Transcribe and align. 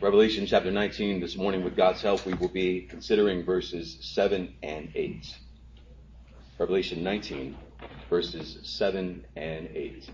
Revelation 0.00 0.46
chapter 0.46 0.70
19 0.70 1.18
this 1.18 1.36
morning. 1.36 1.64
With 1.64 1.74
God's 1.74 2.00
help, 2.00 2.24
we 2.24 2.32
will 2.34 2.46
be 2.46 2.82
considering 2.82 3.44
verses 3.44 3.98
7 4.00 4.54
and 4.62 4.92
8. 4.94 5.36
Revelation 6.56 7.02
19, 7.02 7.56
verses 8.08 8.60
7 8.62 9.24
and 9.34 9.68
8. 9.74 10.08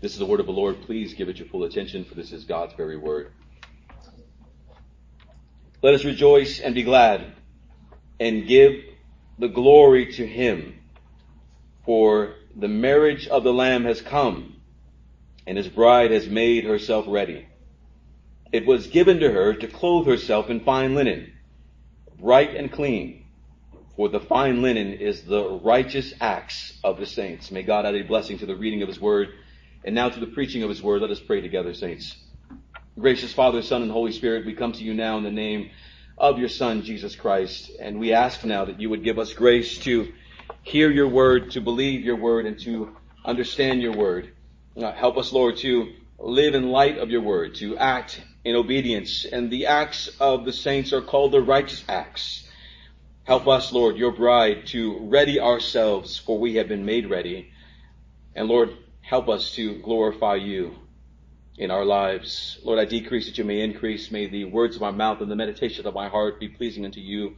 This 0.00 0.12
is 0.14 0.18
the 0.18 0.24
word 0.24 0.40
of 0.40 0.46
the 0.46 0.52
Lord. 0.52 0.80
Please 0.86 1.12
give 1.12 1.28
it 1.28 1.36
your 1.36 1.48
full 1.48 1.64
attention, 1.64 2.06
for 2.06 2.14
this 2.14 2.32
is 2.32 2.44
God's 2.44 2.72
very 2.72 2.96
word. 2.96 3.30
Let 5.82 5.92
us 5.92 6.06
rejoice 6.06 6.60
and 6.60 6.74
be 6.74 6.82
glad 6.82 7.34
and 8.18 8.48
give 8.48 8.72
the 9.38 9.48
glory 9.48 10.14
to 10.14 10.26
him, 10.26 10.80
for 11.84 12.36
the 12.56 12.68
marriage 12.68 13.28
of 13.28 13.44
the 13.44 13.52
Lamb 13.52 13.84
has 13.84 14.00
come, 14.00 14.56
and 15.46 15.58
his 15.58 15.68
bride 15.68 16.10
has 16.10 16.26
made 16.26 16.64
herself 16.64 17.04
ready. 17.06 17.46
It 18.52 18.66
was 18.66 18.88
given 18.88 19.20
to 19.20 19.30
her 19.30 19.54
to 19.54 19.68
clothe 19.68 20.08
herself 20.08 20.50
in 20.50 20.60
fine 20.60 20.96
linen, 20.96 21.32
bright 22.18 22.56
and 22.56 22.70
clean, 22.72 23.26
for 23.94 24.08
the 24.08 24.18
fine 24.18 24.60
linen 24.60 24.94
is 24.94 25.22
the 25.22 25.60
righteous 25.62 26.12
acts 26.20 26.76
of 26.82 26.98
the 26.98 27.06
saints. 27.06 27.52
May 27.52 27.62
God 27.62 27.86
add 27.86 27.94
a 27.94 28.02
blessing 28.02 28.38
to 28.38 28.46
the 28.46 28.56
reading 28.56 28.82
of 28.82 28.88
his 28.88 29.00
word, 29.00 29.28
and 29.84 29.94
now 29.94 30.08
to 30.08 30.18
the 30.18 30.26
preaching 30.26 30.64
of 30.64 30.68
his 30.68 30.82
word. 30.82 31.00
Let 31.00 31.10
us 31.10 31.20
pray 31.20 31.40
together, 31.40 31.74
saints. 31.74 32.16
Gracious 32.98 33.32
Father, 33.32 33.62
Son, 33.62 33.82
and 33.82 33.90
Holy 33.90 34.10
Spirit, 34.10 34.44
we 34.44 34.54
come 34.54 34.72
to 34.72 34.82
you 34.82 34.94
now 34.94 35.16
in 35.16 35.22
the 35.22 35.30
name 35.30 35.70
of 36.18 36.38
your 36.38 36.48
Son, 36.48 36.82
Jesus 36.82 37.14
Christ, 37.14 37.70
and 37.80 38.00
we 38.00 38.12
ask 38.12 38.44
now 38.44 38.64
that 38.64 38.80
you 38.80 38.90
would 38.90 39.04
give 39.04 39.20
us 39.20 39.32
grace 39.32 39.78
to 39.78 40.12
hear 40.62 40.90
your 40.90 41.08
word, 41.08 41.52
to 41.52 41.60
believe 41.60 42.04
your 42.04 42.16
word, 42.16 42.46
and 42.46 42.58
to 42.60 42.96
understand 43.24 43.80
your 43.80 43.96
word. 43.96 44.32
Uh, 44.76 44.90
help 44.92 45.16
us, 45.18 45.32
Lord, 45.32 45.56
to 45.58 45.92
live 46.18 46.54
in 46.54 46.68
light 46.70 46.98
of 46.98 47.10
your 47.10 47.22
word, 47.22 47.54
to 47.56 47.78
act 47.78 48.20
in 48.44 48.56
obedience. 48.56 49.24
And 49.24 49.50
the 49.50 49.66
acts 49.66 50.08
of 50.20 50.44
the 50.44 50.52
saints 50.52 50.92
are 50.92 51.02
called 51.02 51.32
the 51.32 51.40
righteous 51.40 51.84
acts. 51.88 52.48
Help 53.24 53.46
us, 53.46 53.72
Lord, 53.72 53.96
your 53.96 54.12
bride, 54.12 54.66
to 54.68 54.98
ready 55.08 55.38
ourselves, 55.38 56.16
for 56.16 56.38
we 56.38 56.54
have 56.56 56.68
been 56.68 56.84
made 56.84 57.08
ready. 57.08 57.52
And 58.34 58.48
Lord, 58.48 58.76
help 59.02 59.28
us 59.28 59.54
to 59.54 59.80
glorify 59.82 60.36
you 60.36 60.74
in 61.56 61.70
our 61.70 61.84
lives. 61.84 62.58
Lord, 62.64 62.78
I 62.78 62.86
decrease 62.86 63.26
that 63.26 63.38
you 63.38 63.44
may 63.44 63.60
increase. 63.60 64.10
May 64.10 64.26
the 64.26 64.46
words 64.46 64.76
of 64.76 64.82
my 64.82 64.90
mouth 64.90 65.20
and 65.20 65.30
the 65.30 65.36
meditation 65.36 65.86
of 65.86 65.94
my 65.94 66.08
heart 66.08 66.40
be 66.40 66.48
pleasing 66.48 66.84
unto 66.84 67.00
you. 67.00 67.36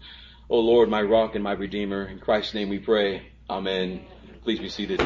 O 0.49 0.61
Lord, 0.61 0.89
my 0.89 1.03
rock 1.03 1.35
and 1.35 1.43
my 1.43 1.53
redeemer. 1.53 2.05
In 2.05 2.21
Christ's 2.21 2.55
name 2.55 2.69
we 2.69 2.79
pray. 2.79 3.33
Amen. 3.51 4.05
Please 4.45 4.61
be 4.61 4.69
seated. 4.69 5.03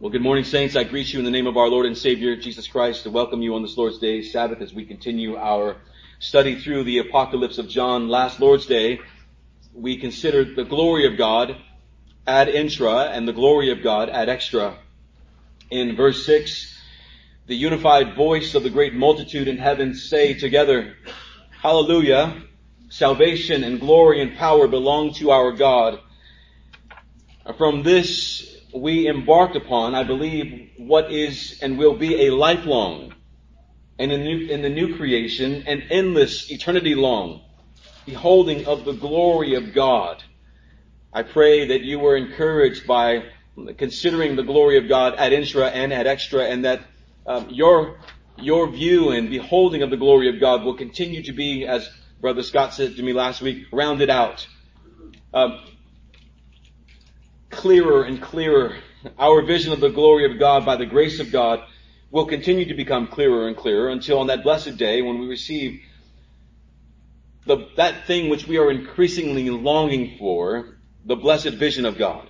Well, 0.00 0.10
good 0.10 0.22
morning, 0.22 0.42
saints. 0.42 0.74
I 0.74 0.82
greet 0.82 1.12
you 1.12 1.20
in 1.20 1.24
the 1.24 1.30
name 1.30 1.46
of 1.46 1.56
our 1.56 1.68
Lord 1.68 1.86
and 1.86 1.96
Savior, 1.96 2.34
Jesus 2.34 2.66
Christ, 2.66 3.04
to 3.04 3.10
welcome 3.10 3.42
you 3.42 3.54
on 3.54 3.62
this 3.62 3.78
Lord's 3.78 4.00
Day, 4.00 4.22
Sabbath, 4.22 4.60
as 4.60 4.74
we 4.74 4.84
continue 4.84 5.36
our 5.36 5.76
study 6.18 6.56
through 6.56 6.82
the 6.82 6.98
Apocalypse 6.98 7.58
of 7.58 7.68
John. 7.68 8.08
Last 8.08 8.40
Lord's 8.40 8.66
Day, 8.66 8.98
we 9.72 9.96
considered 9.96 10.56
the 10.56 10.64
glory 10.64 11.06
of 11.06 11.16
God 11.16 11.56
ad 12.26 12.48
intra 12.48 13.04
and 13.04 13.26
the 13.26 13.32
glory 13.32 13.70
of 13.70 13.84
God 13.84 14.10
ad 14.10 14.28
extra. 14.28 14.76
In 15.70 15.94
verse 15.94 16.26
6, 16.26 16.76
the 17.46 17.54
unified 17.54 18.16
voice 18.16 18.56
of 18.56 18.64
the 18.64 18.70
great 18.70 18.94
multitude 18.94 19.46
in 19.46 19.58
heaven 19.58 19.94
say 19.94 20.34
together, 20.34 20.96
Hallelujah, 21.62 22.42
salvation 22.88 23.62
and 23.62 23.78
glory 23.78 24.20
and 24.20 24.36
power 24.36 24.66
belong 24.66 25.12
to 25.14 25.30
our 25.30 25.52
God. 25.52 26.00
From 27.56 27.84
this 27.84 28.53
we 28.74 29.08
embarked 29.08 29.56
upon, 29.56 29.94
I 29.94 30.04
believe, 30.04 30.70
what 30.78 31.12
is 31.12 31.58
and 31.62 31.78
will 31.78 31.96
be 31.96 32.26
a 32.26 32.34
lifelong 32.34 33.14
and 33.98 34.10
in, 34.10 34.24
new, 34.24 34.46
in 34.48 34.62
the 34.62 34.68
new 34.68 34.96
creation, 34.96 35.64
an 35.66 35.82
endless, 35.90 36.50
eternity 36.50 36.94
long 36.94 37.42
beholding 38.06 38.66
of 38.66 38.84
the 38.84 38.92
glory 38.92 39.54
of 39.54 39.72
God. 39.72 40.22
I 41.12 41.22
pray 41.22 41.68
that 41.68 41.82
you 41.82 41.98
were 41.98 42.16
encouraged 42.16 42.86
by 42.86 43.24
considering 43.78 44.36
the 44.36 44.42
glory 44.42 44.78
of 44.78 44.88
God 44.88 45.14
ad 45.16 45.32
intra 45.32 45.68
and 45.68 45.92
ad 45.92 46.06
extra, 46.06 46.44
and 46.44 46.64
that 46.64 46.80
um, 47.26 47.48
your 47.50 47.98
your 48.36 48.68
view 48.68 49.10
and 49.10 49.30
beholding 49.30 49.82
of 49.82 49.90
the 49.90 49.96
glory 49.96 50.28
of 50.28 50.40
God 50.40 50.64
will 50.64 50.76
continue 50.76 51.22
to 51.22 51.32
be, 51.32 51.66
as 51.66 51.88
Brother 52.20 52.42
Scott 52.42 52.74
said 52.74 52.96
to 52.96 53.02
me 53.02 53.12
last 53.12 53.40
week, 53.40 53.64
rounded 53.72 54.10
out, 54.10 54.46
um, 55.32 55.60
clearer 57.54 58.04
and 58.04 58.20
clearer. 58.20 58.76
Our 59.18 59.42
vision 59.42 59.72
of 59.72 59.80
the 59.80 59.90
glory 59.90 60.30
of 60.30 60.38
God 60.38 60.64
by 60.64 60.76
the 60.76 60.86
grace 60.86 61.20
of 61.20 61.30
God 61.30 61.60
will 62.10 62.26
continue 62.26 62.66
to 62.66 62.74
become 62.74 63.08
clearer 63.08 63.48
and 63.48 63.56
clearer 63.56 63.88
until 63.88 64.18
on 64.20 64.28
that 64.28 64.42
blessed 64.42 64.76
day 64.76 65.02
when 65.02 65.18
we 65.18 65.26
receive 65.26 65.80
the, 67.46 67.68
that 67.76 68.06
thing 68.06 68.30
which 68.30 68.46
we 68.46 68.58
are 68.58 68.70
increasingly 68.70 69.50
longing 69.50 70.16
for, 70.18 70.78
the 71.04 71.16
blessed 71.16 71.50
vision 71.50 71.84
of 71.84 71.98
God. 71.98 72.28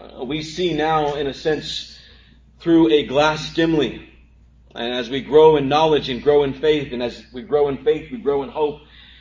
Uh, 0.00 0.24
we 0.24 0.42
see 0.42 0.74
now, 0.74 1.14
in 1.14 1.26
a 1.26 1.34
sense, 1.34 2.00
through 2.60 2.90
a 2.90 3.06
glass 3.06 3.54
dimly. 3.54 4.08
And 4.74 4.94
as 4.94 5.08
we 5.08 5.20
grow 5.20 5.56
in 5.56 5.68
knowledge 5.68 6.08
and 6.08 6.22
grow 6.22 6.42
in 6.42 6.54
faith, 6.54 6.92
and 6.92 7.02
as 7.02 7.22
we 7.32 7.42
grow 7.42 7.68
in 7.68 7.84
faith, 7.84 8.10
we 8.10 8.18
grow 8.18 8.42
in 8.42 8.48
hope. 8.48 8.80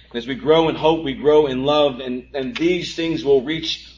And 0.10 0.18
as 0.18 0.28
we 0.28 0.36
grow 0.36 0.70
in 0.70 0.76
hope, 0.76 1.04
we 1.04 1.14
grow 1.14 1.48
in 1.48 1.64
love. 1.64 2.00
And, 2.00 2.30
and 2.34 2.56
these 2.56 2.96
things 2.96 3.24
will 3.24 3.44
reach 3.44 3.91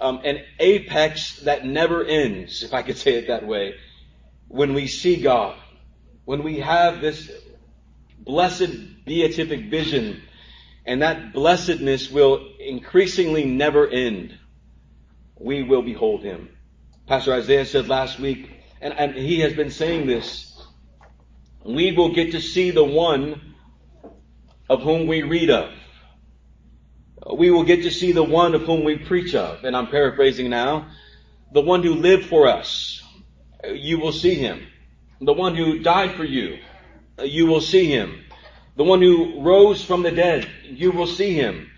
um, 0.00 0.20
an 0.24 0.40
apex 0.58 1.40
that 1.40 1.64
never 1.64 2.04
ends, 2.04 2.62
if 2.62 2.72
I 2.72 2.82
could 2.82 2.96
say 2.96 3.14
it 3.14 3.28
that 3.28 3.46
way, 3.46 3.74
when 4.48 4.74
we 4.74 4.86
see 4.86 5.20
God. 5.20 5.56
When 6.24 6.42
we 6.42 6.60
have 6.60 7.00
this 7.00 7.30
blessed 8.18 9.04
beatific 9.04 9.70
vision, 9.70 10.22
and 10.86 11.02
that 11.02 11.32
blessedness 11.32 12.10
will 12.10 12.48
increasingly 12.58 13.44
never 13.44 13.88
end 13.88 14.38
we 15.40 15.62
will 15.62 15.82
behold 15.82 16.22
him. 16.22 16.50
Pastor 17.06 17.32
Isaiah 17.32 17.64
said 17.64 17.88
last 17.88 18.20
week, 18.20 18.50
and, 18.80 18.94
and 18.94 19.14
he 19.14 19.40
has 19.40 19.54
been 19.54 19.70
saying 19.70 20.06
this, 20.06 20.46
we 21.64 21.92
will 21.92 22.14
get 22.14 22.32
to 22.32 22.40
see 22.40 22.70
the 22.70 22.84
one 22.84 23.54
of 24.68 24.82
whom 24.82 25.06
we 25.06 25.22
read 25.22 25.50
of. 25.50 25.72
Uh, 27.22 27.34
we 27.34 27.50
will 27.50 27.64
get 27.64 27.82
to 27.82 27.90
see 27.90 28.12
the 28.12 28.22
one 28.22 28.54
of 28.54 28.62
whom 28.62 28.84
we 28.84 28.96
preach 28.96 29.34
of. 29.34 29.64
And 29.64 29.76
I'm 29.76 29.88
paraphrasing 29.88 30.50
now. 30.50 30.88
The 31.52 31.60
one 31.60 31.82
who 31.82 31.94
lived 31.94 32.26
for 32.26 32.48
us. 32.48 33.02
Uh, 33.64 33.68
you 33.68 33.98
will 33.98 34.12
see 34.12 34.34
him. 34.34 34.66
The 35.20 35.32
one 35.32 35.54
who 35.54 35.80
died 35.80 36.14
for 36.16 36.24
you. 36.24 36.58
Uh, 37.18 37.24
you 37.24 37.46
will 37.46 37.60
see 37.60 37.90
him. 37.90 38.24
The 38.76 38.84
one 38.84 39.02
who 39.02 39.42
rose 39.42 39.84
from 39.84 40.02
the 40.02 40.10
dead. 40.10 40.48
You 40.64 40.92
will 40.92 41.06
see 41.06 41.34
him. 41.34 41.70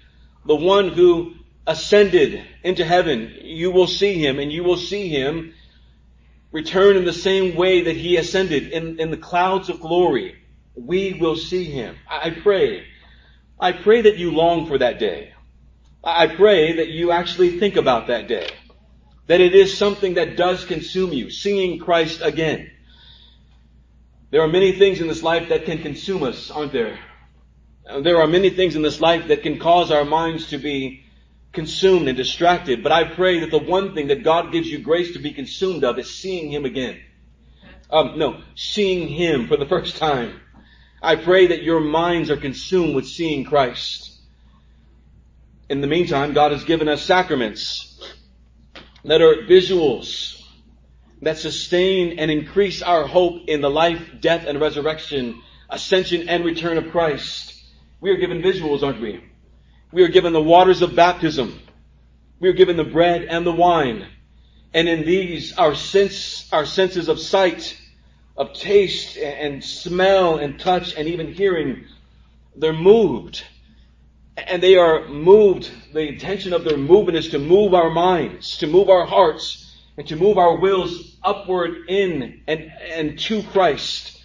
The 0.47 0.57
one 0.57 0.89
who 0.89 1.35
ascended 1.67 2.43
into 2.63 2.85
heaven, 2.85 3.37
you 3.43 3.71
will 3.71 3.87
see 3.87 4.15
him 4.15 4.39
and 4.39 4.53
you 4.53 4.65
will 4.65 4.77
see 4.77 5.09
him 5.09 5.55
return 6.51 6.97
in 6.97 7.05
the 7.05 7.13
same 7.13 7.55
way 7.55 7.83
that 7.83 7.97
he 7.97 8.17
ascended 8.17 8.73
in, 8.73 9.01
in 9.01 9.11
the 9.11 9.17
clouds 9.17 9.69
of 9.69 9.81
glory. 9.81 10.37
We 10.75 11.15
will 11.15 11.37
see 11.37 11.65
him. 11.65 11.97
I 12.09 12.31
pray. 12.31 12.87
I 13.59 13.73
pray 13.73 14.03
that 14.03 14.19
you 14.19 14.33
long 14.33 14.67
for 14.67 14.79
that 14.79 14.99
day. 14.99 15.32
I 16.05 16.27
pray 16.27 16.77
that 16.77 16.89
you 16.89 17.13
actually 17.13 17.59
think 17.59 17.77
about 17.77 18.09
that 18.09 18.27
day. 18.27 18.49
That 19.29 19.41
it 19.41 19.55
is 19.55 19.77
something 19.77 20.15
that 20.15 20.37
does 20.37 20.65
consume 20.65 21.13
you, 21.13 21.31
seeing 21.31 21.79
Christ 21.79 22.21
again. 22.23 22.71
There 24.31 24.43
are 24.43 24.49
many 24.49 24.73
things 24.73 25.01
in 25.01 25.07
this 25.07 25.23
life 25.23 25.51
that 25.51 25.65
can 25.65 25.79
consume 25.79 26.23
us, 26.23 26.51
aren't 26.51 26.73
there? 26.73 26.99
There 28.03 28.21
are 28.21 28.27
many 28.27 28.51
things 28.51 28.75
in 28.77 28.83
this 28.83 29.01
life 29.01 29.29
that 29.29 29.43
can 29.43 29.59
cause 29.59 29.91
our 29.91 30.05
minds 30.05 30.51
to 30.51 30.59
be 30.59 31.05
consumed 31.53 32.09
and 32.09 32.17
distracted. 32.17 32.83
But 32.83 32.93
I 32.93 33.05
pray 33.05 33.41
that 33.41 33.51
the 33.51 33.59
one 33.59 33.95
thing 33.95 34.09
that 34.09 34.25
God 34.25 34.53
gives 34.53 34.69
you 34.69 34.79
grace 34.79 35.13
to 35.13 35.19
be 35.19 35.33
consumed 35.33 35.85
of 35.85 35.99
is 35.99 36.15
seeing 36.15 36.51
Him 36.51 36.65
again. 36.65 37.01
Um, 37.91 38.19
no, 38.19 38.41
seeing 38.55 39.07
Him 39.09 39.49
for 39.49 39.57
the 39.57 39.67
first 39.75 39.97
time. 39.97 40.41
I 41.03 41.17
pray 41.17 41.49
that 41.49 41.63
your 41.63 41.81
minds 41.81 42.31
are 42.31 42.37
consumed 42.37 42.95
with 42.95 43.07
seeing 43.07 43.45
Christ. 43.45 44.12
In 45.73 45.81
the 45.81 45.87
meantime, 45.87 46.35
God 46.35 46.53
has 46.53 46.65
given 46.65 46.87
us 46.87 47.01
sacraments 47.01 47.99
that 49.07 49.23
are 49.23 49.37
visuals 49.49 50.39
that 51.23 51.39
sustain 51.39 52.19
and 52.19 52.31
increase 52.31 52.83
our 52.83 53.07
hope 53.07 53.49
in 53.49 53.63
the 53.63 53.71
life, 53.71 54.07
death, 54.21 54.45
and 54.47 54.61
resurrection, 54.61 55.41
ascension, 55.71 56.29
and 56.29 56.45
return 56.45 56.77
of 56.77 56.91
Christ. 56.91 57.59
We 58.03 58.11
are 58.11 58.19
given 58.19 58.43
visuals, 58.43 58.83
aren't 58.83 59.01
we? 59.01 59.25
We 59.93 60.03
are 60.03 60.09
given 60.09 60.35
the 60.35 60.43
waters 60.43 60.83
of 60.83 60.95
baptism. 60.95 61.59
We 62.39 62.51
are 62.51 62.53
given 62.53 62.77
the 62.77 62.85
bread 62.85 63.23
and 63.23 63.47
the 63.47 63.53
wine. 63.53 64.07
And 64.75 64.91
in 64.91 65.07
these, 65.07 65.57
our 65.57 65.75
sense, 65.75 66.53
our 66.53 66.67
senses 66.67 67.09
of 67.09 67.19
sight, 67.19 67.81
of 68.37 68.53
taste 68.53 69.17
and 69.17 69.65
smell 69.65 70.37
and 70.37 70.61
touch 70.61 70.95
and 70.95 71.09
even 71.09 71.33
hearing, 71.33 71.87
they're 72.55 72.75
moved. 72.75 73.43
And 74.37 74.63
they 74.63 74.77
are 74.77 75.09
moved, 75.09 75.71
the 75.93 76.09
intention 76.09 76.53
of 76.53 76.65
their 76.65 76.79
movement 76.79 77.19
is 77.19 77.31
to 77.31 77.39
move 77.39 77.75
our 77.75 77.91
minds, 77.91 78.59
to 78.59 78.67
move 78.67 78.89
our 78.89 79.05
hearts 79.05 79.75
and 79.97 80.07
to 80.09 80.17
move 80.17 80.39
our 80.39 80.57
wills 80.57 81.17
upward 81.23 81.89
in 81.89 82.43
and, 82.47 82.73
and 82.91 83.19
to 83.19 83.43
Christ. 83.43 84.21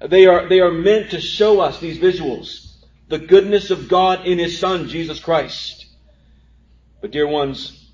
They 0.00 0.26
are, 0.26 0.48
they 0.48 0.60
are 0.60 0.72
meant 0.72 1.12
to 1.12 1.20
show 1.20 1.60
us 1.60 1.78
these 1.78 1.98
visuals, 1.98 2.74
the 3.08 3.18
goodness 3.18 3.70
of 3.70 3.88
God 3.88 4.26
in 4.26 4.38
His 4.38 4.58
Son, 4.58 4.88
Jesus 4.88 5.20
Christ. 5.20 5.86
But 7.00 7.12
dear 7.12 7.28
ones, 7.28 7.90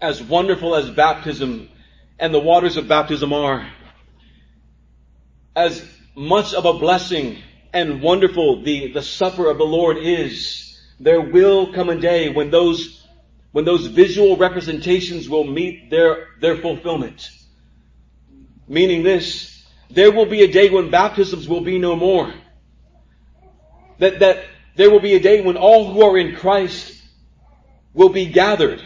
as 0.00 0.22
wonderful 0.22 0.74
as 0.74 0.90
baptism 0.90 1.68
and 2.18 2.34
the 2.34 2.40
waters 2.40 2.76
of 2.76 2.88
baptism 2.88 3.32
are, 3.32 3.70
as 5.54 5.88
much 6.14 6.54
of 6.54 6.64
a 6.64 6.74
blessing 6.74 7.38
and 7.72 8.02
wonderful 8.02 8.62
the, 8.62 8.92
the 8.92 9.02
supper 9.02 9.50
of 9.50 9.58
the 9.58 9.64
Lord 9.64 9.98
is, 9.98 10.55
there 10.98 11.20
will 11.20 11.72
come 11.72 11.88
a 11.90 11.96
day 11.96 12.30
when 12.30 12.50
those 12.50 13.06
when 13.56 13.64
those 13.64 13.86
visual 13.86 14.36
representations 14.36 15.30
will 15.30 15.44
meet 15.44 15.88
their, 15.88 16.28
their 16.42 16.58
fulfillment. 16.58 17.30
Meaning 18.68 19.02
this, 19.02 19.66
there 19.88 20.12
will 20.12 20.26
be 20.26 20.42
a 20.42 20.52
day 20.52 20.68
when 20.68 20.90
baptisms 20.90 21.48
will 21.48 21.62
be 21.62 21.78
no 21.78 21.96
more. 21.96 22.34
That, 23.98 24.18
that 24.18 24.44
there 24.74 24.90
will 24.90 25.00
be 25.00 25.14
a 25.14 25.20
day 25.20 25.40
when 25.40 25.56
all 25.56 25.90
who 25.90 26.02
are 26.02 26.18
in 26.18 26.36
Christ 26.36 27.02
will 27.94 28.10
be 28.10 28.26
gathered. 28.26 28.82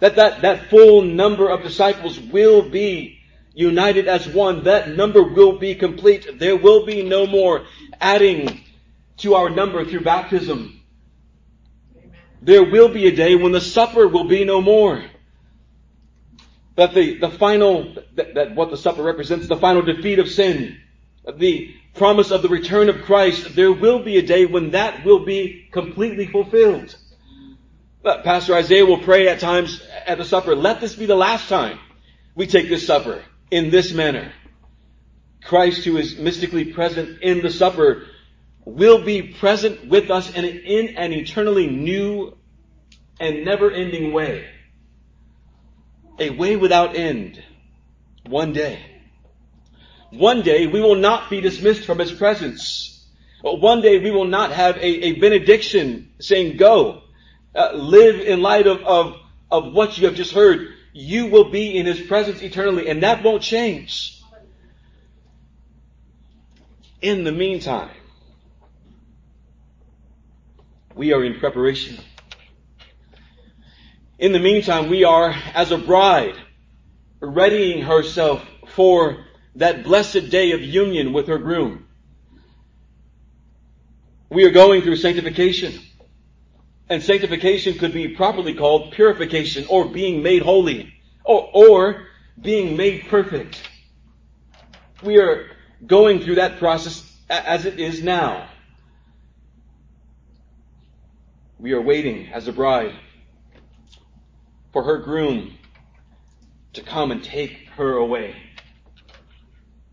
That, 0.00 0.16
that, 0.16 0.42
that 0.42 0.68
full 0.68 1.00
number 1.00 1.48
of 1.48 1.62
disciples 1.62 2.20
will 2.20 2.68
be 2.68 3.20
united 3.54 4.06
as 4.06 4.28
one. 4.28 4.64
That 4.64 4.90
number 4.90 5.22
will 5.22 5.58
be 5.58 5.74
complete. 5.74 6.38
There 6.38 6.58
will 6.58 6.84
be 6.84 7.02
no 7.02 7.26
more 7.26 7.64
adding 8.02 8.60
to 9.18 9.34
our 9.34 9.48
number 9.48 9.82
through 9.86 10.02
baptism. 10.02 10.77
There 12.40 12.64
will 12.64 12.88
be 12.88 13.06
a 13.06 13.14
day 13.14 13.34
when 13.34 13.52
the 13.52 13.60
supper 13.60 14.06
will 14.06 14.24
be 14.24 14.44
no 14.44 14.60
more. 14.60 15.04
That 16.76 16.94
the, 16.94 17.18
the 17.18 17.30
final, 17.30 17.94
that, 18.14 18.34
that 18.34 18.54
what 18.54 18.70
the 18.70 18.76
supper 18.76 19.02
represents, 19.02 19.48
the 19.48 19.56
final 19.56 19.82
defeat 19.82 20.18
of 20.18 20.28
sin, 20.28 20.78
the 21.36 21.74
promise 21.94 22.30
of 22.30 22.42
the 22.42 22.48
return 22.48 22.88
of 22.88 23.02
Christ, 23.02 23.56
there 23.56 23.72
will 23.72 24.02
be 24.04 24.18
a 24.18 24.22
day 24.22 24.46
when 24.46 24.70
that 24.70 25.04
will 25.04 25.24
be 25.24 25.68
completely 25.72 26.26
fulfilled. 26.26 26.94
But 28.02 28.22
Pastor 28.22 28.54
Isaiah 28.54 28.86
will 28.86 29.02
pray 29.02 29.28
at 29.28 29.40
times 29.40 29.82
at 30.06 30.18
the 30.18 30.24
supper, 30.24 30.54
let 30.54 30.80
this 30.80 30.94
be 30.94 31.06
the 31.06 31.16
last 31.16 31.48
time 31.48 31.78
we 32.36 32.46
take 32.46 32.68
this 32.68 32.86
supper 32.86 33.22
in 33.50 33.70
this 33.70 33.92
manner. 33.92 34.32
Christ 35.44 35.84
who 35.84 35.96
is 35.96 36.16
mystically 36.18 36.72
present 36.72 37.22
in 37.22 37.42
the 37.42 37.50
supper 37.50 38.06
will 38.68 39.02
be 39.02 39.22
present 39.22 39.88
with 39.88 40.10
us 40.10 40.30
in, 40.34 40.44
in 40.44 40.96
an 40.96 41.12
eternally 41.12 41.66
new 41.66 42.36
and 43.18 43.44
never 43.44 43.70
ending 43.70 44.12
way. 44.12 44.46
A 46.18 46.30
way 46.30 46.56
without 46.56 46.94
end. 46.94 47.42
One 48.26 48.52
day. 48.52 48.80
One 50.10 50.42
day 50.42 50.66
we 50.66 50.80
will 50.80 50.96
not 50.96 51.30
be 51.30 51.40
dismissed 51.40 51.86
from 51.86 51.98
His 51.98 52.12
presence. 52.12 53.06
One 53.40 53.80
day 53.80 53.98
we 53.98 54.10
will 54.10 54.26
not 54.26 54.52
have 54.52 54.76
a, 54.76 54.86
a 54.86 55.12
benediction 55.12 56.12
saying, 56.20 56.58
go, 56.58 57.02
uh, 57.54 57.72
live 57.72 58.20
in 58.20 58.42
light 58.42 58.66
of, 58.66 58.82
of, 58.82 59.14
of 59.50 59.72
what 59.72 59.96
you 59.96 60.06
have 60.06 60.14
just 60.16 60.34
heard. 60.34 60.74
You 60.92 61.28
will 61.28 61.50
be 61.50 61.78
in 61.78 61.86
His 61.86 62.00
presence 62.02 62.42
eternally 62.42 62.88
and 62.88 63.02
that 63.02 63.22
won't 63.22 63.42
change. 63.42 64.22
In 67.00 67.24
the 67.24 67.32
meantime, 67.32 67.90
we 70.98 71.12
are 71.12 71.24
in 71.24 71.38
preparation. 71.38 71.96
In 74.18 74.32
the 74.32 74.40
meantime, 74.40 74.90
we 74.90 75.04
are, 75.04 75.30
as 75.54 75.70
a 75.70 75.78
bride, 75.78 76.34
readying 77.20 77.82
herself 77.82 78.44
for 78.74 79.24
that 79.54 79.84
blessed 79.84 80.28
day 80.28 80.50
of 80.50 80.60
union 80.60 81.12
with 81.12 81.28
her 81.28 81.38
groom. 81.38 81.86
We 84.28 84.44
are 84.44 84.50
going 84.50 84.82
through 84.82 84.96
sanctification. 84.96 85.80
And 86.88 87.00
sanctification 87.00 87.78
could 87.78 87.92
be 87.92 88.16
properly 88.16 88.54
called 88.54 88.90
purification 88.90 89.66
or 89.70 89.84
being 89.84 90.24
made 90.24 90.42
holy 90.42 90.92
or, 91.24 91.48
or 91.52 92.06
being 92.40 92.76
made 92.76 93.06
perfect. 93.08 93.62
We 95.04 95.18
are 95.18 95.46
going 95.86 96.22
through 96.22 96.36
that 96.36 96.58
process 96.58 97.04
as 97.30 97.66
it 97.66 97.78
is 97.78 98.02
now. 98.02 98.48
We 101.58 101.72
are 101.72 101.82
waiting 101.82 102.28
as 102.32 102.46
a 102.46 102.52
bride 102.52 102.94
for 104.72 104.84
her 104.84 104.98
groom 104.98 105.58
to 106.74 106.82
come 106.82 107.10
and 107.10 107.22
take 107.22 107.68
her 107.70 107.96
away. 107.96 108.36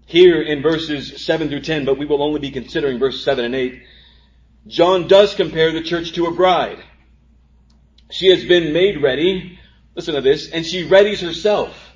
Here 0.05 0.41
in 0.41 0.61
verses 0.61 1.25
7 1.25 1.49
through 1.49 1.61
10, 1.61 1.85
but 1.85 1.97
we 1.97 2.05
will 2.05 2.21
only 2.21 2.39
be 2.39 2.51
considering 2.51 2.99
verses 2.99 3.23
7 3.23 3.45
and 3.45 3.55
8, 3.55 3.81
John 4.67 5.07
does 5.07 5.33
compare 5.33 5.71
the 5.71 5.81
church 5.81 6.13
to 6.13 6.27
a 6.27 6.31
bride. 6.31 6.83
She 8.11 8.29
has 8.29 8.45
been 8.45 8.71
made 8.71 9.01
ready, 9.01 9.59
listen 9.95 10.13
to 10.13 10.21
this, 10.21 10.51
and 10.51 10.63
she 10.63 10.87
readies 10.87 11.21
herself 11.21 11.91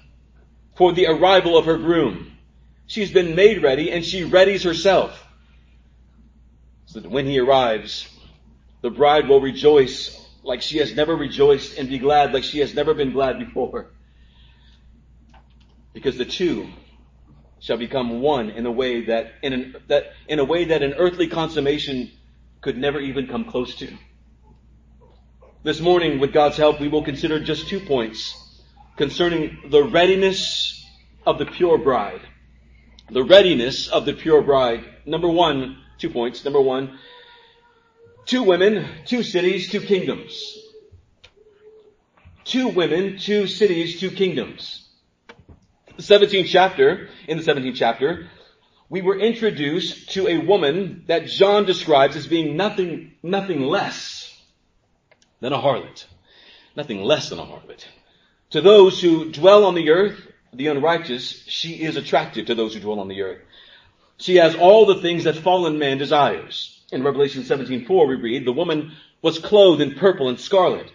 for 0.75 0.93
the 0.93 1.05
arrival 1.07 1.57
of 1.57 1.65
her 1.65 1.77
groom. 1.77 2.31
She's 2.87 3.11
been 3.11 3.35
made 3.35 3.61
ready 3.61 3.91
and 3.91 4.03
she 4.03 4.23
readies 4.23 4.63
herself. 4.63 5.23
So 6.87 7.01
that 7.01 7.11
when 7.11 7.27
he 7.27 7.37
arrives, 7.37 8.09
the 8.81 8.89
bride 8.89 9.27
will 9.27 9.41
rejoice 9.41 10.15
like 10.43 10.61
she 10.61 10.77
has 10.77 10.95
never 10.95 11.15
rejoiced 11.15 11.77
and 11.77 11.89
be 11.89 11.99
glad 11.99 12.33
like 12.33 12.43
she 12.43 12.59
has 12.59 12.73
never 12.73 12.93
been 12.93 13.11
glad 13.11 13.39
before. 13.39 13.91
Because 15.93 16.17
the 16.17 16.25
two 16.25 16.69
shall 17.59 17.77
become 17.77 18.21
one 18.21 18.49
in 18.49 18.65
a 18.65 18.71
way 18.71 19.05
that 19.05 19.33
in 19.41 19.53
an, 19.53 19.75
that 19.87 20.13
in 20.27 20.39
a 20.39 20.45
way 20.45 20.65
that 20.65 20.81
an 20.81 20.93
earthly 20.93 21.27
consummation 21.27 22.11
could 22.61 22.77
never 22.77 22.99
even 22.99 23.27
come 23.27 23.45
close 23.45 23.75
to. 23.75 23.91
This 25.61 25.81
morning, 25.81 26.19
with 26.19 26.31
God's 26.31 26.55
help, 26.55 26.79
we 26.79 26.87
will 26.87 27.03
consider 27.03 27.39
just 27.43 27.67
two 27.67 27.81
points 27.81 28.61
concerning 28.95 29.57
the 29.69 29.83
readiness 29.83 30.85
of 31.27 31.37
the 31.37 31.45
pure 31.45 31.77
bride. 31.77 32.21
The 33.09 33.23
readiness 33.23 33.89
of 33.89 34.05
the 34.05 34.13
pure 34.13 34.41
bride. 34.41 34.85
Number 35.05 35.27
one, 35.27 35.77
two 35.97 36.09
points. 36.09 36.45
Number 36.45 36.61
one, 36.61 36.97
Two 38.29 38.43
women, 38.43 38.87
two 39.05 39.23
cities, 39.23 39.71
two 39.71 39.81
kingdoms. 39.81 40.55
Two 42.43 42.67
women, 42.67 43.17
two 43.17 43.47
cities, 43.47 43.99
two 43.99 44.11
kingdoms. 44.11 44.87
The 45.97 46.03
17th 46.03 46.45
chapter, 46.45 47.09
in 47.27 47.39
the 47.39 47.43
17th 47.43 47.73
chapter, 47.73 48.29
we 48.87 49.01
were 49.01 49.17
introduced 49.17 50.11
to 50.11 50.27
a 50.27 50.37
woman 50.37 51.05
that 51.07 51.25
John 51.25 51.65
describes 51.65 52.15
as 52.15 52.27
being 52.27 52.55
nothing, 52.55 53.13
nothing 53.23 53.61
less 53.61 54.31
than 55.39 55.51
a 55.51 55.57
harlot. 55.57 56.05
Nothing 56.75 57.01
less 57.01 57.29
than 57.29 57.39
a 57.39 57.45
harlot. 57.47 57.83
To 58.51 58.61
those 58.61 59.01
who 59.01 59.31
dwell 59.31 59.65
on 59.65 59.73
the 59.73 59.89
earth, 59.89 60.19
the 60.53 60.67
unrighteous, 60.67 61.45
she 61.47 61.81
is 61.81 61.97
attractive 61.97 62.45
to 62.45 62.53
those 62.53 62.75
who 62.75 62.79
dwell 62.79 62.99
on 62.99 63.07
the 63.07 63.23
earth. 63.23 63.41
She 64.17 64.35
has 64.35 64.53
all 64.53 64.85
the 64.85 65.01
things 65.01 65.23
that 65.23 65.37
fallen 65.37 65.79
man 65.79 65.97
desires. 65.97 66.78
In 66.91 67.03
Revelation 67.03 67.43
17:4 67.43 68.07
we 68.07 68.15
read, 68.15 68.45
the 68.45 68.51
woman 68.51 68.93
was 69.21 69.37
clothed 69.37 69.81
in 69.81 69.95
purple 69.95 70.27
and 70.27 70.39
scarlet. 70.39 70.91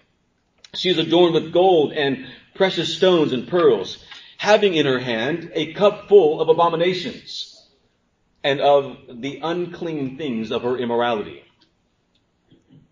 She 0.74 0.90
is 0.90 0.98
adorned 0.98 1.34
with 1.34 1.52
gold 1.52 1.92
and 1.92 2.26
precious 2.54 2.96
stones 2.96 3.32
and 3.32 3.46
pearls, 3.46 3.98
having 4.36 4.74
in 4.74 4.86
her 4.86 4.98
hand 4.98 5.52
a 5.54 5.72
cup 5.72 6.08
full 6.08 6.40
of 6.40 6.48
abominations 6.48 7.50
and 8.42 8.60
of 8.60 8.98
the 9.08 9.38
unclean 9.42 10.18
things 10.18 10.50
of 10.50 10.62
her 10.62 10.76
immorality. 10.76 11.44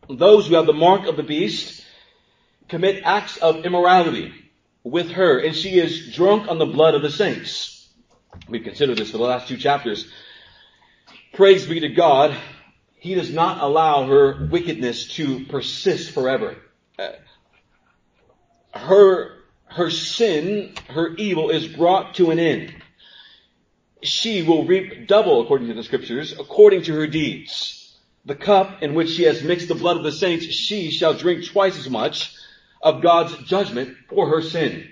Those 0.08 0.46
who 0.46 0.54
have 0.54 0.66
the 0.66 0.72
mark 0.72 1.06
of 1.06 1.16
the 1.16 1.22
beast 1.22 1.84
commit 2.68 3.02
acts 3.04 3.36
of 3.38 3.64
immorality 3.64 4.32
with 4.84 5.10
her, 5.10 5.38
and 5.38 5.54
she 5.54 5.78
is 5.78 6.14
drunk 6.14 6.48
on 6.48 6.58
the 6.58 6.66
blood 6.66 6.94
of 6.94 7.02
the 7.02 7.10
saints. 7.10 7.88
We've 8.48 8.64
considered 8.64 8.98
this 8.98 9.10
for 9.10 9.18
the 9.18 9.24
last 9.24 9.48
two 9.48 9.56
chapters. 9.56 10.10
Praise 11.32 11.66
be 11.66 11.80
to 11.80 11.88
God 11.88 12.36
he 13.02 13.16
does 13.16 13.32
not 13.32 13.60
allow 13.60 14.06
her 14.06 14.46
wickedness 14.48 15.08
to 15.16 15.44
persist 15.46 16.12
forever. 16.12 16.56
Uh, 16.96 17.08
her, 18.72 19.38
her 19.64 19.90
sin, 19.90 20.72
her 20.88 21.12
evil 21.16 21.50
is 21.50 21.66
brought 21.66 22.14
to 22.14 22.30
an 22.30 22.38
end. 22.38 22.72
She 24.04 24.44
will 24.44 24.66
reap 24.66 25.08
double, 25.08 25.42
according 25.42 25.66
to 25.66 25.74
the 25.74 25.82
scriptures, 25.82 26.38
according 26.38 26.84
to 26.84 26.94
her 26.94 27.08
deeds. 27.08 27.98
The 28.24 28.36
cup 28.36 28.84
in 28.84 28.94
which 28.94 29.10
she 29.10 29.24
has 29.24 29.42
mixed 29.42 29.66
the 29.66 29.74
blood 29.74 29.96
of 29.96 30.04
the 30.04 30.12
saints, 30.12 30.44
she 30.44 30.92
shall 30.92 31.12
drink 31.12 31.44
twice 31.44 31.76
as 31.76 31.90
much 31.90 32.36
of 32.80 33.02
God's 33.02 33.36
judgment 33.48 33.96
for 34.10 34.28
her 34.28 34.42
sin. 34.42 34.88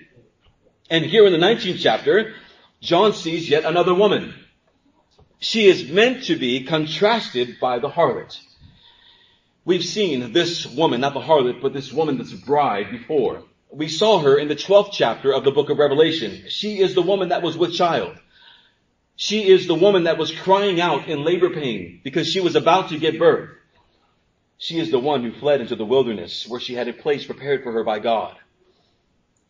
And 0.89 1.05
here 1.05 1.25
in 1.25 1.31
the 1.31 1.39
19th 1.39 1.79
chapter, 1.79 2.33
John 2.81 3.13
sees 3.13 3.49
yet 3.49 3.63
another 3.63 3.93
woman 3.93 4.33
she 5.41 5.65
is 5.65 5.89
meant 5.89 6.25
to 6.25 6.37
be 6.37 6.63
contrasted 6.63 7.59
by 7.59 7.79
the 7.79 7.89
harlot. 7.89 8.39
We've 9.65 9.83
seen 9.83 10.33
this 10.33 10.67
woman, 10.67 11.01
not 11.01 11.15
the 11.15 11.19
harlot, 11.19 11.61
but 11.61 11.73
this 11.73 11.91
woman 11.91 12.17
that's 12.17 12.31
a 12.31 12.37
bride 12.37 12.91
before. 12.91 13.43
We 13.71 13.87
saw 13.87 14.19
her 14.19 14.37
in 14.37 14.47
the 14.47 14.55
12th 14.55 14.91
chapter 14.91 15.33
of 15.33 15.43
the 15.43 15.51
book 15.51 15.71
of 15.71 15.79
Revelation. 15.79 16.43
She 16.49 16.79
is 16.79 16.93
the 16.93 17.01
woman 17.01 17.29
that 17.29 17.41
was 17.41 17.57
with 17.57 17.73
child. 17.73 18.17
She 19.15 19.47
is 19.47 19.65
the 19.65 19.75
woman 19.75 20.03
that 20.03 20.19
was 20.19 20.31
crying 20.31 20.79
out 20.79 21.07
in 21.07 21.23
labor 21.23 21.49
pain 21.49 22.01
because 22.03 22.27
she 22.27 22.39
was 22.39 22.55
about 22.55 22.89
to 22.89 22.99
give 22.99 23.17
birth. 23.17 23.49
She 24.59 24.77
is 24.77 24.91
the 24.91 24.99
one 24.99 25.23
who 25.23 25.31
fled 25.31 25.59
into 25.59 25.75
the 25.75 25.85
wilderness 25.85 26.47
where 26.47 26.59
she 26.59 26.75
had 26.75 26.87
a 26.87 26.93
place 26.93 27.25
prepared 27.25 27.63
for 27.63 27.71
her 27.71 27.83
by 27.83 27.97
God. 27.97 28.35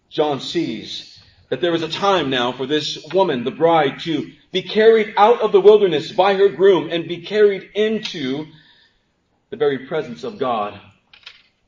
John 0.10 0.40
sees 0.40 1.20
that 1.52 1.60
there 1.60 1.76
is 1.76 1.84
a 1.84 1.90
time 1.90 2.30
now 2.30 2.54
for 2.54 2.66
this 2.66 3.06
woman, 3.14 3.44
the 3.44 3.52
bride, 3.52 4.00
to 4.00 4.32
be 4.54 4.62
carried 4.62 5.14
out 5.18 5.42
of 5.42 5.52
the 5.52 5.60
wilderness 5.60 6.10
by 6.10 6.34
her 6.36 6.48
groom 6.48 6.90
and 6.90 7.10
be 7.10 7.24
carried 7.24 7.70
into 7.76 8.48
the 9.50 9.58
very 9.58 9.80
presence 9.86 10.24
of 10.24 10.40
God 10.40 10.80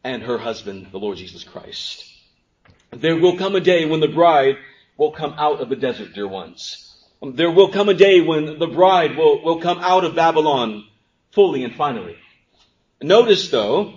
and 0.02 0.24
her 0.24 0.38
husband, 0.38 0.88
the 0.94 1.00
Lord 1.00 1.18
Jesus 1.18 1.44
Christ. 1.44 2.10
There 2.92 3.18
will 3.18 3.38
come 3.38 3.56
a 3.56 3.60
day 3.60 3.86
when 3.86 4.00
the 4.00 4.08
bride 4.08 4.56
will 4.96 5.12
come 5.12 5.36
out 5.38 5.60
of 5.60 5.68
the 5.68 5.76
desert, 5.76 6.14
dear 6.14 6.30
ones. 6.30 6.90
There 7.22 7.52
will 7.52 7.68
come 7.68 7.90
a 7.90 7.94
day 7.94 8.22
when 8.22 8.60
the 8.60 8.68
bride 8.68 9.18
will, 9.18 9.44
will 9.44 9.60
come 9.60 9.80
out 9.80 10.06
of 10.06 10.16
Babylon 10.16 10.86
fully 11.32 11.66
and 11.66 11.76
finally. 11.76 12.16
Notice 13.02 13.50
though, 13.50 13.96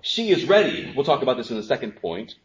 she 0.00 0.30
is 0.30 0.46
ready. 0.46 0.94
We'll 0.96 1.04
talk 1.04 1.20
about 1.20 1.36
this 1.36 1.50
in 1.50 1.58
the 1.58 1.62
second 1.62 1.96
point. 1.96 2.36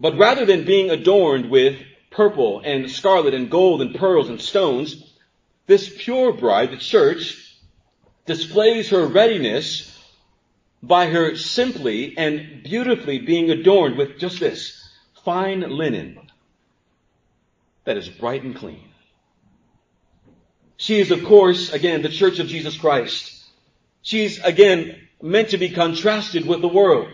But 0.00 0.16
rather 0.16 0.44
than 0.44 0.64
being 0.64 0.90
adorned 0.90 1.50
with 1.50 1.80
purple 2.10 2.60
and 2.64 2.90
scarlet 2.90 3.34
and 3.34 3.50
gold 3.50 3.82
and 3.82 3.94
pearls 3.94 4.28
and 4.28 4.40
stones, 4.40 5.12
this 5.66 5.92
pure 5.98 6.32
bride, 6.32 6.70
the 6.70 6.76
church, 6.76 7.56
displays 8.26 8.90
her 8.90 9.06
readiness 9.06 9.94
by 10.82 11.06
her 11.06 11.36
simply 11.36 12.16
and 12.16 12.62
beautifully 12.62 13.18
being 13.18 13.50
adorned 13.50 13.96
with 13.96 14.18
just 14.18 14.38
this 14.38 14.88
fine 15.24 15.60
linen 15.60 16.18
that 17.84 17.96
is 17.96 18.08
bright 18.08 18.44
and 18.44 18.54
clean. 18.54 18.84
She 20.76 21.00
is, 21.00 21.10
of 21.10 21.24
course, 21.24 21.72
again, 21.72 22.02
the 22.02 22.08
church 22.08 22.38
of 22.38 22.46
Jesus 22.46 22.76
Christ. 22.76 23.34
She's 24.02 24.38
again 24.38 25.08
meant 25.20 25.50
to 25.50 25.58
be 25.58 25.70
contrasted 25.70 26.46
with 26.46 26.60
the 26.60 26.68
world. 26.68 27.08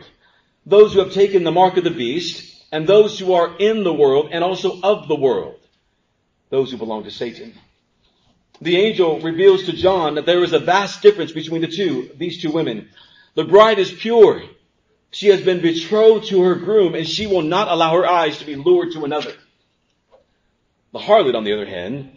Those 0.66 0.92
who 0.92 0.98
have 0.98 1.12
taken 1.12 1.44
the 1.44 1.50
mark 1.50 1.78
of 1.78 1.84
the 1.84 1.90
beast 1.90 2.53
and 2.74 2.88
those 2.88 3.20
who 3.20 3.34
are 3.34 3.56
in 3.56 3.84
the 3.84 3.94
world 3.94 4.30
and 4.32 4.42
also 4.42 4.80
of 4.80 5.06
the 5.06 5.14
world. 5.14 5.60
Those 6.50 6.72
who 6.72 6.76
belong 6.76 7.04
to 7.04 7.10
Satan. 7.12 7.54
The 8.60 8.76
angel 8.76 9.20
reveals 9.20 9.66
to 9.66 9.72
John 9.72 10.16
that 10.16 10.26
there 10.26 10.42
is 10.42 10.52
a 10.52 10.58
vast 10.58 11.00
difference 11.00 11.30
between 11.30 11.60
the 11.60 11.68
two, 11.68 12.10
these 12.16 12.42
two 12.42 12.50
women. 12.50 12.88
The 13.36 13.44
bride 13.44 13.78
is 13.78 13.92
pure. 13.92 14.42
She 15.12 15.28
has 15.28 15.40
been 15.40 15.62
betrothed 15.62 16.26
to 16.30 16.42
her 16.42 16.56
groom 16.56 16.96
and 16.96 17.06
she 17.06 17.28
will 17.28 17.42
not 17.42 17.68
allow 17.68 17.94
her 17.94 18.04
eyes 18.04 18.38
to 18.38 18.44
be 18.44 18.56
lured 18.56 18.90
to 18.94 19.04
another. 19.04 19.32
The 20.92 20.98
harlot, 20.98 21.36
on 21.36 21.44
the 21.44 21.52
other 21.52 21.66
hand, 21.66 22.10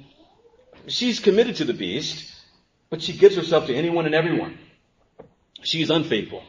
she's 0.87 1.19
committed 1.19 1.57
to 1.57 1.65
the 1.65 1.73
beast, 1.75 2.33
but 2.89 3.03
she 3.03 3.13
gives 3.13 3.35
herself 3.35 3.67
to 3.67 3.75
anyone 3.75 4.07
and 4.07 4.15
everyone. 4.15 4.57
She 5.61 5.83
is 5.83 5.91
unfaithful. 5.91 6.41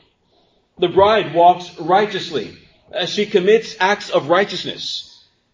The 0.78 0.88
bride 0.88 1.34
walks 1.34 1.78
righteously. 1.78 2.56
As 2.92 3.10
she 3.10 3.26
commits 3.26 3.76
acts 3.80 4.10
of 4.10 4.28
righteousness. 4.28 5.04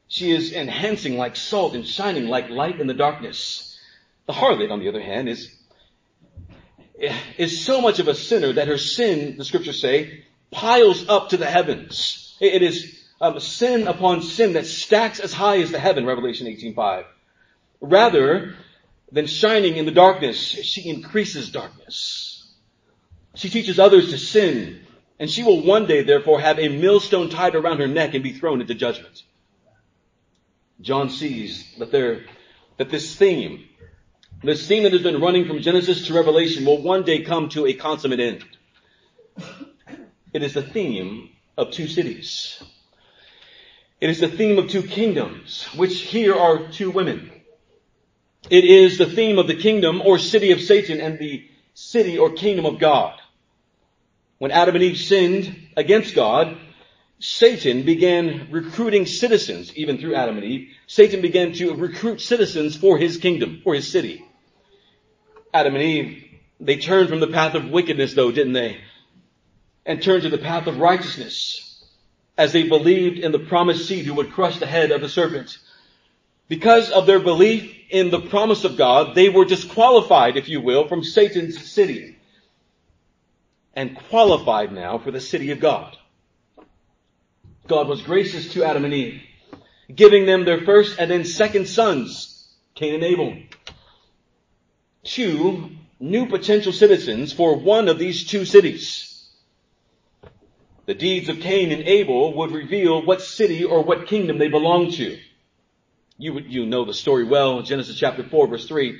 She 0.08 0.30
is 0.30 0.52
enhancing 0.52 1.16
like 1.16 1.34
salt 1.34 1.74
and 1.74 1.86
shining 1.86 2.28
like 2.28 2.48
light 2.48 2.80
in 2.80 2.86
the 2.86 2.94
darkness. 2.94 3.78
The 4.26 4.32
harlot, 4.32 4.70
on 4.70 4.78
the 4.78 4.88
other 4.88 5.02
hand, 5.02 5.28
is, 5.28 5.54
is 7.36 7.64
so 7.64 7.80
much 7.80 7.98
of 7.98 8.08
a 8.08 8.14
sinner 8.14 8.52
that 8.52 8.68
her 8.68 8.78
sin, 8.78 9.36
the 9.36 9.44
scriptures 9.44 9.80
say, 9.80 10.24
piles 10.50 11.08
up 11.08 11.30
to 11.30 11.36
the 11.36 11.46
heavens. 11.46 12.36
It 12.40 12.62
is 12.62 13.02
um, 13.20 13.40
sin 13.40 13.88
upon 13.88 14.22
sin 14.22 14.52
that 14.52 14.66
stacks 14.66 15.18
as 15.18 15.32
high 15.32 15.58
as 15.58 15.70
the 15.70 15.78
heaven, 15.78 16.06
Revelation 16.06 16.46
18.5. 16.46 17.04
Rather 17.80 18.54
than 19.10 19.26
shining 19.26 19.76
in 19.76 19.84
the 19.84 19.92
darkness, 19.92 20.38
she 20.38 20.88
increases 20.88 21.50
darkness. 21.50 22.52
She 23.34 23.48
teaches 23.50 23.78
others 23.78 24.10
to 24.10 24.18
sin, 24.18 24.80
and 25.18 25.30
she 25.30 25.42
will 25.42 25.62
one 25.62 25.86
day 25.86 26.02
therefore 26.02 26.40
have 26.40 26.58
a 26.58 26.68
millstone 26.68 27.30
tied 27.30 27.54
around 27.54 27.78
her 27.78 27.86
neck 27.86 28.14
and 28.14 28.22
be 28.22 28.32
thrown 28.32 28.60
into 28.60 28.74
judgment. 28.74 29.22
John 30.80 31.08
sees 31.08 31.74
that 31.78 31.92
there, 31.92 32.24
that 32.78 32.90
this 32.90 33.14
theme, 33.14 33.64
this 34.42 34.66
theme 34.66 34.82
that 34.82 34.92
has 34.92 35.02
been 35.02 35.20
running 35.20 35.46
from 35.46 35.60
Genesis 35.60 36.06
to 36.06 36.14
Revelation 36.14 36.64
will 36.64 36.82
one 36.82 37.04
day 37.04 37.22
come 37.22 37.48
to 37.50 37.66
a 37.66 37.74
consummate 37.74 38.20
end. 38.20 38.44
It 40.32 40.42
is 40.42 40.54
the 40.54 40.62
theme 40.62 41.30
of 41.56 41.70
two 41.70 41.86
cities. 41.86 42.62
It 44.00 44.10
is 44.10 44.20
the 44.20 44.28
theme 44.28 44.58
of 44.58 44.68
two 44.68 44.82
kingdoms, 44.82 45.64
which 45.76 46.00
here 46.00 46.34
are 46.34 46.68
two 46.68 46.90
women. 46.90 47.30
It 48.50 48.64
is 48.64 48.98
the 48.98 49.06
theme 49.06 49.38
of 49.38 49.46
the 49.46 49.54
kingdom 49.54 50.02
or 50.04 50.18
city 50.18 50.50
of 50.50 50.60
Satan 50.60 51.00
and 51.00 51.18
the 51.18 51.48
city 51.72 52.18
or 52.18 52.32
kingdom 52.32 52.66
of 52.66 52.78
God. 52.78 53.18
When 54.44 54.52
Adam 54.52 54.74
and 54.74 54.84
Eve 54.84 54.98
sinned 54.98 55.68
against 55.74 56.14
God, 56.14 56.58
Satan 57.18 57.84
began 57.84 58.48
recruiting 58.50 59.06
citizens, 59.06 59.74
even 59.74 59.96
through 59.96 60.16
Adam 60.16 60.36
and 60.36 60.44
Eve. 60.44 60.68
Satan 60.86 61.22
began 61.22 61.54
to 61.54 61.72
recruit 61.72 62.20
citizens 62.20 62.76
for 62.76 62.98
his 62.98 63.16
kingdom, 63.16 63.62
for 63.64 63.72
his 63.72 63.90
city. 63.90 64.22
Adam 65.54 65.74
and 65.76 65.82
Eve, 65.82 66.24
they 66.60 66.76
turned 66.76 67.08
from 67.08 67.20
the 67.20 67.28
path 67.28 67.54
of 67.54 67.70
wickedness 67.70 68.12
though, 68.12 68.30
didn't 68.30 68.52
they? 68.52 68.76
And 69.86 70.02
turned 70.02 70.24
to 70.24 70.28
the 70.28 70.36
path 70.36 70.66
of 70.66 70.76
righteousness 70.76 71.82
as 72.36 72.52
they 72.52 72.68
believed 72.68 73.18
in 73.18 73.32
the 73.32 73.38
promised 73.38 73.88
seed 73.88 74.04
who 74.04 74.12
would 74.12 74.32
crush 74.32 74.58
the 74.58 74.66
head 74.66 74.90
of 74.90 75.00
the 75.00 75.08
serpent. 75.08 75.56
Because 76.48 76.90
of 76.90 77.06
their 77.06 77.20
belief 77.20 77.74
in 77.88 78.10
the 78.10 78.20
promise 78.20 78.64
of 78.64 78.76
God, 78.76 79.14
they 79.14 79.30
were 79.30 79.46
disqualified, 79.46 80.36
if 80.36 80.50
you 80.50 80.60
will, 80.60 80.86
from 80.86 81.02
Satan's 81.02 81.66
city 81.66 82.18
and 83.74 83.96
qualified 84.08 84.72
now 84.72 84.98
for 84.98 85.10
the 85.10 85.20
city 85.20 85.50
of 85.50 85.60
God. 85.60 85.96
God 87.66 87.88
was 87.88 88.02
gracious 88.02 88.52
to 88.52 88.64
Adam 88.64 88.84
and 88.84 88.94
Eve, 88.94 89.22
giving 89.94 90.26
them 90.26 90.44
their 90.44 90.62
first 90.62 90.98
and 90.98 91.10
then 91.10 91.24
second 91.24 91.66
sons, 91.66 92.52
Cain 92.74 92.94
and 92.94 93.04
Abel. 93.04 93.36
Two 95.02 95.70
new 95.98 96.26
potential 96.26 96.72
citizens 96.72 97.32
for 97.32 97.56
one 97.56 97.88
of 97.88 97.98
these 97.98 98.26
two 98.26 98.44
cities. 98.44 99.10
The 100.86 100.94
deeds 100.94 101.30
of 101.30 101.40
Cain 101.40 101.72
and 101.72 101.82
Abel 101.82 102.34
would 102.36 102.50
reveal 102.50 103.04
what 103.04 103.22
city 103.22 103.64
or 103.64 103.82
what 103.82 104.06
kingdom 104.06 104.38
they 104.38 104.48
belonged 104.48 104.92
to. 104.94 105.18
You, 106.18 106.38
you 106.40 106.66
know 106.66 106.84
the 106.84 106.94
story 106.94 107.24
well, 107.24 107.62
Genesis 107.62 107.98
chapter 107.98 108.22
4 108.22 108.48
verse 108.48 108.68
3. 108.68 108.98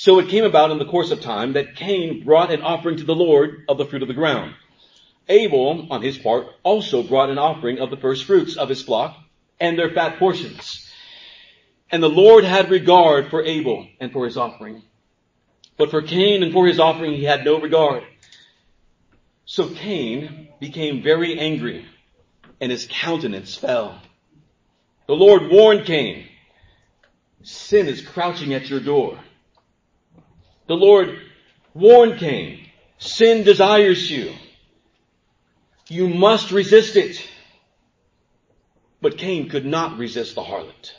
So 0.00 0.20
it 0.20 0.28
came 0.28 0.44
about 0.44 0.70
in 0.70 0.78
the 0.78 0.84
course 0.84 1.10
of 1.10 1.20
time 1.20 1.54
that 1.54 1.74
Cain 1.74 2.22
brought 2.22 2.52
an 2.52 2.62
offering 2.62 2.98
to 2.98 3.04
the 3.04 3.16
Lord 3.16 3.64
of 3.68 3.78
the 3.78 3.84
fruit 3.84 4.02
of 4.02 4.06
the 4.06 4.14
ground. 4.14 4.54
Abel, 5.28 5.88
on 5.90 6.02
his 6.02 6.16
part, 6.16 6.46
also 6.62 7.02
brought 7.02 7.30
an 7.30 7.38
offering 7.38 7.80
of 7.80 7.90
the 7.90 7.96
first 7.96 8.22
fruits 8.22 8.56
of 8.56 8.68
his 8.68 8.80
flock 8.80 9.16
and 9.58 9.76
their 9.76 9.90
fat 9.90 10.20
portions. 10.20 10.88
And 11.90 12.00
the 12.00 12.08
Lord 12.08 12.44
had 12.44 12.70
regard 12.70 13.28
for 13.28 13.42
Abel 13.42 13.88
and 13.98 14.12
for 14.12 14.24
his 14.24 14.36
offering. 14.36 14.84
But 15.76 15.90
for 15.90 16.00
Cain 16.00 16.44
and 16.44 16.52
for 16.52 16.68
his 16.68 16.78
offering 16.78 17.14
he 17.14 17.24
had 17.24 17.44
no 17.44 17.60
regard. 17.60 18.04
So 19.46 19.68
Cain 19.68 20.46
became 20.60 21.02
very 21.02 21.40
angry 21.40 21.84
and 22.60 22.70
his 22.70 22.86
countenance 22.88 23.56
fell. 23.56 24.00
The 25.08 25.16
Lord 25.16 25.50
warned 25.50 25.86
Cain, 25.86 26.28
sin 27.42 27.88
is 27.88 28.00
crouching 28.00 28.54
at 28.54 28.70
your 28.70 28.78
door. 28.78 29.18
The 30.68 30.76
Lord 30.76 31.18
warned 31.72 32.18
Cain, 32.18 32.66
sin 32.98 33.42
desires 33.42 34.10
you. 34.10 34.32
You 35.88 36.08
must 36.08 36.50
resist 36.52 36.94
it. 36.96 37.26
But 39.00 39.16
Cain 39.16 39.48
could 39.48 39.64
not 39.64 39.96
resist 39.96 40.34
the 40.34 40.42
harlot. 40.42 40.92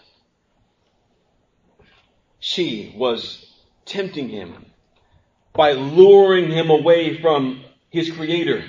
She 2.40 2.94
was 2.98 3.46
tempting 3.86 4.30
him 4.30 4.66
by 5.54 5.74
luring 5.74 6.50
him 6.50 6.72
away 6.72 7.22
from 7.22 7.64
his 7.90 8.12
creator. 8.12 8.64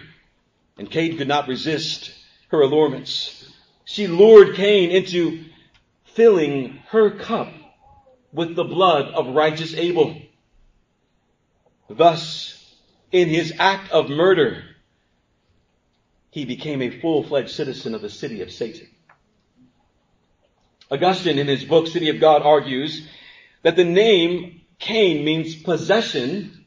And 0.77 0.91
Cain 0.91 1.17
could 1.17 1.29
not 1.29 1.49
resist 1.49 2.13
her 2.49 2.61
allurements. 2.61 3.51
She 3.85 4.07
lured 4.07 4.57
Cain 4.57 4.91
into 4.91 5.45
filling 6.05 6.81
her 6.89 7.11
cup 7.11 7.53
with 8.33 8.55
the 8.55 8.65
blood 8.65 9.07
of 9.15 9.35
righteous 9.35 9.75
Abel. 9.75 10.17
Thus, 11.91 12.57
in 13.11 13.29
his 13.29 13.53
act 13.59 13.91
of 13.91 14.09
murder, 14.09 14.63
he 16.31 16.45
became 16.45 16.83
a 16.83 16.91
full-fledged 16.91 17.51
citizen 17.51 17.97
of 17.97 18.01
the 18.01 18.09
city 18.09 18.43
of 18.43 18.53
Satan. 18.53 18.87
Augustine 20.89 21.39
in 21.39 21.49
his 21.49 21.65
book 21.65 21.89
City 21.89 22.09
of 22.09 22.21
God 22.21 22.43
argues 22.43 23.09
that 23.63 23.75
the 23.75 23.85
name 23.85 24.61
Cain 24.79 25.25
means 25.25 25.57
possession 25.57 26.65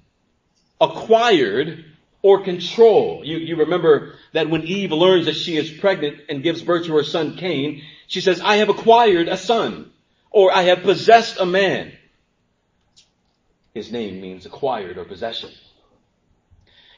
acquired 0.82 1.86
or 2.22 2.44
control. 2.44 3.22
You, 3.24 3.38
you 3.38 3.56
remember 3.56 4.16
that 4.34 4.50
when 4.50 4.64
Eve 4.64 4.92
learns 4.92 5.26
that 5.28 5.36
she 5.36 5.56
is 5.56 5.72
pregnant 5.72 6.20
and 6.28 6.44
gives 6.44 6.62
birth 6.62 6.86
to 6.88 6.96
her 6.98 7.04
son 7.04 7.38
Cain, 7.38 7.82
she 8.08 8.20
says, 8.20 8.42
I 8.42 8.58
have 8.58 8.70
acquired 8.70 9.30
a 9.30 9.38
son, 9.38 9.90
or 10.32 10.54
I 10.54 10.64
have 10.64 10.84
possessed 10.84 11.40
a 11.40 11.46
man. 11.46 11.94
His 13.74 13.92
name 13.92 14.22
means 14.22 14.46
acquired 14.46 14.98
or 14.98 15.06
possession. 15.06 15.50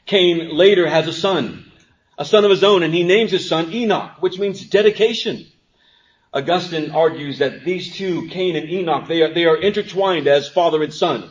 Cain 0.04 0.56
later 0.56 0.88
has 0.88 1.08
a 1.08 1.12
son, 1.12 1.70
a 2.18 2.24
son 2.24 2.44
of 2.44 2.50
his 2.50 2.62
own, 2.62 2.82
and 2.82 2.94
he 2.94 3.02
names 3.02 3.30
his 3.30 3.48
son 3.48 3.72
Enoch, 3.72 4.20
which 4.20 4.38
means 4.38 4.68
dedication. 4.68 5.46
Augustine 6.32 6.90
argues 6.90 7.38
that 7.38 7.64
these 7.64 7.96
two, 7.96 8.28
Cain 8.28 8.56
and 8.56 8.68
Enoch, 8.68 9.08
they 9.08 9.22
are, 9.22 9.32
they 9.32 9.46
are 9.46 9.56
intertwined 9.56 10.26
as 10.28 10.48
father 10.48 10.82
and 10.82 10.92
son. 10.92 11.30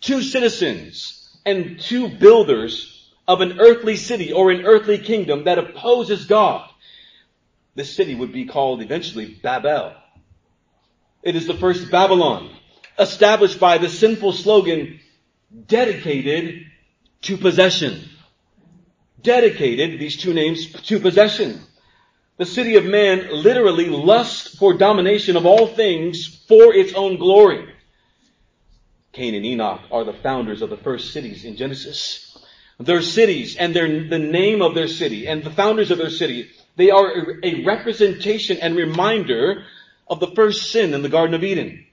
Two 0.00 0.22
citizens 0.22 1.38
and 1.44 1.78
two 1.78 2.08
builders 2.08 3.12
of 3.28 3.42
an 3.42 3.60
earthly 3.60 3.96
city 3.96 4.32
or 4.32 4.50
an 4.50 4.64
earthly 4.64 4.98
kingdom 4.98 5.44
that 5.44 5.58
opposes 5.58 6.24
God. 6.24 6.68
This 7.74 7.94
city 7.94 8.14
would 8.14 8.32
be 8.32 8.46
called 8.46 8.82
eventually 8.82 9.38
Babel. 9.42 9.94
It 11.22 11.36
is 11.36 11.46
the 11.46 11.54
first 11.54 11.90
Babylon, 11.90 12.50
established 13.00 13.58
by 13.58 13.78
the 13.78 13.88
sinful 13.88 14.32
slogan, 14.32 15.00
dedicated 15.66 16.66
to 17.22 17.36
possession. 17.36 18.08
Dedicated, 19.20 19.98
these 19.98 20.16
two 20.16 20.32
names, 20.32 20.70
to 20.70 21.00
possession. 21.00 21.60
The 22.36 22.46
city 22.46 22.76
of 22.76 22.84
man 22.84 23.28
literally 23.32 23.88
lusts 23.88 24.56
for 24.56 24.74
domination 24.74 25.36
of 25.36 25.46
all 25.46 25.66
things 25.66 26.44
for 26.46 26.72
its 26.72 26.94
own 26.94 27.16
glory. 27.16 27.68
Cain 29.12 29.34
and 29.34 29.44
Enoch 29.44 29.80
are 29.90 30.04
the 30.04 30.12
founders 30.12 30.62
of 30.62 30.70
the 30.70 30.76
first 30.76 31.12
cities 31.12 31.44
in 31.44 31.56
Genesis 31.56 32.30
their 32.80 33.02
cities 33.02 33.56
and 33.56 33.74
their, 33.74 34.08
the 34.08 34.18
name 34.18 34.62
of 34.62 34.74
their 34.74 34.88
city 34.88 35.28
and 35.28 35.44
the 35.44 35.50
founders 35.50 35.90
of 35.90 35.98
their 35.98 36.10
city, 36.10 36.50
they 36.76 36.90
are 36.90 37.38
a 37.44 37.62
representation 37.64 38.56
and 38.58 38.74
reminder 38.74 39.64
of 40.08 40.18
the 40.18 40.32
first 40.34 40.72
sin 40.72 40.94
in 40.94 41.02
the 41.02 41.08
Garden 41.08 41.34
of 41.34 41.44
Eden. 41.44 41.84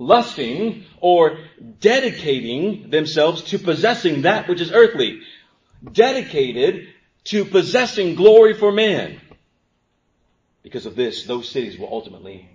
Lusting 0.00 0.86
or 1.02 1.38
dedicating 1.78 2.88
themselves 2.88 3.42
to 3.42 3.58
possessing 3.58 4.22
that 4.22 4.48
which 4.48 4.62
is 4.62 4.72
earthly. 4.72 5.20
Dedicated 5.92 6.88
to 7.24 7.44
possessing 7.44 8.14
glory 8.14 8.54
for 8.54 8.72
man. 8.72 9.20
Because 10.62 10.86
of 10.86 10.96
this, 10.96 11.24
those 11.24 11.50
cities 11.50 11.78
will 11.78 11.92
ultimately 11.92 12.48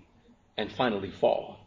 and 0.58 0.72
finally 0.72 1.12
fall. 1.12 1.60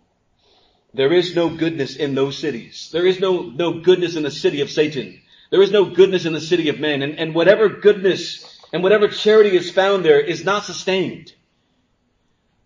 There 0.94 1.12
is 1.12 1.36
no 1.36 1.48
goodness 1.48 1.94
in 1.94 2.16
those 2.16 2.36
cities. 2.36 2.90
There 2.92 3.06
is 3.06 3.20
no, 3.20 3.42
no 3.42 3.80
goodness 3.80 4.16
in 4.16 4.24
the 4.24 4.32
city 4.32 4.62
of 4.62 4.70
Satan. 4.70 5.20
There 5.50 5.62
is 5.62 5.70
no 5.70 5.84
goodness 5.84 6.24
in 6.24 6.32
the 6.32 6.40
city 6.40 6.70
of 6.70 6.80
men, 6.80 7.02
and, 7.02 7.20
and 7.20 7.36
whatever 7.36 7.68
goodness 7.68 8.58
and 8.72 8.82
whatever 8.82 9.06
charity 9.06 9.56
is 9.56 9.70
found 9.70 10.04
there 10.04 10.20
is 10.20 10.44
not 10.44 10.64
sustained. 10.64 11.32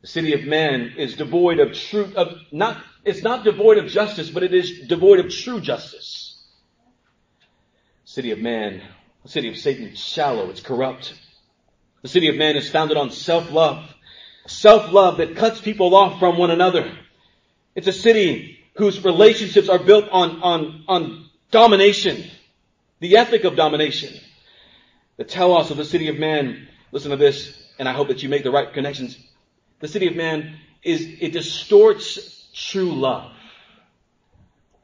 The 0.01 0.09
city 0.09 0.33
of 0.33 0.45
man 0.45 0.95
is 0.97 1.15
devoid 1.15 1.61
of 1.61 1.75
true, 1.75 2.13
of 2.17 2.39
not, 2.51 2.83
it's 3.05 3.23
not 3.23 3.45
devoid 3.45 3.79
of 3.79 3.89
justice, 3.89 4.31
but 4.31 4.43
it 4.43 4.55
is 4.55 4.87
devoid 4.87 5.21
of 5.21 5.31
true 5.31 5.61
justice. 5.61 6.43
City 8.05 8.31
of 8.31 8.39
man, 8.39 8.83
the 9.23 9.29
city 9.29 9.49
of 9.49 9.57
Satan 9.57 9.87
is 9.87 9.99
shallow, 9.99 10.51
it's 10.51 10.61
corrupt. 10.61 11.15
The 12.03 12.09
city 12.09 12.29
of 12.29 12.37
man 12.37 12.57
is 12.57 12.71
founded 12.71 12.97
on 12.97 13.11
self-love. 13.11 13.95
Self-love 14.47 15.19
that 15.19 15.37
cuts 15.37 15.61
people 15.61 15.95
off 15.95 16.19
from 16.19 16.37
one 16.37 16.51
another. 16.51 16.93
It's 17.75 17.87
a 17.87 17.93
city 17.93 18.59
whose 18.75 19.05
relationships 19.05 19.69
are 19.69 19.79
built 19.79 20.09
on, 20.11 20.43
on, 20.43 20.85
on 20.89 21.31
domination 21.51 22.25
the 23.03 23.17
ethic 23.17 23.43
of 23.43 23.57
domination. 23.57 24.15
The 25.17 25.25
telos 25.25 25.73
of 25.73 25.77
the 25.77 25.85
city 25.85 26.07
of 26.07 26.19
man, 26.19 26.69
listen 26.93 27.11
to 27.11 27.17
this, 27.17 27.61
and 27.77 27.89
I 27.89 27.93
hope 27.93 28.09
that 28.09 28.23
you 28.23 28.29
make 28.29 28.45
the 28.45 28.53
right 28.53 28.73
connections. 28.73 29.19
The 29.81 29.89
city 29.89 30.07
of 30.07 30.15
man 30.15 30.55
is, 30.85 31.17
it 31.21 31.33
distorts 31.33 32.42
true 32.53 32.93
love. 32.93 33.33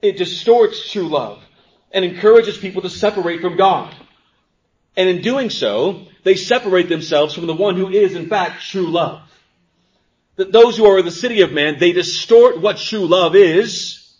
It 0.01 0.17
distorts 0.17 0.91
true 0.91 1.09
love 1.09 1.43
and 1.93 2.05
encourages 2.05 2.57
people 2.57 2.83
to 2.83 2.91
separate 2.91 3.41
from 3.41 3.57
God. 3.57 3.95
And 4.97 5.09
in 5.09 5.23
doing 5.23 5.51
so, 5.51 6.07
they 6.25 6.35
separate 6.35 6.89
themselves 6.89 7.35
from 7.35 7.47
the 7.47 7.55
one 7.55 7.77
who 7.77 7.89
is 7.89 8.15
in 8.15 8.29
fact 8.29 8.63
true 8.63 8.91
love. 8.91 9.23
That 10.37 10.53
those 10.53 10.77
who 10.77 10.87
are 10.87 10.99
in 10.99 11.05
the 11.05 11.11
city 11.11 11.41
of 11.43 11.53
man, 11.53 11.79
they 11.79 11.93
distort 11.93 12.61
what 12.61 12.79
true 12.79 13.07
love 13.07 13.35
is. 13.35 14.13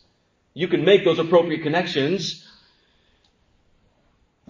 You 0.55 0.69
can 0.69 0.85
make 0.85 1.05
those 1.05 1.19
appropriate 1.19 1.63
connections 1.63 2.45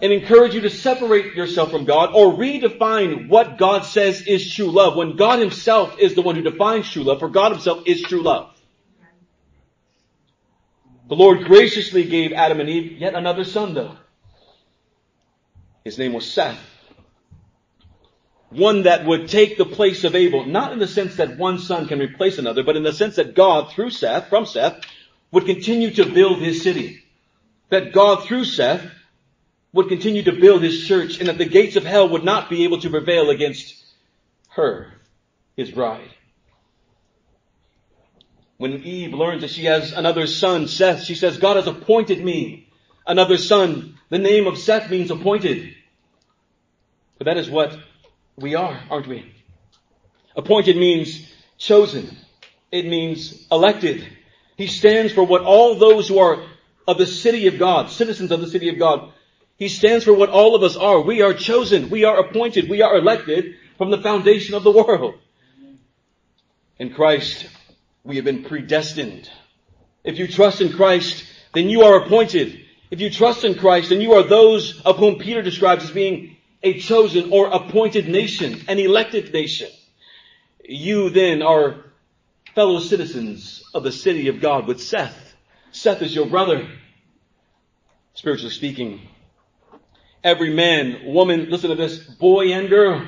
and 0.01 0.13
encourage 0.13 0.53
you 0.53 0.61
to 0.61 0.69
separate 0.69 1.35
yourself 1.35 1.71
from 1.71 1.85
God 1.85 2.11
or 2.13 2.33
redefine 2.33 3.27
what 3.27 3.57
God 3.57 3.83
says 3.83 4.21
is 4.21 4.53
true 4.53 4.71
love 4.71 4.95
when 4.95 5.15
God 5.15 5.39
himself 5.39 5.99
is 5.99 6.15
the 6.15 6.21
one 6.21 6.35
who 6.35 6.41
defines 6.41 6.89
true 6.89 7.03
love, 7.03 7.19
for 7.19 7.29
God 7.29 7.51
himself 7.51 7.83
is 7.85 8.01
true 8.01 8.21
love. 8.21 8.53
The 11.09 11.15
Lord 11.15 11.45
graciously 11.45 12.03
gave 12.03 12.33
Adam 12.33 12.59
and 12.59 12.69
Eve 12.69 12.99
yet 12.99 13.15
another 13.15 13.43
son 13.43 13.73
though. 13.73 13.95
His 15.83 15.97
name 15.97 16.13
was 16.13 16.31
Seth. 16.31 16.59
One 18.51 18.83
that 18.83 19.05
would 19.05 19.27
take 19.27 19.57
the 19.57 19.65
place 19.65 20.03
of 20.03 20.15
Abel, 20.15 20.45
not 20.45 20.71
in 20.71 20.77
the 20.77 20.87
sense 20.87 21.15
that 21.15 21.37
one 21.37 21.57
son 21.57 21.87
can 21.87 21.99
replace 21.99 22.37
another, 22.37 22.63
but 22.63 22.77
in 22.77 22.83
the 22.83 22.93
sense 22.93 23.15
that 23.15 23.33
God 23.33 23.71
through 23.71 23.89
Seth, 23.89 24.29
from 24.29 24.45
Seth, 24.45 24.81
would 25.31 25.45
continue 25.45 25.91
to 25.95 26.05
build 26.05 26.39
his 26.39 26.61
city. 26.61 27.03
That 27.69 27.91
God 27.91 28.23
through 28.25 28.45
Seth 28.45 28.85
would 29.73 29.87
continue 29.87 30.23
to 30.23 30.31
build 30.31 30.61
his 30.61 30.87
church 30.87 31.19
and 31.19 31.27
that 31.27 31.39
the 31.39 31.45
gates 31.45 31.75
of 31.75 31.85
hell 31.85 32.09
would 32.09 32.23
not 32.23 32.51
be 32.51 32.65
able 32.65 32.81
to 32.81 32.89
prevail 32.89 33.31
against 33.31 33.83
her, 34.49 34.93
his 35.55 35.71
bride. 35.71 36.09
When 38.59 38.83
Eve 38.83 39.13
learns 39.13 39.41
that 39.41 39.51
she 39.51 39.63
has 39.65 39.93
another 39.93 40.27
son, 40.27 40.67
Seth, 40.67 41.05
she 41.05 41.15
says, 41.15 41.37
God 41.37 41.55
has 41.55 41.65
appointed 41.65 42.21
me 42.21 42.67
another 43.07 43.37
son. 43.37 43.97
The 44.09 44.19
name 44.19 44.47
of 44.47 44.57
Seth 44.57 44.91
means 44.91 45.11
appointed. 45.11 45.73
But 47.17 47.23
that 47.23 47.37
is 47.37 47.49
what 47.49 47.79
we 48.35 48.55
are, 48.55 48.77
aren't 48.89 49.07
we? 49.07 49.33
Appointed 50.35 50.75
means 50.75 51.25
chosen. 51.57 52.17
It 52.69 52.85
means 52.85 53.47
elected. 53.49 54.05
He 54.57 54.67
stands 54.67 55.13
for 55.13 55.23
what 55.23 55.43
all 55.43 55.75
those 55.75 56.09
who 56.09 56.19
are 56.19 56.43
of 56.85 56.97
the 56.97 57.05
city 57.05 57.47
of 57.47 57.59
God, 57.59 57.89
citizens 57.89 58.29
of 58.29 58.41
the 58.41 58.47
city 58.47 58.67
of 58.67 58.77
God, 58.77 59.13
he 59.55 59.69
stands 59.69 60.03
for 60.03 60.13
what 60.13 60.31
all 60.31 60.53
of 60.53 60.63
us 60.63 60.75
are. 60.75 60.99
We 60.99 61.21
are 61.21 61.33
chosen. 61.33 61.89
We 61.89 62.03
are 62.03 62.19
appointed. 62.19 62.69
We 62.69 62.81
are 62.81 62.97
elected 62.97 63.55
from 63.77 63.89
the 63.89 64.01
foundation 64.01 64.53
of 64.53 64.65
the 64.65 64.71
world. 64.71 65.15
In 66.77 66.93
Christ, 66.93 67.47
we 68.03 68.15
have 68.15 68.25
been 68.25 68.43
predestined. 68.43 69.29
If 70.03 70.17
you 70.17 70.27
trust 70.27 70.61
in 70.61 70.73
Christ, 70.73 71.25
then 71.53 71.69
you 71.69 71.81
are 71.81 72.03
appointed. 72.03 72.61
If 72.91 73.01
you 73.01 73.09
trust 73.09 73.43
in 73.43 73.55
Christ, 73.55 73.89
then 73.89 74.01
you 74.01 74.13
are 74.13 74.23
those 74.23 74.81
of 74.81 74.97
whom 74.97 75.19
Peter 75.19 75.41
describes 75.41 75.83
as 75.83 75.91
being 75.91 76.37
a 76.63 76.79
chosen 76.79 77.31
or 77.31 77.47
appointed 77.47 78.07
nation, 78.07 78.61
an 78.67 78.79
elected 78.79 79.33
nation. 79.33 79.69
You 80.63 81.09
then 81.09 81.41
are 81.41 81.85
fellow 82.55 82.79
citizens 82.79 83.63
of 83.73 83.83
the 83.83 83.91
city 83.91 84.27
of 84.27 84.41
God 84.41 84.67
with 84.67 84.81
Seth. 84.81 85.35
Seth 85.71 86.01
is 86.01 86.15
your 86.15 86.25
brother. 86.25 86.67
Spiritually 88.13 88.51
speaking, 88.51 89.01
every 90.23 90.53
man, 90.53 91.13
woman, 91.13 91.49
listen 91.49 91.69
to 91.69 91.75
this, 91.75 91.99
boy 91.99 92.51
and 92.51 92.69
girl 92.69 93.07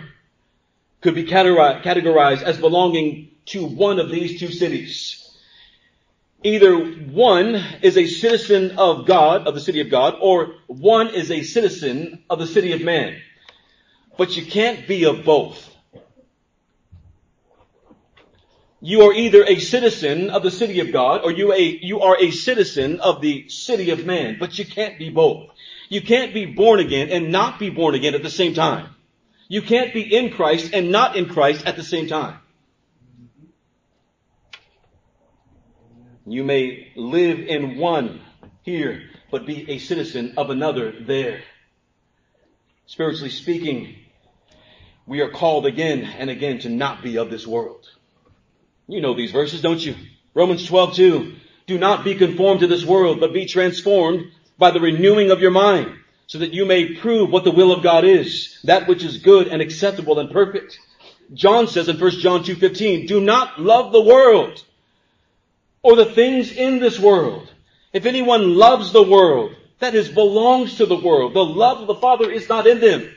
could 1.01 1.15
be 1.15 1.25
categorized 1.25 2.43
as 2.43 2.57
belonging 2.57 3.31
to 3.45 3.65
one 3.65 3.99
of 3.99 4.09
these 4.09 4.39
two 4.39 4.51
cities. 4.51 5.17
Either 6.43 6.75
one 6.75 7.55
is 7.81 7.97
a 7.97 8.07
citizen 8.07 8.77
of 8.77 9.05
God, 9.05 9.47
of 9.47 9.53
the 9.53 9.61
city 9.61 9.81
of 9.81 9.89
God, 9.89 10.15
or 10.19 10.55
one 10.67 11.09
is 11.09 11.29
a 11.29 11.43
citizen 11.43 12.23
of 12.29 12.39
the 12.39 12.47
city 12.47 12.71
of 12.71 12.81
man. 12.81 13.19
But 14.17 14.35
you 14.35 14.45
can't 14.45 14.87
be 14.87 15.05
of 15.05 15.23
both. 15.23 15.67
You 18.83 19.03
are 19.03 19.13
either 19.13 19.43
a 19.43 19.59
citizen 19.59 20.31
of 20.31 20.41
the 20.41 20.49
city 20.49 20.79
of 20.79 20.91
God 20.91 21.21
or 21.23 21.31
you, 21.31 21.53
a, 21.53 21.61
you 21.61 22.01
are 22.01 22.17
a 22.19 22.31
citizen 22.31 22.99
of 22.99 23.21
the 23.21 23.47
city 23.47 23.91
of 23.91 24.07
man, 24.07 24.37
but 24.39 24.57
you 24.57 24.65
can't 24.65 24.97
be 24.97 25.11
both. 25.11 25.49
You 25.89 26.01
can't 26.01 26.33
be 26.33 26.45
born 26.45 26.79
again 26.79 27.09
and 27.09 27.31
not 27.31 27.59
be 27.59 27.69
born 27.69 27.93
again 27.93 28.15
at 28.15 28.23
the 28.23 28.29
same 28.31 28.55
time. 28.55 28.95
You 29.51 29.61
can't 29.61 29.93
be 29.93 30.15
in 30.15 30.31
Christ 30.31 30.73
and 30.73 30.93
not 30.93 31.17
in 31.17 31.27
Christ 31.27 31.65
at 31.65 31.75
the 31.75 31.83
same 31.83 32.07
time. 32.07 32.37
You 36.25 36.45
may 36.45 36.93
live 36.95 37.39
in 37.39 37.77
one 37.77 38.21
here, 38.61 39.09
but 39.29 39.45
be 39.45 39.69
a 39.69 39.77
citizen 39.79 40.35
of 40.37 40.51
another 40.51 40.93
there. 41.01 41.41
Spiritually 42.85 43.29
speaking, 43.29 43.97
we 45.05 45.19
are 45.19 45.29
called 45.29 45.65
again 45.65 46.05
and 46.05 46.29
again 46.29 46.59
to 46.59 46.69
not 46.69 47.03
be 47.03 47.17
of 47.17 47.29
this 47.29 47.45
world. 47.45 47.89
You 48.87 49.01
know 49.01 49.15
these 49.15 49.33
verses, 49.33 49.61
don't 49.61 49.85
you? 49.85 49.97
Romans 50.33 50.65
12, 50.65 50.95
2. 50.95 51.35
Do 51.67 51.77
not 51.77 52.05
be 52.05 52.15
conformed 52.15 52.61
to 52.61 52.67
this 52.67 52.85
world, 52.85 53.19
but 53.19 53.33
be 53.33 53.47
transformed 53.47 54.31
by 54.57 54.71
the 54.71 54.79
renewing 54.79 55.29
of 55.29 55.41
your 55.41 55.51
mind 55.51 55.97
so 56.31 56.37
that 56.37 56.53
you 56.53 56.63
may 56.63 56.95
prove 56.95 57.29
what 57.29 57.43
the 57.43 57.51
will 57.51 57.73
of 57.73 57.83
God 57.83 58.05
is, 58.05 58.57
that 58.63 58.87
which 58.87 59.03
is 59.03 59.17
good 59.17 59.49
and 59.49 59.61
acceptable 59.61 60.17
and 60.17 60.31
perfect. 60.31 60.79
John 61.33 61.67
says 61.67 61.89
in 61.89 61.99
1 61.99 62.11
John 62.21 62.45
2.15, 62.45 63.05
do 63.05 63.19
not 63.19 63.59
love 63.59 63.91
the 63.91 63.99
world 63.99 64.63
or 65.83 65.97
the 65.97 66.05
things 66.05 66.53
in 66.53 66.79
this 66.79 66.97
world. 66.97 67.51
If 67.91 68.05
anyone 68.05 68.55
loves 68.55 68.93
the 68.93 69.03
world, 69.03 69.57
that 69.79 69.93
is 69.93 70.07
belongs 70.07 70.77
to 70.77 70.85
the 70.85 70.95
world. 70.95 71.33
The 71.33 71.43
love 71.43 71.81
of 71.81 71.87
the 71.87 71.95
Father 71.95 72.31
is 72.31 72.47
not 72.47 72.65
in 72.65 72.79
them. 72.79 73.13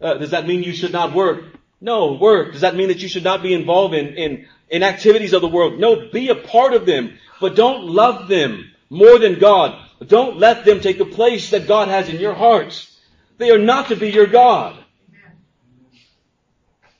Uh, 0.00 0.14
does 0.14 0.32
that 0.32 0.48
mean 0.48 0.64
you 0.64 0.72
should 0.72 0.90
not 0.90 1.14
work? 1.14 1.44
No, 1.80 2.14
work. 2.14 2.50
Does 2.50 2.62
that 2.62 2.74
mean 2.74 2.88
that 2.88 3.02
you 3.02 3.08
should 3.08 3.22
not 3.22 3.40
be 3.40 3.54
involved 3.54 3.94
in, 3.94 4.08
in, 4.16 4.48
in 4.68 4.82
activities 4.82 5.32
of 5.32 5.42
the 5.42 5.48
world? 5.48 5.78
No, 5.78 6.08
be 6.10 6.28
a 6.28 6.34
part 6.34 6.74
of 6.74 6.86
them, 6.86 7.20
but 7.40 7.54
don't 7.54 7.84
love 7.84 8.26
them 8.26 8.72
more 8.90 9.20
than 9.20 9.38
God. 9.38 9.78
Don't 10.06 10.38
let 10.38 10.64
them 10.64 10.80
take 10.80 10.98
the 10.98 11.04
place 11.04 11.50
that 11.50 11.68
God 11.68 11.88
has 11.88 12.08
in 12.08 12.18
your 12.18 12.34
hearts. 12.34 12.98
They 13.38 13.50
are 13.50 13.58
not 13.58 13.88
to 13.88 13.96
be 13.96 14.10
your 14.10 14.26
God. 14.26 14.82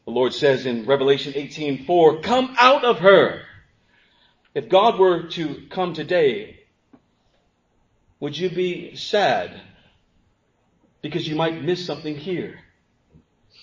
The 0.05 0.11
Lord 0.11 0.35
says 0.35 0.67
in 0.67 0.85
Revelation 0.85 1.33
18:4, 1.35 2.21
"Come 2.23 2.55
out 2.59 2.85
of 2.85 2.99
her." 2.99 3.43
If 4.55 4.69
God 4.69 4.99
were 4.99 5.29
to 5.31 5.63
come 5.71 5.95
today, 5.95 6.61
would 8.21 8.37
you 8.37 8.51
be 8.51 8.95
sad 8.97 9.61
because 11.01 11.27
you 11.27 11.35
might 11.35 11.63
miss 11.63 11.87
something 11.87 12.17
here? 12.17 12.61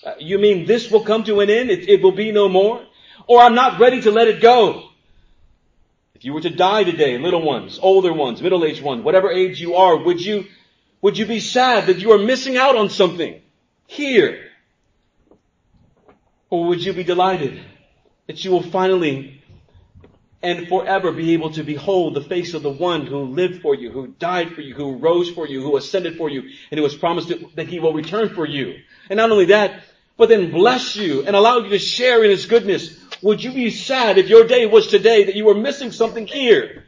Uh, 0.04 0.14
you 0.18 0.38
mean 0.38 0.66
this 0.66 0.90
will 0.90 1.04
come 1.04 1.24
to 1.24 1.40
an 1.40 1.50
end? 1.50 1.70
It, 1.70 1.88
it 1.88 2.02
will 2.02 2.12
be 2.12 2.32
no 2.32 2.48
more? 2.48 2.84
Or 3.26 3.40
I'm 3.40 3.54
not 3.54 3.78
ready 3.78 4.00
to 4.02 4.10
let 4.10 4.28
it 4.28 4.40
go. 4.40 4.89
If 6.20 6.26
you 6.26 6.34
were 6.34 6.42
to 6.42 6.50
die 6.50 6.84
today, 6.84 7.16
little 7.16 7.40
ones, 7.40 7.78
older 7.80 8.12
ones, 8.12 8.42
middle-aged 8.42 8.82
ones, 8.82 9.02
whatever 9.02 9.30
age 9.30 9.58
you 9.58 9.76
are, 9.76 9.96
would 9.96 10.22
you, 10.22 10.44
would 11.00 11.16
you 11.16 11.24
be 11.24 11.40
sad 11.40 11.86
that 11.86 11.96
you 11.96 12.12
are 12.12 12.18
missing 12.18 12.58
out 12.58 12.76
on 12.76 12.90
something 12.90 13.40
here? 13.86 14.38
Or 16.50 16.66
would 16.66 16.84
you 16.84 16.92
be 16.92 17.04
delighted 17.04 17.62
that 18.26 18.44
you 18.44 18.50
will 18.50 18.62
finally 18.62 19.42
and 20.42 20.68
forever 20.68 21.10
be 21.10 21.32
able 21.32 21.52
to 21.52 21.62
behold 21.62 22.12
the 22.12 22.20
face 22.20 22.52
of 22.52 22.62
the 22.62 22.68
one 22.68 23.06
who 23.06 23.20
lived 23.20 23.62
for 23.62 23.74
you, 23.74 23.90
who 23.90 24.08
died 24.08 24.52
for 24.52 24.60
you, 24.60 24.74
who 24.74 24.96
rose 24.96 25.30
for 25.30 25.48
you, 25.48 25.62
who 25.62 25.78
ascended 25.78 26.18
for 26.18 26.28
you, 26.28 26.42
and 26.70 26.76
who 26.76 26.84
has 26.84 26.94
promised 26.94 27.32
that 27.54 27.68
he 27.68 27.80
will 27.80 27.94
return 27.94 28.34
for 28.34 28.44
you. 28.44 28.76
And 29.08 29.16
not 29.16 29.30
only 29.30 29.46
that, 29.46 29.84
but 30.18 30.28
then 30.28 30.50
bless 30.50 30.96
you 30.96 31.24
and 31.24 31.34
allow 31.34 31.60
you 31.60 31.70
to 31.70 31.78
share 31.78 32.22
in 32.22 32.30
his 32.30 32.44
goodness 32.44 32.99
would 33.22 33.42
you 33.42 33.52
be 33.52 33.70
sad 33.70 34.18
if 34.18 34.28
your 34.28 34.46
day 34.46 34.66
was 34.66 34.86
today 34.86 35.24
that 35.24 35.34
you 35.34 35.44
were 35.44 35.54
missing 35.54 35.92
something 35.92 36.26
here? 36.26 36.84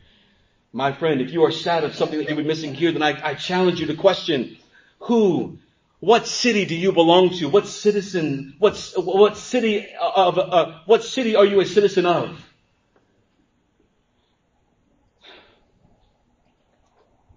My 0.72 0.92
friend, 0.92 1.20
if 1.20 1.30
you 1.32 1.44
are 1.44 1.52
sad 1.52 1.84
of 1.84 1.94
something 1.94 2.18
that 2.18 2.28
you 2.28 2.36
were 2.36 2.42
missing 2.42 2.74
here, 2.74 2.92
then 2.92 3.02
I, 3.02 3.30
I 3.30 3.34
challenge 3.34 3.80
you 3.80 3.86
to 3.88 3.94
question 3.94 4.56
who, 5.00 5.58
what 6.00 6.26
city 6.26 6.64
do 6.64 6.74
you 6.74 6.92
belong 6.92 7.30
to? 7.38 7.48
What 7.48 7.66
citizen, 7.66 8.54
what's, 8.58 8.96
what 8.96 9.36
city 9.36 9.86
of, 10.00 10.38
uh, 10.38 10.80
what 10.86 11.04
city 11.04 11.36
are 11.36 11.44
you 11.44 11.60
a 11.60 11.66
citizen 11.66 12.06
of? 12.06 12.42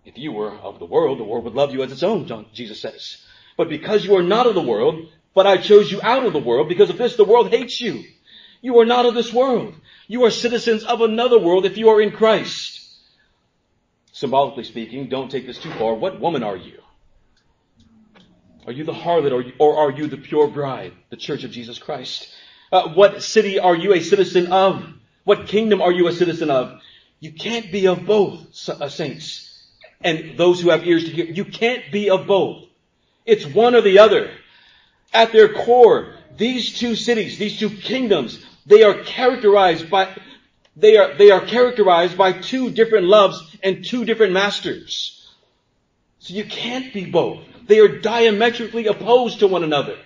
If 0.06 0.18
you 0.18 0.32
were 0.32 0.52
of 0.52 0.80
the 0.80 0.86
world, 0.86 1.20
the 1.20 1.24
world 1.24 1.44
would 1.44 1.56
love 1.56 1.74
you 1.74 1.84
as 1.84 1.92
its 1.92 2.04
own, 2.04 2.48
Jesus 2.54 2.80
says. 2.80 3.18
But 3.58 3.68
because 3.68 4.06
you 4.06 4.16
are 4.16 4.24
not 4.24 4.48
of 4.48 4.56
the 4.56 4.62
world, 4.62 5.10
but 5.34 5.46
I 5.46 5.58
chose 5.58 5.92
you 5.92 6.00
out 6.02 6.26
of 6.26 6.32
the 6.32 6.40
world, 6.40 6.70
because 6.70 6.90
of 6.90 6.98
this 6.98 7.18
the 7.18 7.26
world 7.26 7.50
hates 7.50 7.82
you. 7.82 8.04
You 8.66 8.80
are 8.80 8.86
not 8.86 9.06
of 9.06 9.14
this 9.14 9.32
world. 9.32 9.76
You 10.08 10.24
are 10.26 10.32
citizens 10.32 10.84
of 10.84 11.02
another 11.02 11.38
world 11.38 11.68
if 11.68 11.78
you 11.78 11.90
are 11.90 12.02
in 12.02 12.10
Christ. 12.10 12.82
Symbolically 14.12 14.64
speaking, 14.64 15.08
don't 15.08 15.30
take 15.30 15.46
this 15.46 15.60
too 15.60 15.70
far. 15.74 15.94
What 15.94 16.20
woman 16.20 16.42
are 16.42 16.58
you? 16.58 16.80
Are 18.66 18.72
you 18.72 18.84
the 18.84 18.92
harlot 18.92 19.32
or, 19.32 19.44
or 19.60 19.78
are 19.78 19.92
you 19.92 20.08
the 20.08 20.18
pure 20.18 20.48
bride, 20.48 20.94
the 21.12 21.16
church 21.16 21.44
of 21.44 21.52
Jesus 21.52 21.78
Christ? 21.78 22.28
Uh, 22.72 22.90
what 22.90 23.22
city 23.22 23.60
are 23.60 23.76
you 23.76 23.94
a 23.94 24.02
citizen 24.02 24.52
of? 24.52 24.84
What 25.26 25.48
kingdom 25.48 25.84
are 25.84 25.92
you 25.92 26.08
a 26.08 26.12
citizen 26.12 26.50
of? 26.50 26.82
You 27.20 27.34
can't 27.34 27.72
be 27.72 27.86
of 27.86 28.08
both, 28.08 28.68
uh, 28.68 28.90
saints. 28.90 29.64
And 30.02 30.40
those 30.40 30.60
who 30.60 30.72
have 30.72 30.88
ears 30.88 31.04
to 31.04 31.12
hear, 31.12 31.26
you 31.26 31.46
can't 31.46 31.92
be 31.92 32.10
of 32.10 32.26
both. 32.26 32.64
It's 33.28 33.46
one 33.46 33.76
or 33.76 33.82
the 33.82 34.00
other. 34.00 34.32
At 35.14 35.34
their 35.34 35.54
core, 35.54 36.16
these 36.36 36.80
two 36.80 36.96
cities, 36.96 37.38
these 37.38 37.60
two 37.60 37.70
kingdoms, 37.70 38.44
they 38.66 38.84
are 38.84 39.04
characterized 39.04 39.90
by, 39.90 40.16
they 40.76 40.98
are, 40.98 41.14
they 41.16 41.32
are 41.32 41.42
characterized 41.46 42.18
by 42.18 42.34
two 42.34 42.72
different 42.72 43.06
loves 43.06 43.56
and 43.64 43.86
two 43.86 44.06
different 44.06 44.34
masters. 44.34 45.34
So 46.20 46.34
you 46.34 46.46
can't 46.46 46.94
be 46.94 47.06
both. 47.06 47.40
They 47.68 47.80
are 47.80 48.00
diametrically 48.00 48.88
opposed 48.88 49.40
to 49.40 49.48
one 49.48 49.64
another. 49.64 49.98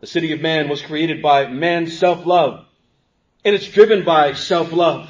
The 0.00 0.06
city 0.06 0.32
of 0.32 0.40
man 0.40 0.68
was 0.68 0.82
created 0.82 1.22
by 1.22 1.46
man's 1.46 1.98
self-love. 1.98 2.64
And 3.44 3.54
it's 3.54 3.68
driven 3.68 4.04
by 4.04 4.32
self-love. 4.32 5.08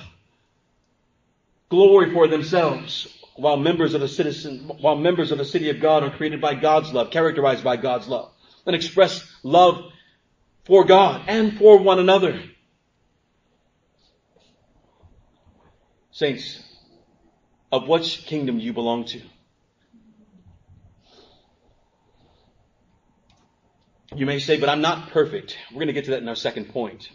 Glory 1.69 2.13
for 2.13 2.29
themselves. 2.29 3.09
While 3.37 3.57
members 3.57 3.95
of 3.95 4.01
the 4.01 4.09
citizen, 4.09 4.71
while 4.81 4.97
members 4.97 5.31
of 5.31 5.39
the 5.39 5.45
city 5.45 5.71
of 5.71 5.81
God 5.81 6.03
are 6.03 6.11
created 6.11 6.41
by 6.41 6.55
God's 6.55 6.93
love, 6.93 7.11
characterized 7.11 7.63
by 7.63 7.77
God's 7.77 8.09
love. 8.09 8.33
And 8.65 8.75
express 8.75 9.25
love 9.43 9.93
for 10.67 10.85
God 10.85 11.23
and 11.29 11.57
for 11.57 11.79
one 11.79 11.99
another. 11.99 12.43
Saints, 16.11 16.63
of 17.71 17.89
which 17.89 18.25
kingdom 18.27 18.59
you 18.59 18.73
belong 18.73 19.05
to? 19.05 19.21
You 24.15 24.25
may 24.25 24.39
say, 24.39 24.59
but 24.59 24.69
I'm 24.69 24.81
not 24.81 25.11
perfect. 25.11 25.57
We're 25.71 25.77
going 25.77 25.89
to 25.89 25.93
get 25.93 26.07
to 26.07 26.13
that 26.13 26.23
in 26.23 26.29
our 26.29 26.35
second 26.35 26.71
point. 26.71 27.11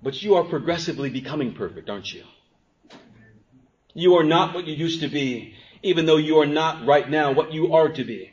But 0.00 0.22
you 0.22 0.36
are 0.36 0.44
progressively 0.44 1.10
becoming 1.10 1.54
perfect, 1.54 1.90
aren't 1.90 2.12
you? 2.12 2.22
You 3.94 4.14
are 4.14 4.24
not 4.24 4.54
what 4.54 4.66
you 4.68 4.74
used 4.74 5.00
to 5.00 5.08
be, 5.08 5.54
even 5.82 6.06
though 6.06 6.18
you 6.18 6.38
are 6.38 6.46
not 6.46 6.86
right 6.86 7.08
now 7.10 7.32
what 7.32 7.52
you 7.52 7.74
are 7.74 7.88
to 7.88 8.04
be. 8.04 8.30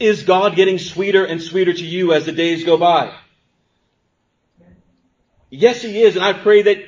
Is 0.00 0.24
God 0.24 0.56
getting 0.56 0.78
sweeter 0.78 1.24
and 1.24 1.40
sweeter 1.40 1.72
to 1.72 1.84
you 1.84 2.12
as 2.12 2.26
the 2.26 2.32
days 2.32 2.64
go 2.64 2.76
by? 2.76 3.14
Yes, 5.50 5.82
He 5.82 6.02
is, 6.02 6.16
and 6.16 6.24
I 6.24 6.32
pray 6.32 6.62
that 6.62 6.78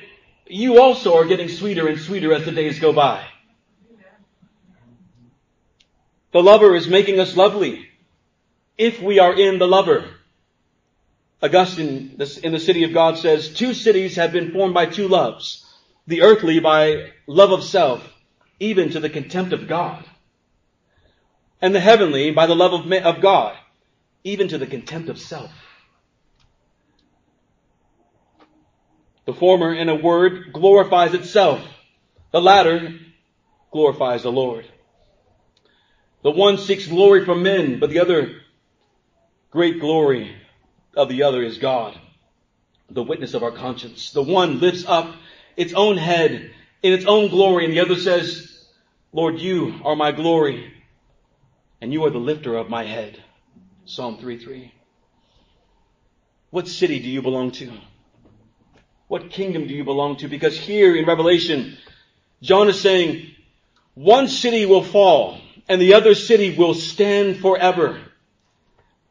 you 0.47 0.81
also 0.81 1.15
are 1.15 1.25
getting 1.25 1.47
sweeter 1.47 1.87
and 1.87 1.99
sweeter 1.99 2.33
as 2.33 2.43
the 2.43 2.51
days 2.51 2.79
go 2.79 2.91
by. 2.91 3.25
The 6.33 6.43
lover 6.43 6.75
is 6.75 6.87
making 6.87 7.19
us 7.21 7.37
lovely 7.37 7.87
if 8.77 9.01
we 9.01 9.19
are 9.19 9.33
in 9.33 9.57
the 9.57 9.67
lover. 9.67 10.05
Augustine 11.41 12.19
in 12.43 12.51
the 12.51 12.59
city 12.59 12.83
of 12.83 12.93
God 12.93 13.17
says, 13.17 13.53
two 13.53 13.73
cities 13.73 14.17
have 14.17 14.33
been 14.33 14.51
formed 14.51 14.73
by 14.73 14.85
two 14.85 15.07
loves. 15.07 15.65
The 16.07 16.23
earthly 16.23 16.59
by 16.59 17.11
love 17.25 17.51
of 17.51 17.63
self, 17.63 18.03
even 18.59 18.91
to 18.91 18.99
the 18.99 19.09
contempt 19.09 19.53
of 19.53 19.67
God 19.67 20.03
and 21.61 21.73
the 21.73 21.79
heavenly 21.79 22.31
by 22.31 22.45
the 22.45 22.55
love 22.55 22.73
of, 22.73 22.91
of 22.91 23.21
God, 23.21 23.57
even 24.23 24.47
to 24.49 24.57
the 24.57 24.67
contempt 24.67 25.09
of 25.09 25.19
self. 25.19 25.51
The 29.25 29.33
former, 29.33 29.73
in 29.73 29.89
a 29.89 29.95
word, 29.95 30.53
glorifies 30.53 31.13
itself. 31.13 31.61
The 32.31 32.41
latter 32.41 32.93
glorifies 33.71 34.23
the 34.23 34.31
Lord. 34.31 34.65
The 36.23 36.31
one 36.31 36.57
seeks 36.57 36.87
glory 36.87 37.25
from 37.25 37.43
men, 37.43 37.79
but 37.79 37.89
the 37.89 37.99
other 37.99 38.41
great 39.51 39.79
glory 39.79 40.35
of 40.95 41.09
the 41.09 41.23
other 41.23 41.43
is 41.43 41.57
God, 41.57 41.99
the 42.89 43.03
witness 43.03 43.33
of 43.33 43.43
our 43.43 43.51
conscience. 43.51 44.11
The 44.11 44.23
one 44.23 44.59
lifts 44.59 44.85
up 44.87 45.13
its 45.55 45.73
own 45.73 45.97
head 45.97 46.51
in 46.81 46.93
its 46.93 47.05
own 47.05 47.29
glory, 47.29 47.65
and 47.65 47.73
the 47.73 47.81
other 47.81 47.95
says, 47.95 48.65
Lord, 49.11 49.39
you 49.39 49.81
are 49.83 49.95
my 49.95 50.11
glory 50.11 50.73
and 51.81 51.93
you 51.93 52.03
are 52.05 52.09
the 52.09 52.17
lifter 52.17 52.55
of 52.55 52.69
my 52.69 52.83
head. 52.83 53.21
Psalm 53.85 54.17
3:3. 54.17 54.71
What 56.49 56.67
city 56.67 56.99
do 56.99 57.09
you 57.09 57.21
belong 57.21 57.51
to? 57.51 57.71
What 59.07 59.29
kingdom 59.31 59.67
do 59.67 59.73
you 59.73 59.83
belong 59.83 60.17
to? 60.17 60.27
Because 60.27 60.57
here 60.57 60.95
in 60.95 61.05
Revelation, 61.05 61.77
John 62.41 62.67
is 62.67 62.79
saying, 62.79 63.27
one 63.93 64.27
city 64.27 64.65
will 64.65 64.83
fall 64.83 65.39
and 65.69 65.81
the 65.81 65.93
other 65.93 66.13
city 66.13 66.55
will 66.55 66.73
stand 66.73 67.37
forever. 67.37 67.99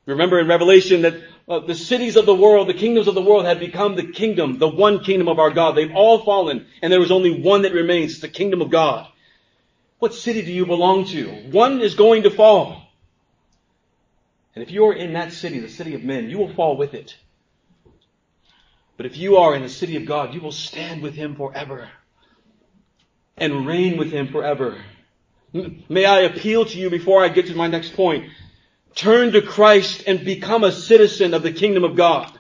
Remember 0.07 0.39
in 0.39 0.49
Revelation 0.49 1.03
that 1.03 1.15
uh, 1.49 1.61
the 1.61 1.75
cities 1.75 2.17
of 2.17 2.27
the 2.27 2.35
world, 2.35 2.69
the 2.69 2.75
kingdoms 2.75 3.09
of 3.09 3.15
the 3.15 3.23
world 3.23 3.45
had 3.45 3.61
become 3.61 3.97
the 3.97 4.13
kingdom, 4.13 4.59
the 4.59 4.69
one 4.69 5.03
kingdom 5.03 5.29
of 5.29 5.39
our 5.39 5.51
God. 5.51 5.73
They've 5.73 5.95
all 5.95 6.25
fallen 6.25 6.67
and 6.83 6.93
there 6.93 7.01
was 7.01 7.11
only 7.11 7.41
one 7.41 7.63
that 7.63 7.73
remains, 7.73 8.13
It's 8.13 8.21
the 8.21 8.29
kingdom 8.29 8.61
of 8.63 8.71
God. 8.71 9.09
What 9.99 10.15
city 10.15 10.43
do 10.43 10.53
you 10.53 10.67
belong 10.67 11.07
to? 11.07 11.27
One 11.51 11.81
is 11.81 11.95
going 11.95 12.25
to 12.25 12.31
fall. 12.31 12.83
And 14.55 14.63
if 14.63 14.71
you're 14.71 14.95
in 14.95 15.15
that 15.15 15.33
city, 15.33 15.61
the 15.61 15.69
city 15.69 15.95
of 15.95 16.03
men, 16.05 16.31
you 16.31 16.39
will 16.39 16.53
fall 16.55 16.77
with 16.77 16.95
it. 16.95 17.17
But 18.97 19.07
if 19.07 19.17
you 19.17 19.37
are 19.37 19.55
in 19.55 19.63
the 19.63 19.69
city 19.69 19.97
of 19.97 20.07
God, 20.07 20.35
you 20.35 20.41
will 20.41 20.53
stand 20.53 21.03
with 21.03 21.15
Him 21.15 21.37
forever. 21.37 21.91
and 23.37 23.67
reign 23.67 23.97
with 23.99 24.13
him 24.13 24.29
forever. 24.29 24.79
May 25.89 26.05
I 26.05 26.21
appeal 26.21 26.65
to 26.65 26.79
you 26.79 26.91
before 26.91 27.25
I 27.25 27.29
get 27.29 27.47
to 27.47 27.55
my 27.55 27.69
next 27.69 27.95
point. 27.95 28.31
Turn 28.95 29.33
to 29.33 29.43
Christ 29.43 30.05
and 30.07 30.25
become 30.25 30.65
a 30.65 30.73
citizen 30.73 31.35
of 31.35 31.43
the 31.43 31.53
kingdom 31.53 31.85
of 31.85 31.97
God. 31.97 32.31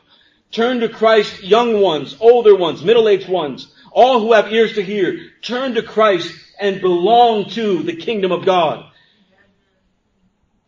Turn 0.51 0.81
to 0.81 0.89
Christ, 0.89 1.43
young 1.43 1.81
ones, 1.81 2.17
older 2.21 2.55
ones, 2.55 2.83
middle-aged 2.83 3.29
ones, 3.29 3.73
all 3.93 4.21
who 4.21 4.33
have 4.33 4.53
ears 4.53 4.75
to 4.75 4.83
hear. 4.83 5.19
Turn 5.43 5.75
to 5.75 5.83
Christ 5.83 6.33
and 6.61 6.81
belong 6.81 7.51
to 7.51 7.83
the 7.83 7.97
kingdom 7.97 8.33
of 8.33 8.45
God. 8.45 8.85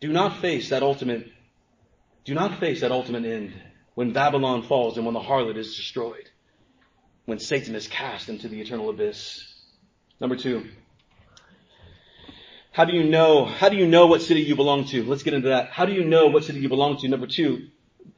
Do 0.00 0.12
not 0.12 0.38
face 0.38 0.70
that 0.70 0.82
ultimate, 0.82 1.30
do 2.24 2.34
not 2.34 2.60
face 2.60 2.82
that 2.82 2.92
ultimate 2.92 3.24
end 3.24 3.52
when 3.94 4.12
Babylon 4.12 4.62
falls 4.62 4.96
and 4.96 5.04
when 5.04 5.14
the 5.14 5.20
harlot 5.20 5.56
is 5.56 5.76
destroyed. 5.76 6.30
When 7.24 7.38
Satan 7.38 7.74
is 7.74 7.88
cast 7.88 8.28
into 8.28 8.48
the 8.48 8.60
eternal 8.60 8.88
abyss. 8.88 9.44
Number 10.20 10.36
two. 10.36 10.68
How 12.70 12.84
do 12.84 12.94
you 12.94 13.04
know, 13.04 13.44
how 13.44 13.68
do 13.68 13.76
you 13.76 13.88
know 13.88 14.06
what 14.06 14.22
city 14.22 14.42
you 14.42 14.54
belong 14.54 14.84
to? 14.86 15.02
Let's 15.04 15.24
get 15.24 15.34
into 15.34 15.48
that. 15.48 15.70
How 15.70 15.84
do 15.84 15.92
you 15.92 16.04
know 16.04 16.28
what 16.28 16.44
city 16.44 16.60
you 16.60 16.68
belong 16.68 16.96
to? 16.98 17.08
Number 17.08 17.26
two, 17.26 17.68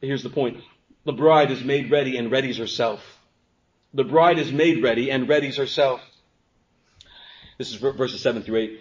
here's 0.02 0.22
the 0.22 0.28
point. 0.28 0.58
The 1.06 1.12
bride 1.12 1.50
is 1.50 1.64
made 1.64 1.90
ready 1.90 2.18
and 2.18 2.30
readies 2.30 2.58
herself. 2.58 3.00
The 3.94 4.04
bride 4.04 4.38
is 4.38 4.52
made 4.52 4.82
ready 4.82 5.10
and 5.10 5.26
readies 5.26 5.56
herself. 5.56 6.00
This 7.60 7.72
is 7.72 7.74
verses 7.74 8.22
7 8.22 8.42
through 8.42 8.56
8. 8.56 8.80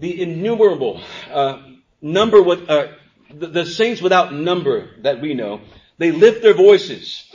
The 0.00 0.22
innumerable, 0.22 1.00
uh, 1.30 1.62
number 2.00 2.42
with, 2.42 2.68
uh, 2.68 2.88
the, 3.32 3.46
the 3.46 3.64
saints 3.64 4.02
without 4.02 4.34
number 4.34 4.90
that 5.02 5.20
we 5.20 5.34
know, 5.34 5.60
they 5.98 6.10
lift 6.10 6.42
their 6.42 6.52
voices 6.52 7.32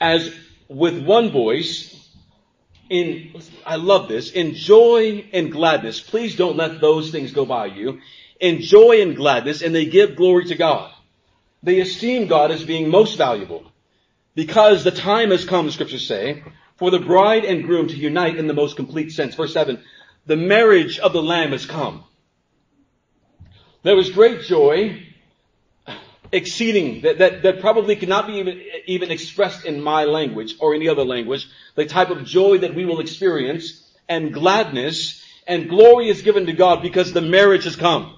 as 0.00 0.34
with 0.66 1.00
one 1.04 1.30
voice 1.30 2.10
in, 2.90 3.40
I 3.64 3.76
love 3.76 4.08
this, 4.08 4.32
in 4.32 4.56
joy 4.56 5.28
and 5.32 5.52
gladness. 5.52 6.00
Please 6.00 6.34
don't 6.34 6.56
let 6.56 6.80
those 6.80 7.12
things 7.12 7.30
go 7.30 7.46
by 7.46 7.66
you. 7.66 8.00
In 8.40 8.60
joy 8.60 9.02
and 9.02 9.14
gladness, 9.14 9.62
and 9.62 9.72
they 9.72 9.86
give 9.86 10.16
glory 10.16 10.46
to 10.46 10.56
God. 10.56 10.92
They 11.62 11.78
esteem 11.78 12.26
God 12.26 12.50
as 12.50 12.64
being 12.64 12.88
most 12.88 13.16
valuable. 13.16 13.70
Because 14.34 14.82
the 14.82 14.90
time 14.90 15.30
has 15.30 15.44
come, 15.44 15.66
the 15.66 15.72
scriptures 15.72 16.08
say, 16.08 16.42
for 16.78 16.90
the 16.90 17.00
bride 17.00 17.44
and 17.44 17.64
groom 17.64 17.88
to 17.88 17.96
unite 17.96 18.36
in 18.36 18.46
the 18.46 18.54
most 18.54 18.76
complete 18.76 19.10
sense. 19.12 19.34
Verse 19.34 19.52
7, 19.52 19.82
the 20.26 20.36
marriage 20.36 20.98
of 20.98 21.12
the 21.12 21.22
Lamb 21.22 21.50
has 21.52 21.66
come. 21.66 22.04
There 23.82 23.96
was 23.96 24.10
great 24.10 24.42
joy 24.42 25.04
exceeding 26.30 27.02
that, 27.02 27.18
that, 27.18 27.42
that 27.42 27.60
probably 27.60 27.96
cannot 27.96 28.26
be 28.26 28.34
even, 28.34 28.62
even 28.86 29.10
expressed 29.10 29.64
in 29.64 29.80
my 29.80 30.04
language 30.04 30.54
or 30.60 30.74
any 30.74 30.88
other 30.88 31.04
language. 31.04 31.48
The 31.74 31.86
type 31.86 32.10
of 32.10 32.24
joy 32.24 32.58
that 32.58 32.74
we 32.74 32.84
will 32.84 33.00
experience 33.00 33.84
and 34.08 34.32
gladness 34.32 35.24
and 35.46 35.68
glory 35.68 36.08
is 36.08 36.22
given 36.22 36.46
to 36.46 36.52
God 36.52 36.82
because 36.82 37.12
the 37.12 37.22
marriage 37.22 37.64
has 37.64 37.76
come. 37.76 38.16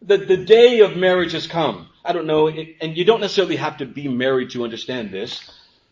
The, 0.00 0.18
the 0.18 0.44
day 0.44 0.80
of 0.80 0.96
marriage 0.96 1.32
has 1.32 1.46
come. 1.46 1.88
I 2.04 2.12
don't 2.12 2.26
know, 2.26 2.48
and 2.48 2.96
you 2.96 3.04
don't 3.04 3.20
necessarily 3.20 3.56
have 3.56 3.78
to 3.78 3.86
be 3.86 4.08
married 4.08 4.50
to 4.50 4.64
understand 4.64 5.12
this, 5.12 5.40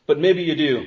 but 0.07 0.19
maybe 0.19 0.43
you 0.43 0.57
do. 0.57 0.87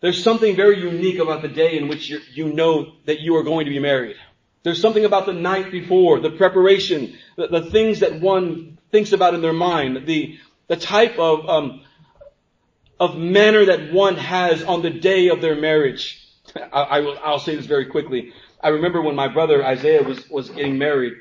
There's 0.00 0.22
something 0.22 0.54
very 0.54 0.80
unique 0.80 1.18
about 1.18 1.42
the 1.42 1.48
day 1.48 1.76
in 1.76 1.88
which 1.88 2.08
you 2.08 2.52
know 2.52 2.92
that 3.06 3.20
you 3.20 3.36
are 3.36 3.42
going 3.42 3.66
to 3.66 3.70
be 3.70 3.78
married. 3.78 4.16
There's 4.62 4.80
something 4.80 5.04
about 5.04 5.26
the 5.26 5.32
night 5.32 5.70
before, 5.70 6.20
the 6.20 6.30
preparation, 6.30 7.16
the, 7.36 7.48
the 7.48 7.70
things 7.70 8.00
that 8.00 8.20
one 8.20 8.78
thinks 8.92 9.12
about 9.12 9.34
in 9.34 9.42
their 9.42 9.52
mind, 9.52 10.06
the, 10.06 10.38
the 10.66 10.76
type 10.76 11.18
of, 11.18 11.48
um, 11.48 11.82
of 13.00 13.16
manner 13.16 13.64
that 13.66 13.92
one 13.92 14.16
has 14.16 14.62
on 14.62 14.82
the 14.82 14.90
day 14.90 15.28
of 15.28 15.40
their 15.40 15.56
marriage. 15.56 16.24
I, 16.56 16.82
I 16.82 17.00
will, 17.00 17.18
I'll 17.22 17.38
say 17.38 17.56
this 17.56 17.66
very 17.66 17.86
quickly. 17.86 18.32
I 18.62 18.68
remember 18.68 19.00
when 19.00 19.14
my 19.14 19.28
brother 19.28 19.64
Isaiah 19.64 20.02
was, 20.02 20.28
was 20.28 20.50
getting 20.50 20.78
married 20.78 21.14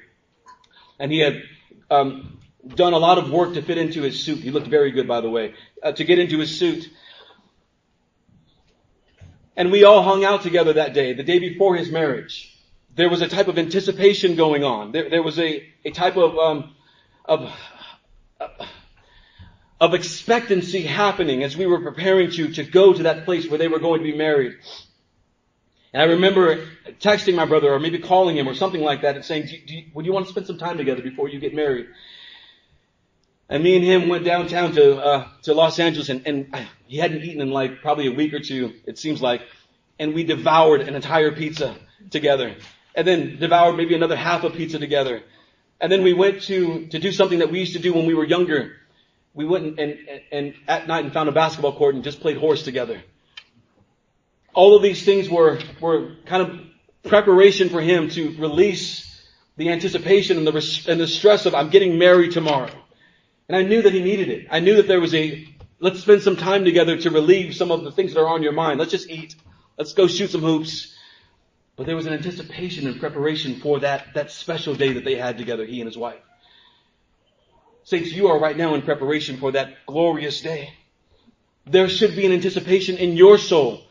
and 0.99 1.11
he 1.11 1.19
had, 1.19 1.41
um, 1.89 2.37
done 2.75 2.93
a 2.93 2.97
lot 2.97 3.17
of 3.17 3.31
work 3.31 3.53
to 3.53 3.61
fit 3.61 3.77
into 3.77 4.01
his 4.01 4.21
suit. 4.21 4.39
He 4.39 4.51
looked 4.51 4.67
very 4.67 4.91
good, 4.91 5.07
by 5.07 5.21
the 5.21 5.29
way, 5.29 5.53
uh, 5.81 5.91
to 5.93 6.03
get 6.03 6.19
into 6.19 6.39
his 6.39 6.57
suit. 6.57 6.89
And 9.57 9.71
we 9.71 9.83
all 9.83 10.03
hung 10.03 10.23
out 10.23 10.43
together 10.43 10.73
that 10.73 10.93
day, 10.93 11.13
the 11.13 11.23
day 11.23 11.39
before 11.39 11.75
his 11.75 11.91
marriage. 11.91 12.55
There 12.95 13.09
was 13.09 13.21
a 13.21 13.27
type 13.27 13.47
of 13.47 13.57
anticipation 13.57 14.35
going 14.35 14.63
on. 14.63 14.91
There, 14.91 15.09
there 15.09 15.23
was 15.23 15.39
a, 15.39 15.67
a 15.83 15.89
type 15.89 16.15
of, 16.15 16.37
um, 16.37 16.75
of, 17.25 17.51
of 19.81 19.93
expectancy 19.95 20.83
happening 20.83 21.43
as 21.43 21.57
we 21.57 21.65
were 21.65 21.81
preparing 21.81 22.29
to, 22.31 22.53
to 22.53 22.63
go 22.63 22.93
to 22.93 23.03
that 23.03 23.25
place 23.25 23.49
where 23.49 23.57
they 23.57 23.67
were 23.67 23.79
going 23.79 24.03
to 24.03 24.11
be 24.11 24.15
married. 24.15 24.53
And 25.91 26.03
I 26.03 26.05
remember 26.05 26.67
texting 26.99 27.33
my 27.33 27.45
brother 27.45 27.73
or 27.73 27.79
maybe 27.79 27.97
calling 27.97 28.37
him 28.37 28.47
or 28.47 28.53
something 28.53 28.81
like 28.81 29.01
that 29.01 29.15
and 29.15 29.25
saying, 29.25 29.47
do, 29.47 29.57
do 29.65 29.81
would 29.95 30.05
you 30.05 30.13
want 30.13 30.27
to 30.27 30.31
spend 30.31 30.45
some 30.45 30.59
time 30.59 30.77
together 30.77 31.01
before 31.01 31.29
you 31.29 31.39
get 31.39 31.55
married? 31.55 31.87
And 33.49 33.63
me 33.63 33.75
and 33.75 33.83
him 33.83 34.07
went 34.07 34.23
downtown 34.23 34.73
to, 34.73 34.97
uh, 34.97 35.27
to 35.43 35.55
Los 35.55 35.79
Angeles 35.79 36.09
and, 36.09 36.27
and 36.27 36.67
he 36.87 36.97
hadn't 36.97 37.23
eaten 37.23 37.41
in 37.41 37.51
like 37.51 37.81
probably 37.81 38.07
a 38.07 38.11
week 38.11 38.33
or 38.33 38.39
two, 38.39 38.73
it 38.85 38.97
seems 38.97 39.21
like. 39.21 39.41
And 39.99 40.13
we 40.13 40.23
devoured 40.23 40.81
an 40.81 40.95
entire 40.95 41.31
pizza 41.31 41.75
together. 42.09 42.55
And 42.95 43.07
then 43.07 43.37
devoured 43.39 43.73
maybe 43.73 43.95
another 43.95 44.15
half 44.15 44.43
a 44.43 44.49
pizza 44.49 44.79
together. 44.79 45.21
And 45.79 45.91
then 45.91 46.03
we 46.03 46.13
went 46.13 46.43
to, 46.43 46.87
to 46.87 46.99
do 46.99 47.11
something 47.11 47.39
that 47.39 47.51
we 47.51 47.59
used 47.59 47.73
to 47.73 47.79
do 47.79 47.93
when 47.93 48.05
we 48.05 48.13
were 48.13 48.25
younger. 48.25 48.77
We 49.33 49.45
went 49.45 49.79
and, 49.79 49.79
and, 49.79 50.21
and 50.31 50.53
at 50.67 50.87
night 50.87 51.03
and 51.03 51.13
found 51.13 51.29
a 51.29 51.31
basketball 51.31 51.75
court 51.77 51.95
and 51.95 52.03
just 52.03 52.21
played 52.21 52.37
horse 52.37 52.63
together. 52.63 53.01
All 54.53 54.75
of 54.75 54.81
these 54.81 55.05
things 55.05 55.29
were, 55.29 55.59
were 55.79 56.15
kind 56.25 56.41
of 56.41 56.59
preparation 57.07 57.69
for 57.69 57.81
him 57.81 58.09
to 58.11 58.35
release 58.39 59.03
the 59.55 59.69
anticipation 59.69 60.37
and 60.37 60.47
the, 60.47 60.85
and 60.87 60.99
the 60.99 61.07
stress 61.07 61.45
of 61.45 61.53
I'm 61.53 61.69
getting 61.69 61.99
married 61.99 62.31
tomorrow. 62.31 62.71
And 63.47 63.55
I 63.55 63.63
knew 63.63 63.81
that 63.81 63.93
he 63.93 64.01
needed 64.01 64.29
it. 64.29 64.47
I 64.49 64.59
knew 64.59 64.77
that 64.77 64.87
there 64.87 64.99
was 64.99 65.13
a, 65.13 65.47
let's 65.79 65.99
spend 65.99 66.21
some 66.21 66.35
time 66.35 66.65
together 66.65 66.97
to 66.97 67.09
relieve 67.09 67.55
some 67.55 67.71
of 67.71 67.83
the 67.83 67.91
things 67.91 68.13
that 68.13 68.21
are 68.21 68.27
on 68.27 68.43
your 68.43 68.53
mind. 68.53 68.79
Let's 68.79 68.91
just 68.91 69.09
eat. 69.09 69.35
Let's 69.77 69.93
go 69.93 70.07
shoot 70.07 70.31
some 70.31 70.41
hoops. 70.41 70.95
But 71.75 71.85
there 71.85 71.95
was 71.95 72.07
an 72.07 72.13
anticipation 72.13 72.87
and 72.87 72.99
preparation 72.99 73.59
for 73.59 73.79
that, 73.81 74.07
that 74.15 74.31
special 74.31 74.73
day 74.73 74.93
that 74.93 75.05
they 75.05 75.15
had 75.15 75.37
together, 75.37 75.65
he 75.65 75.79
and 75.79 75.87
his 75.87 75.97
wife. 75.97 76.21
Saints, 77.83 78.11
you 78.11 78.27
are 78.27 78.39
right 78.39 78.57
now 78.57 78.73
in 78.73 78.81
preparation 78.81 79.37
for 79.37 79.51
that 79.51 79.85
glorious 79.85 80.41
day. 80.41 80.73
There 81.65 81.87
should 81.87 82.15
be 82.15 82.25
an 82.25 82.31
anticipation 82.31 82.97
in 82.97 83.15
your 83.15 83.37
soul 83.37 83.83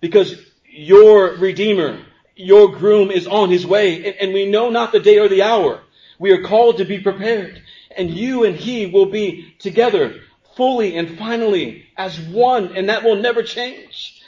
because 0.00 0.40
your 0.66 1.36
Redeemer, 1.36 2.00
your 2.34 2.72
groom 2.72 3.10
is 3.10 3.26
on 3.26 3.50
his 3.50 3.66
way 3.66 4.04
and, 4.06 4.16
and 4.16 4.32
we 4.32 4.50
know 4.50 4.70
not 4.70 4.92
the 4.92 5.00
day 5.00 5.18
or 5.18 5.28
the 5.28 5.42
hour. 5.42 5.82
We 6.18 6.32
are 6.32 6.42
called 6.42 6.78
to 6.78 6.84
be 6.84 7.00
prepared 7.00 7.62
and 7.96 8.10
you 8.10 8.44
and 8.44 8.56
he 8.56 8.86
will 8.86 9.06
be 9.06 9.54
together 9.58 10.20
fully 10.56 10.96
and 10.96 11.18
finally 11.18 11.86
as 11.96 12.18
one 12.18 12.76
and 12.76 12.88
that 12.88 13.04
will 13.04 13.16
never 13.16 13.42
change. 13.42 14.22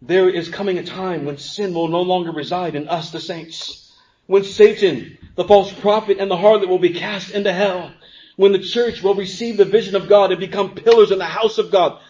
There 0.00 0.28
is 0.28 0.48
coming 0.48 0.78
a 0.78 0.84
time 0.84 1.24
when 1.24 1.38
sin 1.38 1.74
will 1.74 1.88
no 1.88 2.02
longer 2.02 2.32
reside 2.32 2.74
in 2.74 2.88
us, 2.88 3.12
the 3.12 3.20
saints. 3.20 3.92
When 4.26 4.42
Satan, 4.42 5.16
the 5.36 5.44
false 5.44 5.72
prophet, 5.72 6.18
and 6.18 6.30
the 6.30 6.36
harlot 6.36 6.68
will 6.68 6.80
be 6.80 6.94
cast 6.94 7.30
into 7.30 7.52
hell. 7.52 7.92
When 8.36 8.52
the 8.52 8.58
church 8.58 9.02
will 9.02 9.14
receive 9.14 9.56
the 9.56 9.64
vision 9.64 9.94
of 9.94 10.08
God 10.08 10.32
and 10.32 10.40
become 10.40 10.74
pillars 10.74 11.12
in 11.12 11.18
the 11.18 11.24
house 11.24 11.58
of 11.58 11.70
God. 11.70 12.00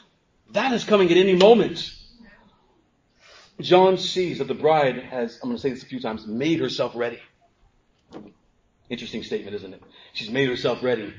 That 0.53 0.73
is 0.73 0.85
coming 0.85 1.11
at 1.11 1.17
any 1.17 1.35
moment. 1.35 1.93
John 3.61 3.99
sees 3.99 4.39
that 4.39 4.49
the 4.49 4.55
bride 4.55 4.99
has, 4.99 5.39
I'm 5.43 5.51
going 5.51 5.57
to 5.57 5.63
say 5.63 5.71
this 5.71 5.83
a 5.83 5.87
few 5.87 6.01
times, 6.01 6.27
made 6.27 6.61
herself 6.61 6.93
ready. 6.95 7.21
Interesting 8.89 9.23
statement, 9.23 9.55
isn't 9.57 9.75
it? 9.75 9.83
She's 10.13 10.31
made 10.31 10.49
herself 10.49 10.83
ready. 10.83 11.13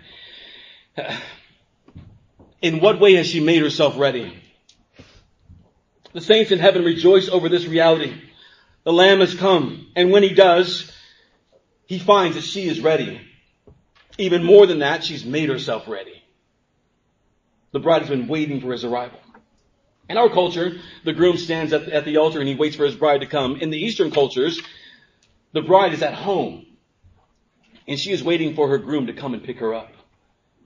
In 2.63 2.79
what 2.79 3.01
way 3.01 3.15
has 3.15 3.27
she 3.27 3.41
made 3.41 3.61
herself 3.61 3.97
ready? 3.97 4.33
The 6.13 6.21
saints 6.21 6.49
in 6.51 6.59
heaven 6.59 6.85
rejoice 6.85 7.27
over 7.27 7.49
this 7.49 7.67
reality. 7.67 8.13
The 8.85 8.93
Lamb 8.93 9.19
has 9.19 9.35
come, 9.35 9.87
and 9.97 10.11
when 10.11 10.23
He 10.23 10.33
does, 10.33 10.89
He 11.87 11.99
finds 11.99 12.37
that 12.37 12.45
she 12.45 12.69
is 12.69 12.79
ready. 12.79 13.19
Even 14.17 14.45
more 14.45 14.65
than 14.65 14.79
that, 14.79 15.03
she's 15.03 15.25
made 15.25 15.49
herself 15.49 15.89
ready. 15.89 16.23
The 17.73 17.79
bride 17.79 18.03
has 18.03 18.09
been 18.09 18.29
waiting 18.29 18.61
for 18.61 18.71
His 18.71 18.85
arrival. 18.85 19.19
In 20.07 20.17
our 20.17 20.29
culture, 20.29 20.71
the 21.03 21.11
groom 21.11 21.35
stands 21.35 21.73
at, 21.73 21.89
at 21.89 22.05
the 22.05 22.17
altar 22.17 22.39
and 22.39 22.47
he 22.47 22.55
waits 22.55 22.75
for 22.75 22.85
his 22.85 22.95
bride 22.95 23.21
to 23.21 23.27
come. 23.27 23.55
In 23.55 23.71
the 23.71 23.77
Eastern 23.77 24.11
cultures, 24.11 24.61
the 25.53 25.61
bride 25.61 25.93
is 25.93 26.01
at 26.01 26.13
home 26.13 26.65
and 27.87 27.97
she 27.97 28.11
is 28.11 28.21
waiting 28.21 28.53
for 28.53 28.67
her 28.67 28.77
groom 28.77 29.07
to 29.07 29.13
come 29.13 29.33
and 29.33 29.43
pick 29.43 29.59
her 29.59 29.73
up 29.73 29.91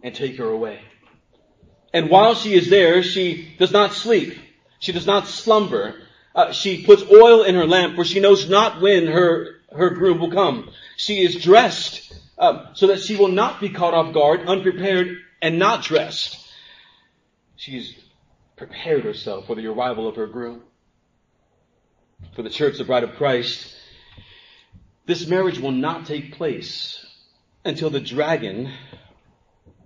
and 0.01 0.13
take 0.13 0.37
her 0.37 0.49
away. 0.49 0.81
And 1.97 2.11
while 2.11 2.35
she 2.35 2.53
is 2.53 2.69
there, 2.69 3.01
she 3.01 3.55
does 3.57 3.71
not 3.71 3.91
sleep. 3.91 4.37
She 4.77 4.91
does 4.91 5.07
not 5.07 5.27
slumber. 5.27 5.95
Uh, 6.35 6.51
she 6.51 6.85
puts 6.85 7.01
oil 7.11 7.41
in 7.41 7.55
her 7.55 7.65
lamp 7.65 7.95
for 7.95 8.05
she 8.05 8.19
knows 8.19 8.47
not 8.47 8.79
when 8.81 9.07
her, 9.07 9.55
her 9.75 9.89
groom 9.89 10.19
will 10.19 10.29
come. 10.29 10.69
She 10.95 11.23
is 11.23 11.41
dressed 11.41 12.13
um, 12.37 12.67
so 12.73 12.85
that 12.87 12.99
she 12.99 13.15
will 13.15 13.29
not 13.29 13.59
be 13.59 13.69
caught 13.69 13.95
off 13.95 14.13
guard, 14.13 14.41
unprepared, 14.47 15.17
and 15.41 15.57
not 15.57 15.81
dressed. 15.83 16.37
She's 17.55 17.95
prepared 18.57 19.03
herself 19.03 19.47
for 19.47 19.55
the 19.55 19.65
arrival 19.65 20.07
of 20.07 20.17
her 20.17 20.27
groom. 20.27 20.61
for 22.35 22.43
the 22.43 22.51
church, 22.51 22.77
the 22.77 22.83
bride 22.83 23.05
of 23.05 23.15
Christ, 23.15 23.75
this 25.07 25.25
marriage 25.25 25.57
will 25.57 25.71
not 25.71 26.05
take 26.05 26.33
place 26.33 27.03
until 27.65 27.89
the 27.89 27.99
dragon 27.99 28.71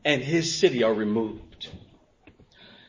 and 0.03 0.21
his 0.21 0.53
city 0.59 0.83
are 0.83 0.93
removed. 0.93 1.50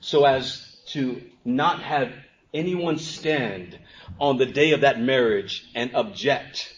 So 0.03 0.25
as 0.25 0.77
to 0.89 1.23
not 1.45 1.81
have 1.81 2.13
anyone 2.53 2.99
stand 2.99 3.79
on 4.21 4.37
the 4.37 4.47
day 4.47 4.73
of 4.73 4.81
that 4.81 5.01
marriage 5.01 5.65
and 5.77 5.95
object 5.95 6.75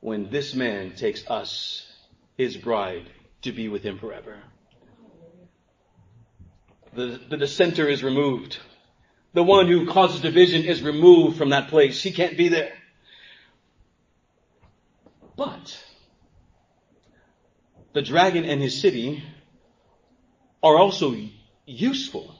when 0.00 0.30
this 0.30 0.54
man 0.54 0.94
takes 0.94 1.28
us, 1.28 1.90
his 2.36 2.56
bride, 2.56 3.08
to 3.42 3.52
be 3.52 3.68
with 3.68 3.82
him 3.82 3.98
forever. 3.98 4.36
The, 6.92 7.18
the 7.28 7.38
dissenter 7.38 7.88
is 7.88 8.04
removed. 8.04 8.58
The 9.32 9.42
one 9.42 9.68
who 9.68 9.86
causes 9.86 10.20
division 10.20 10.64
is 10.64 10.82
removed 10.82 11.38
from 11.38 11.50
that 11.50 11.68
place. 11.68 12.02
He 12.02 12.12
can't 12.12 12.36
be 12.36 12.48
there. 12.48 12.74
But 15.34 15.82
the 17.94 18.02
dragon 18.02 18.44
and 18.44 18.60
his 18.60 18.80
city 18.80 19.24
are 20.62 20.76
also 20.76 21.16
useful 21.66 22.34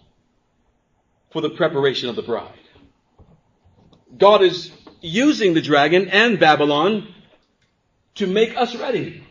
for 1.30 1.42
the 1.42 1.50
preparation 1.50 2.08
of 2.08 2.16
the 2.16 2.22
bride. 2.22 2.52
God 4.16 4.42
is 4.42 4.70
using 5.00 5.54
the 5.54 5.60
dragon 5.60 6.08
and 6.08 6.40
Babylon 6.40 7.14
to 8.16 8.26
make 8.26 8.56
us 8.56 8.74
ready. 8.74 9.22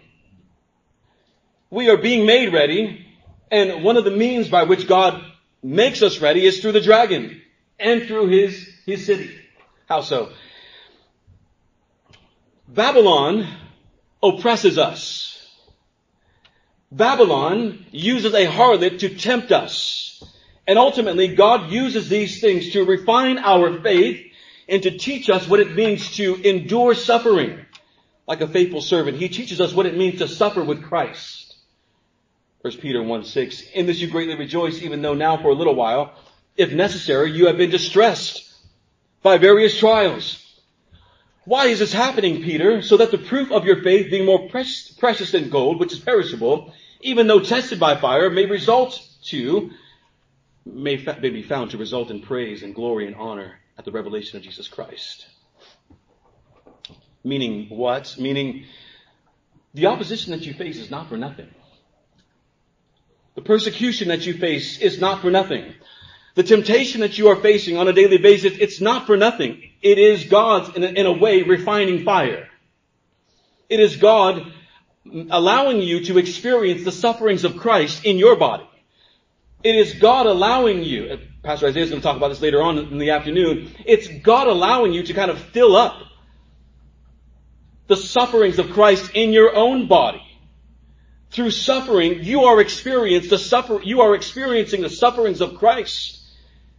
We 1.69 1.89
are 1.89 1.97
being 1.97 2.25
made 2.25 2.53
ready, 2.53 3.05
and 3.51 3.83
one 3.83 3.97
of 3.97 4.05
the 4.05 4.11
means 4.11 4.47
by 4.47 4.63
which 4.63 4.87
God 4.87 5.21
makes 5.61 6.01
us 6.01 6.19
ready 6.21 6.45
is 6.45 6.61
through 6.61 6.71
the 6.73 6.81
dragon 6.81 7.41
and 7.79 8.03
through 8.03 8.27
his, 8.27 8.69
his 8.85 9.05
city. 9.05 9.31
How 9.89 10.01
so? 10.01 10.31
Babylon 12.67 13.47
oppresses 14.21 14.77
us. 14.77 15.36
Babylon 16.91 17.85
uses 17.91 18.33
a 18.33 18.45
harlot 18.45 18.99
to 18.99 19.15
tempt 19.15 19.51
us. 19.51 20.23
And 20.65 20.77
ultimately, 20.77 21.35
God 21.35 21.71
uses 21.71 22.09
these 22.09 22.41
things 22.41 22.71
to 22.71 22.85
refine 22.85 23.37
our 23.37 23.81
faith 23.81 24.25
and 24.67 24.83
to 24.83 24.97
teach 24.97 25.29
us 25.29 25.47
what 25.47 25.59
it 25.59 25.75
means 25.75 26.15
to 26.17 26.35
endure 26.35 26.93
suffering. 26.93 27.65
Like 28.27 28.41
a 28.41 28.47
faithful 28.47 28.81
servant, 28.81 29.17
He 29.17 29.29
teaches 29.29 29.61
us 29.61 29.73
what 29.73 29.85
it 29.85 29.97
means 29.97 30.19
to 30.19 30.27
suffer 30.27 30.63
with 30.63 30.83
Christ. 30.83 31.55
1 32.61 32.77
Peter 32.77 33.01
1 33.01 33.23
6. 33.23 33.61
In 33.73 33.85
this 33.85 33.99
you 33.99 34.07
greatly 34.07 34.35
rejoice, 34.35 34.81
even 34.81 35.01
though 35.01 35.13
now 35.13 35.37
for 35.37 35.49
a 35.49 35.55
little 35.55 35.75
while, 35.75 36.13
if 36.57 36.73
necessary, 36.73 37.31
you 37.31 37.47
have 37.47 37.57
been 37.57 37.69
distressed 37.69 38.43
by 39.21 39.37
various 39.37 39.77
trials. 39.77 40.43
Why 41.47 41.67
is 41.67 41.79
this 41.79 41.93
happening, 41.93 42.43
Peter? 42.43 42.81
So 42.81 42.97
that 42.97 43.11
the 43.11 43.17
proof 43.17 43.53
of 43.53 43.63
your 43.63 43.81
faith, 43.81 44.11
being 44.11 44.25
more 44.25 44.49
precious, 44.49 44.91
precious 44.91 45.31
than 45.31 45.49
gold, 45.49 45.79
which 45.79 45.93
is 45.93 45.99
perishable, 45.99 46.73
even 46.99 47.27
though 47.27 47.39
tested 47.39 47.79
by 47.79 47.95
fire, 47.95 48.29
may 48.29 48.45
result 48.45 49.01
to, 49.27 49.71
may, 50.65 50.97
fa- 50.97 51.17
may 51.21 51.29
be 51.29 51.43
found 51.43 51.71
to 51.71 51.77
result 51.77 52.11
in 52.11 52.21
praise 52.21 52.63
and 52.63 52.75
glory 52.75 53.07
and 53.07 53.15
honor 53.15 53.59
at 53.77 53.85
the 53.85 53.93
revelation 53.93 54.35
of 54.35 54.43
Jesus 54.43 54.67
Christ. 54.67 55.25
Meaning 57.23 57.67
what? 57.69 58.17
Meaning 58.19 58.65
the 59.73 59.85
opposition 59.85 60.33
that 60.33 60.45
you 60.45 60.53
face 60.53 60.77
is 60.77 60.91
not 60.91 61.07
for 61.07 61.15
nothing. 61.15 61.47
The 63.35 63.41
persecution 63.41 64.09
that 64.09 64.25
you 64.25 64.33
face 64.33 64.79
is 64.79 64.99
not 64.99 65.21
for 65.21 65.31
nothing. 65.31 65.75
The 66.35 66.43
temptation 66.43 66.99
that 66.99 67.17
you 67.17 67.29
are 67.29 67.37
facing 67.37 67.77
on 67.77 67.87
a 67.87 67.93
daily 67.93 68.17
basis, 68.17 68.57
it's 68.59 68.81
not 68.81 69.07
for 69.07 69.15
nothing. 69.15 69.66
It 69.81 69.99
is 69.99 70.25
God's, 70.25 70.75
in 70.75 70.83
a, 70.83 70.87
in 70.87 71.05
a 71.05 71.11
way, 71.11 71.43
refining 71.43 72.03
fire. 72.03 72.47
It 73.69 73.79
is 73.79 73.97
God 73.97 74.51
allowing 75.29 75.81
you 75.81 76.05
to 76.05 76.17
experience 76.17 76.83
the 76.83 76.91
sufferings 76.91 77.43
of 77.43 77.57
Christ 77.57 78.05
in 78.05 78.17
your 78.17 78.35
body. 78.35 78.67
It 79.63 79.75
is 79.75 79.95
God 79.95 80.25
allowing 80.25 80.83
you, 80.83 81.19
Pastor 81.43 81.67
Isaiah 81.67 81.83
is 81.83 81.89
going 81.89 82.01
to 82.01 82.07
talk 82.07 82.17
about 82.17 82.29
this 82.29 82.41
later 82.41 82.61
on 82.61 82.77
in 82.77 82.97
the 82.97 83.11
afternoon, 83.11 83.71
it's 83.85 84.07
God 84.07 84.47
allowing 84.47 84.93
you 84.93 85.03
to 85.03 85.13
kind 85.13 85.31
of 85.31 85.39
fill 85.39 85.75
up 85.75 86.01
the 87.87 87.95
sufferings 87.95 88.59
of 88.59 88.71
Christ 88.71 89.11
in 89.13 89.31
your 89.31 89.55
own 89.55 89.87
body. 89.87 90.21
Through 91.31 91.51
suffering, 91.51 92.23
you 92.23 92.43
are 92.43 92.63
the 92.63 93.37
suffer, 93.37 93.81
you 93.83 94.01
are 94.01 94.15
experiencing 94.15 94.81
the 94.81 94.89
sufferings 94.89 95.41
of 95.41 95.55
Christ. 95.55 96.21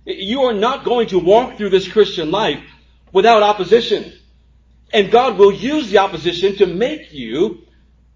You 0.04 0.42
are 0.42 0.54
not 0.54 0.84
going 0.84 1.08
to 1.08 1.18
walk 1.18 1.56
through 1.58 1.70
this 1.70 1.86
Christian 1.86 2.30
life 2.30 2.62
without 3.12 3.42
opposition. 3.42 4.12
And 4.92 5.10
God 5.10 5.36
will 5.38 5.52
use 5.52 5.90
the 5.90 5.98
opposition 5.98 6.56
to 6.56 6.66
make 6.66 7.12
you 7.12 7.66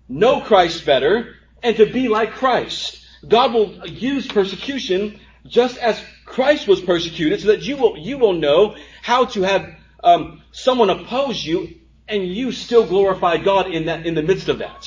know 0.09 0.40
Christ 0.40 0.85
better 0.87 1.35
and 1.62 1.76
to 1.76 1.87
be 1.87 2.09
like 2.09 2.33
Christ. 2.33 3.05
God 3.26 3.52
will 3.52 3.87
use 3.87 4.26
persecution 4.26 5.20
just 5.46 5.76
as 5.78 6.02
Christ 6.24 6.66
was 6.66 6.81
persecuted 6.81 7.40
so 7.40 7.48
that 7.48 7.62
you 7.62 7.76
will, 7.76 7.96
you 7.96 8.18
will 8.18 8.33
know 8.33 8.76
how 9.02 9.26
to 9.26 9.42
have 9.42 9.74
um, 10.02 10.42
someone 10.52 10.90
oppose 10.90 11.44
you 11.44 11.74
and 12.09 12.26
you 12.26 12.52
still 12.52 12.87
glorify 12.87 13.37
God 13.37 13.70
in 13.70 13.87
that, 13.87 14.07
in 14.07 14.14
the 14.14 14.22
midst 14.22 14.48
of 14.48 14.59
that. 14.59 14.87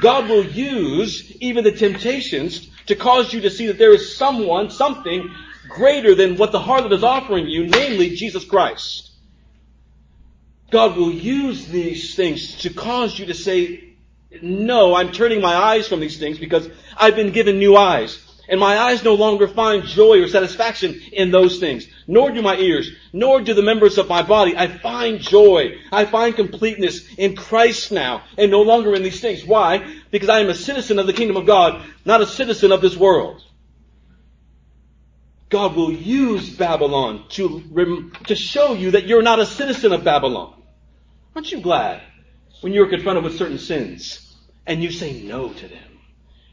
God 0.00 0.28
will 0.28 0.44
use 0.44 1.36
even 1.40 1.64
the 1.64 1.72
temptations 1.72 2.70
to 2.86 2.96
cause 2.96 3.32
you 3.32 3.42
to 3.42 3.50
see 3.50 3.66
that 3.66 3.78
there 3.78 3.92
is 3.92 4.16
someone, 4.16 4.70
something 4.70 5.30
greater 5.68 6.14
than 6.14 6.36
what 6.36 6.52
the 6.52 6.58
harlot 6.58 6.92
is 6.92 7.04
offering 7.04 7.46
you, 7.46 7.66
namely 7.66 8.16
Jesus 8.16 8.44
Christ. 8.44 9.11
God 10.72 10.96
will 10.96 11.12
use 11.12 11.66
these 11.66 12.14
things 12.14 12.56
to 12.62 12.70
cause 12.70 13.18
you 13.18 13.26
to 13.26 13.34
say, 13.34 13.92
no, 14.40 14.94
I'm 14.94 15.12
turning 15.12 15.42
my 15.42 15.54
eyes 15.54 15.86
from 15.86 16.00
these 16.00 16.18
things 16.18 16.38
because 16.38 16.66
I've 16.96 17.14
been 17.14 17.30
given 17.30 17.58
new 17.58 17.76
eyes. 17.76 18.18
And 18.48 18.58
my 18.58 18.78
eyes 18.78 19.04
no 19.04 19.14
longer 19.14 19.46
find 19.46 19.84
joy 19.84 20.22
or 20.22 20.28
satisfaction 20.28 21.00
in 21.12 21.30
those 21.30 21.58
things. 21.58 21.86
Nor 22.06 22.32
do 22.32 22.40
my 22.40 22.56
ears, 22.56 22.90
nor 23.12 23.42
do 23.42 23.52
the 23.52 23.62
members 23.62 23.98
of 23.98 24.08
my 24.08 24.22
body. 24.22 24.56
I 24.56 24.66
find 24.66 25.20
joy. 25.20 25.78
I 25.92 26.06
find 26.06 26.34
completeness 26.34 27.06
in 27.16 27.36
Christ 27.36 27.92
now 27.92 28.24
and 28.38 28.50
no 28.50 28.62
longer 28.62 28.94
in 28.94 29.02
these 29.02 29.20
things. 29.20 29.44
Why? 29.44 29.86
Because 30.10 30.30
I 30.30 30.40
am 30.40 30.48
a 30.48 30.54
citizen 30.54 30.98
of 30.98 31.06
the 31.06 31.12
kingdom 31.12 31.36
of 31.36 31.46
God, 31.46 31.84
not 32.06 32.22
a 32.22 32.26
citizen 32.26 32.72
of 32.72 32.80
this 32.80 32.96
world. 32.96 33.44
God 35.50 35.76
will 35.76 35.92
use 35.92 36.48
Babylon 36.48 37.26
to, 37.30 38.10
to 38.26 38.34
show 38.34 38.72
you 38.72 38.92
that 38.92 39.06
you're 39.06 39.22
not 39.22 39.38
a 39.38 39.44
citizen 39.44 39.92
of 39.92 40.02
Babylon. 40.02 40.61
Aren't 41.34 41.50
you 41.50 41.60
glad 41.60 42.02
when 42.60 42.72
you're 42.72 42.88
confronted 42.88 43.24
with 43.24 43.38
certain 43.38 43.58
sins 43.58 44.36
and 44.66 44.82
you 44.82 44.90
say 44.90 45.22
no 45.22 45.52
to 45.52 45.68
them? 45.68 45.98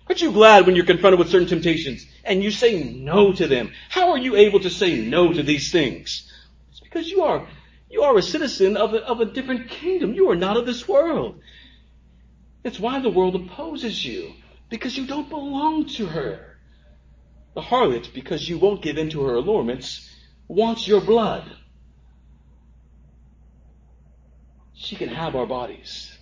Aren't 0.07 0.21
you 0.21 0.31
glad 0.31 0.65
when 0.65 0.75
you're 0.75 0.85
confronted 0.85 1.19
with 1.19 1.29
certain 1.29 1.47
temptations 1.47 2.05
and 2.23 2.41
you 2.41 2.49
say 2.49 2.83
no 2.83 3.33
to 3.33 3.47
them? 3.47 3.71
How 3.89 4.11
are 4.11 4.17
you 4.17 4.35
able 4.35 4.61
to 4.61 4.69
say 4.69 4.97
no 5.01 5.33
to 5.33 5.43
these 5.43 5.71
things? 5.71 6.31
It's 6.71 6.79
because 6.79 7.09
you 7.09 7.23
are, 7.23 7.47
you 7.89 8.03
are 8.03 8.17
a 8.17 8.21
citizen 8.21 8.77
of 8.77 8.93
a, 8.93 9.05
of 9.05 9.19
a 9.19 9.25
different 9.25 9.69
kingdom. 9.69 10.13
You 10.13 10.31
are 10.31 10.35
not 10.35 10.57
of 10.57 10.65
this 10.65 10.87
world. 10.87 11.41
It's 12.63 12.79
why 12.79 12.99
the 12.99 13.09
world 13.09 13.35
opposes 13.35 14.03
you. 14.03 14.33
Because 14.69 14.97
you 14.97 15.05
don't 15.05 15.29
belong 15.29 15.87
to 15.95 16.05
her. 16.05 16.57
The 17.53 17.61
harlot, 17.61 18.13
because 18.13 18.47
you 18.47 18.57
won't 18.57 18.81
give 18.81 18.97
in 18.97 19.09
to 19.11 19.23
her 19.23 19.35
allurements, 19.35 20.09
wants 20.47 20.87
your 20.87 21.01
blood. 21.01 21.43
She 24.89 24.95
can 24.95 25.09
have 25.09 25.35
our 25.35 25.45
bodies. 25.45 26.17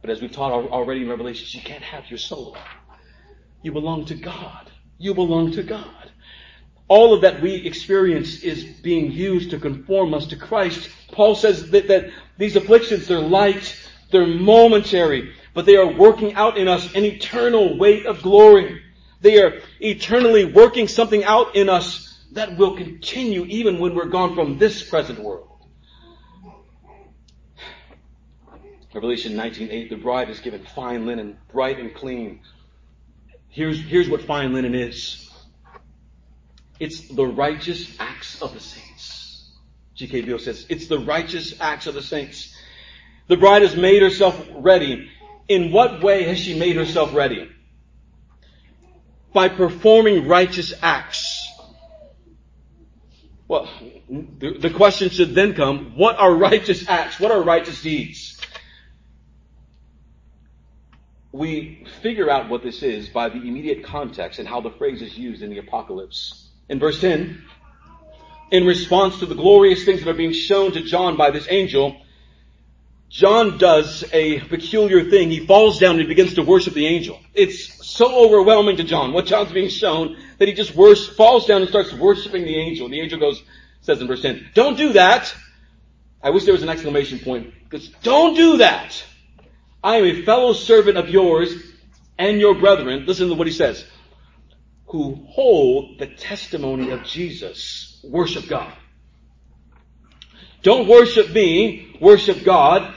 But 0.00 0.10
as 0.10 0.20
we've 0.20 0.32
taught 0.32 0.50
already 0.50 1.02
in 1.02 1.08
Revelation, 1.08 1.46
she 1.46 1.60
can't 1.60 1.84
have 1.84 2.10
your 2.10 2.18
soul. 2.18 2.56
You 3.62 3.70
belong 3.70 4.06
to 4.06 4.16
God. 4.16 4.68
You 4.98 5.14
belong 5.14 5.52
to 5.52 5.62
God. 5.62 6.10
All 6.88 7.14
of 7.14 7.20
that 7.20 7.40
we 7.40 7.54
experience 7.54 8.42
is 8.42 8.64
being 8.64 9.12
used 9.12 9.52
to 9.52 9.60
conform 9.60 10.14
us 10.14 10.26
to 10.26 10.36
Christ. 10.36 10.90
Paul 11.12 11.36
says 11.36 11.70
that, 11.70 11.86
that 11.86 12.10
these 12.36 12.56
afflictions, 12.56 13.06
they're 13.06 13.20
light, 13.20 13.78
they're 14.10 14.26
momentary, 14.26 15.32
but 15.54 15.64
they 15.64 15.76
are 15.76 15.86
working 15.96 16.34
out 16.34 16.58
in 16.58 16.66
us 16.66 16.92
an 16.96 17.04
eternal 17.04 17.78
weight 17.78 18.04
of 18.04 18.22
glory. 18.22 18.82
They 19.20 19.40
are 19.40 19.60
eternally 19.78 20.44
working 20.44 20.88
something 20.88 21.22
out 21.22 21.54
in 21.54 21.68
us 21.68 22.18
that 22.32 22.58
will 22.58 22.76
continue 22.76 23.44
even 23.44 23.78
when 23.78 23.94
we're 23.94 24.06
gone 24.06 24.34
from 24.34 24.58
this 24.58 24.82
present 24.82 25.20
world. 25.20 25.47
Revelation 28.98 29.34
19:8, 29.34 29.90
the 29.90 29.96
bride 29.96 30.28
is 30.28 30.40
given 30.40 30.64
fine 30.64 31.06
linen, 31.06 31.38
bright 31.52 31.78
and 31.78 31.94
clean. 31.94 32.40
Here's, 33.48 33.80
here's 33.80 34.08
what 34.08 34.22
fine 34.22 34.52
linen 34.52 34.74
is. 34.74 35.30
It's 36.80 37.06
the 37.08 37.26
righteous 37.26 37.96
acts 38.00 38.42
of 38.42 38.54
the 38.54 38.60
saints. 38.60 39.50
G.K. 39.94 40.22
Beale 40.22 40.40
says, 40.40 40.66
it's 40.68 40.88
the 40.88 40.98
righteous 40.98 41.60
acts 41.60 41.86
of 41.86 41.94
the 41.94 42.02
saints. 42.02 42.52
The 43.28 43.36
bride 43.36 43.62
has 43.62 43.76
made 43.76 44.02
herself 44.02 44.36
ready. 44.56 45.08
In 45.48 45.70
what 45.70 46.02
way 46.02 46.24
has 46.24 46.38
she 46.38 46.58
made 46.58 46.76
herself 46.76 47.14
ready? 47.14 47.48
by 49.32 49.48
performing 49.48 50.26
righteous 50.26 50.72
acts. 50.82 51.46
Well, 53.46 53.68
the, 54.08 54.58
the 54.58 54.70
question 54.70 55.10
should 55.10 55.34
then 55.34 55.54
come, 55.54 55.92
what 55.96 56.18
are 56.18 56.34
righteous 56.34 56.88
acts? 56.88 57.20
What 57.20 57.30
are 57.30 57.42
righteous 57.42 57.82
deeds? 57.82 58.37
We 61.32 61.84
figure 62.02 62.30
out 62.30 62.48
what 62.48 62.62
this 62.62 62.82
is 62.82 63.08
by 63.08 63.28
the 63.28 63.36
immediate 63.36 63.84
context 63.84 64.38
and 64.38 64.48
how 64.48 64.60
the 64.60 64.70
phrase 64.70 65.02
is 65.02 65.16
used 65.16 65.42
in 65.42 65.50
the 65.50 65.58
apocalypse. 65.58 66.48
In 66.68 66.78
verse 66.78 67.00
10, 67.00 67.44
in 68.50 68.66
response 68.66 69.18
to 69.18 69.26
the 69.26 69.34
glorious 69.34 69.84
things 69.84 70.02
that 70.02 70.10
are 70.10 70.14
being 70.14 70.32
shown 70.32 70.72
to 70.72 70.82
John 70.82 71.16
by 71.16 71.30
this 71.30 71.46
angel, 71.50 72.00
John 73.10 73.58
does 73.58 74.04
a 74.12 74.40
peculiar 74.40 75.08
thing. 75.10 75.30
He 75.30 75.46
falls 75.46 75.78
down 75.78 75.92
and 75.92 76.00
he 76.00 76.06
begins 76.06 76.34
to 76.34 76.42
worship 76.42 76.74
the 76.74 76.86
angel. 76.86 77.18
It's 77.34 77.86
so 77.86 78.24
overwhelming 78.24 78.76
to 78.76 78.84
John, 78.84 79.12
what 79.12 79.26
John's 79.26 79.52
being 79.52 79.70
shown, 79.70 80.16
that 80.38 80.48
he 80.48 80.54
just 80.54 80.74
worship, 80.74 81.14
falls 81.14 81.46
down 81.46 81.62
and 81.62 81.70
starts 81.70 81.92
worshiping 81.92 82.44
the 82.44 82.56
angel. 82.56 82.86
And 82.86 82.94
The 82.94 83.00
angel 83.00 83.18
goes, 83.18 83.42
says 83.80 84.00
in 84.00 84.06
verse 84.06 84.22
10, 84.22 84.50
don't 84.54 84.76
do 84.76 84.92
that. 84.94 85.34
I 86.22 86.30
wish 86.30 86.44
there 86.44 86.52
was 86.52 86.62
an 86.62 86.68
exclamation 86.68 87.18
point. 87.18 87.54
Because 87.64 87.88
don't 88.02 88.34
do 88.34 88.58
that. 88.58 89.02
I 89.88 89.96
am 89.96 90.04
a 90.04 90.22
fellow 90.22 90.52
servant 90.52 90.98
of 90.98 91.08
yours 91.08 91.50
and 92.18 92.38
your 92.38 92.54
brethren. 92.54 93.06
Listen 93.06 93.30
to 93.30 93.34
what 93.34 93.46
he 93.46 93.54
says. 93.54 93.86
Who 94.88 95.14
hold 95.30 95.98
the 95.98 96.06
testimony 96.06 96.90
of 96.90 97.04
Jesus. 97.04 97.98
Worship 98.04 98.48
God. 98.48 98.70
Don't 100.62 100.88
worship 100.88 101.30
me, 101.30 101.96
worship 102.02 102.44
God. 102.44 102.92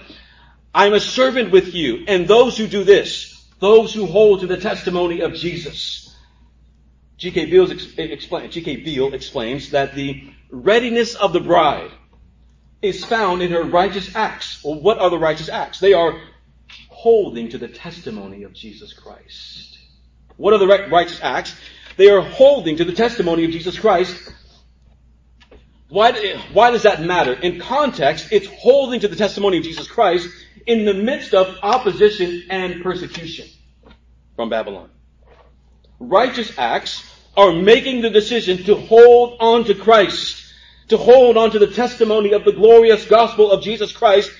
I'm 0.75 0.91
a 0.91 0.99
servant 0.99 1.53
with 1.53 1.73
you. 1.73 2.03
And 2.09 2.27
those 2.27 2.57
who 2.57 2.67
do 2.67 2.83
this, 2.83 3.41
those 3.61 3.93
who 3.93 4.05
hold 4.05 4.41
to 4.41 4.47
the 4.47 4.57
testimony 4.57 5.21
of 5.21 5.33
Jesus. 5.33 6.13
G.K. 7.15 7.45
Beale, 7.45 7.67
Beale 7.67 9.13
explains 9.13 9.69
that 9.69 9.95
the 9.95 10.29
readiness 10.49 11.15
of 11.15 11.31
the 11.31 11.39
bride 11.39 11.91
is 12.81 13.05
found 13.05 13.41
in 13.41 13.53
her 13.53 13.63
righteous 13.63 14.13
acts. 14.13 14.61
Well, 14.61 14.81
what 14.81 14.99
are 14.99 15.09
the 15.09 15.19
righteous 15.19 15.47
acts? 15.47 15.79
They 15.79 15.93
are 15.93 16.19
holding 17.01 17.49
to 17.49 17.57
the 17.57 17.67
testimony 17.67 18.43
of 18.43 18.53
Jesus 18.53 18.93
Christ. 18.93 19.79
What 20.37 20.53
are 20.53 20.59
the 20.59 20.67
righteous 20.67 21.19
acts? 21.21 21.55
They 21.97 22.09
are 22.09 22.21
holding 22.21 22.77
to 22.77 22.85
the 22.85 22.93
testimony 22.93 23.45
of 23.45 23.51
Jesus 23.51 23.77
Christ 23.77 24.31
why, 25.91 26.37
why 26.53 26.71
does 26.71 26.83
that 26.83 27.01
matter? 27.01 27.33
In 27.33 27.59
context, 27.59 28.29
it's 28.31 28.47
holding 28.47 29.01
to 29.01 29.09
the 29.09 29.17
testimony 29.17 29.57
of 29.57 29.65
Jesus 29.65 29.89
Christ 29.89 30.29
in 30.65 30.85
the 30.85 30.93
midst 30.93 31.33
of 31.33 31.57
opposition 31.61 32.43
and 32.49 32.81
persecution 32.81 33.45
from 34.37 34.49
Babylon. 34.49 34.89
Righteous 35.99 36.57
acts 36.57 37.03
are 37.35 37.51
making 37.51 38.01
the 38.01 38.09
decision 38.09 38.63
to 38.63 38.75
hold 38.75 39.35
on 39.41 39.65
to 39.65 39.75
Christ, 39.75 40.53
to 40.87 40.97
hold 40.97 41.35
on 41.35 41.51
to 41.51 41.59
the 41.59 41.67
testimony 41.67 42.31
of 42.31 42.45
the 42.45 42.53
glorious 42.53 43.03
gospel 43.05 43.51
of 43.51 43.61
Jesus 43.61 43.91
Christ, 43.91 44.31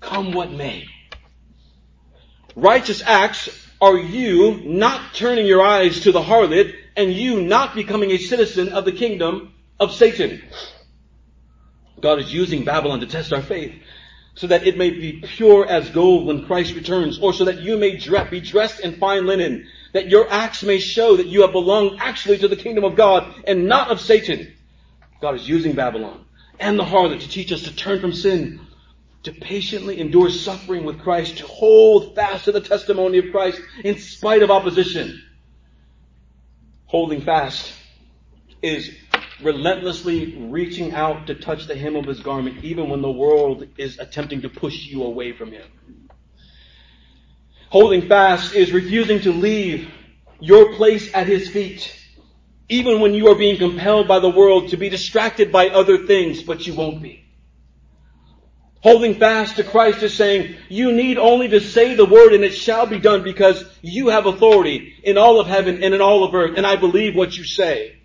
come 0.00 0.32
what 0.32 0.52
may. 0.52 0.86
Righteous 2.56 3.02
acts 3.04 3.50
are 3.82 3.98
you 3.98 4.62
not 4.64 5.12
turning 5.12 5.44
your 5.44 5.62
eyes 5.62 6.00
to 6.00 6.12
the 6.12 6.22
harlot 6.22 6.74
and 6.96 7.12
you 7.12 7.42
not 7.42 7.74
becoming 7.74 8.12
a 8.12 8.16
citizen 8.16 8.70
of 8.70 8.86
the 8.86 8.92
kingdom 8.92 9.52
of 9.78 9.92
Satan. 9.92 10.42
God 12.00 12.18
is 12.18 12.32
using 12.32 12.64
Babylon 12.64 13.00
to 13.00 13.06
test 13.06 13.34
our 13.34 13.42
faith 13.42 13.74
so 14.36 14.46
that 14.46 14.66
it 14.66 14.78
may 14.78 14.88
be 14.88 15.22
pure 15.22 15.66
as 15.66 15.90
gold 15.90 16.26
when 16.26 16.46
Christ 16.46 16.74
returns, 16.74 17.18
or 17.18 17.32
so 17.32 17.46
that 17.46 17.60
you 17.60 17.76
may 17.78 17.98
be 18.30 18.40
dressed 18.40 18.80
in 18.80 18.96
fine 18.96 19.26
linen, 19.26 19.66
that 19.92 20.08
your 20.08 20.30
acts 20.30 20.62
may 20.62 20.78
show 20.78 21.16
that 21.16 21.26
you 21.26 21.40
have 21.42 21.52
belonged 21.52 21.98
actually 22.00 22.38
to 22.38 22.48
the 22.48 22.56
kingdom 22.56 22.84
of 22.84 22.96
God 22.96 23.34
and 23.46 23.66
not 23.66 23.90
of 23.90 24.00
Satan. 24.00 24.54
God 25.20 25.36
is 25.36 25.48
using 25.48 25.72
Babylon 25.72 26.24
and 26.60 26.78
the 26.78 26.84
harlot 26.84 27.20
to 27.20 27.28
teach 27.28 27.52
us 27.52 27.62
to 27.62 27.74
turn 27.74 28.00
from 28.00 28.12
sin, 28.12 28.65
to 29.26 29.32
patiently 29.32 29.98
endure 30.00 30.30
suffering 30.30 30.84
with 30.84 31.00
Christ, 31.00 31.38
to 31.38 31.46
hold 31.46 32.14
fast 32.14 32.44
to 32.44 32.52
the 32.52 32.60
testimony 32.60 33.18
of 33.18 33.32
Christ 33.32 33.60
in 33.82 33.98
spite 33.98 34.42
of 34.42 34.52
opposition. 34.52 35.20
Holding 36.86 37.20
fast 37.20 37.72
is 38.62 38.96
relentlessly 39.42 40.36
reaching 40.48 40.94
out 40.94 41.26
to 41.26 41.34
touch 41.34 41.66
the 41.66 41.74
hem 41.74 41.96
of 41.96 42.06
his 42.06 42.20
garment, 42.20 42.62
even 42.62 42.88
when 42.88 43.02
the 43.02 43.10
world 43.10 43.66
is 43.76 43.98
attempting 43.98 44.42
to 44.42 44.48
push 44.48 44.86
you 44.86 45.02
away 45.02 45.32
from 45.32 45.50
him. 45.50 45.66
Holding 47.68 48.08
fast 48.08 48.54
is 48.54 48.70
refusing 48.72 49.20
to 49.22 49.32
leave 49.32 49.90
your 50.38 50.74
place 50.74 51.12
at 51.12 51.26
his 51.26 51.50
feet, 51.50 51.92
even 52.68 53.00
when 53.00 53.12
you 53.12 53.26
are 53.26 53.34
being 53.34 53.58
compelled 53.58 54.06
by 54.06 54.20
the 54.20 54.30
world 54.30 54.68
to 54.68 54.76
be 54.76 54.88
distracted 54.88 55.50
by 55.50 55.68
other 55.68 56.06
things, 56.06 56.44
but 56.44 56.64
you 56.64 56.74
won't 56.74 57.02
be. 57.02 57.25
Holding 58.82 59.14
fast 59.14 59.56
to 59.56 59.64
Christ 59.64 60.02
is 60.02 60.14
saying, 60.14 60.54
you 60.68 60.92
need 60.92 61.18
only 61.18 61.48
to 61.48 61.60
say 61.60 61.94
the 61.94 62.04
word 62.04 62.34
and 62.34 62.44
it 62.44 62.54
shall 62.54 62.86
be 62.86 62.98
done 62.98 63.24
because 63.24 63.64
you 63.82 64.08
have 64.08 64.26
authority 64.26 64.94
in 65.02 65.18
all 65.18 65.40
of 65.40 65.46
heaven 65.46 65.82
and 65.82 65.94
in 65.94 66.00
all 66.00 66.24
of 66.24 66.34
earth, 66.34 66.56
and 66.56 66.66
I 66.66 66.76
believe 66.76 67.16
what 67.16 67.36
you 67.36 67.44
say. 67.44 67.96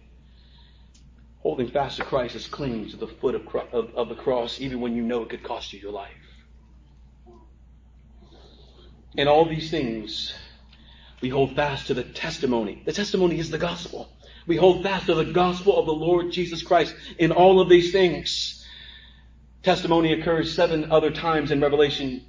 Holding 1.41 1.69
fast 1.69 1.97
to 1.97 2.03
Christ 2.03 2.35
is 2.35 2.47
clinging 2.47 2.89
to 2.89 2.97
the 2.97 3.07
foot 3.07 3.35
of, 3.35 3.47
of, 3.73 3.95
of 3.95 4.09
the 4.09 4.15
cross, 4.15 4.61
even 4.61 4.79
when 4.79 4.95
you 4.95 5.03
know 5.03 5.23
it 5.23 5.29
could 5.29 5.43
cost 5.43 5.73
you 5.73 5.79
your 5.79 5.91
life. 5.91 6.11
In 9.15 9.27
all 9.27 9.45
these 9.45 9.69
things, 9.69 10.33
we 11.19 11.29
hold 11.29 11.55
fast 11.55 11.87
to 11.87 11.93
the 11.93 12.03
testimony. 12.03 12.81
The 12.85 12.93
testimony 12.93 13.39
is 13.39 13.49
the 13.49 13.57
gospel. 13.57 14.09
We 14.47 14.55
hold 14.55 14.83
fast 14.83 15.07
to 15.07 15.15
the 15.15 15.25
gospel 15.25 15.77
of 15.77 15.85
the 15.85 15.93
Lord 15.93 16.31
Jesus 16.31 16.63
Christ 16.63 16.95
in 17.19 17.31
all 17.31 17.59
of 17.59 17.69
these 17.69 17.91
things. 17.91 18.60
Testimony 19.63 20.13
occurs 20.13 20.55
seven 20.55 20.91
other 20.91 21.11
times 21.11 21.51
in 21.51 21.61
Revelation, 21.61 22.25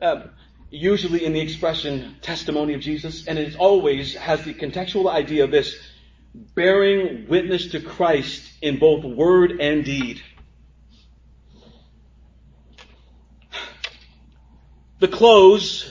uh, 0.00 0.22
usually 0.70 1.26
in 1.26 1.34
the 1.34 1.40
expression 1.40 2.16
testimony 2.22 2.72
of 2.72 2.80
Jesus, 2.80 3.26
and 3.26 3.38
it 3.38 3.56
always 3.56 4.14
has 4.14 4.44
the 4.44 4.54
contextual 4.54 5.10
idea 5.10 5.44
of 5.44 5.50
this 5.50 5.76
bearing 6.34 7.28
witness 7.28 7.68
to 7.72 7.80
Christ 7.80 8.50
in 8.62 8.78
both 8.78 9.04
word 9.04 9.60
and 9.60 9.84
deed. 9.84 10.22
The 15.00 15.08
clothes 15.08 15.90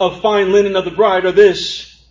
of 0.00 0.22
fine 0.22 0.52
linen 0.52 0.74
of 0.74 0.84
the 0.84 0.90
bride 0.90 1.24
are 1.24 1.32
this. 1.32 2.04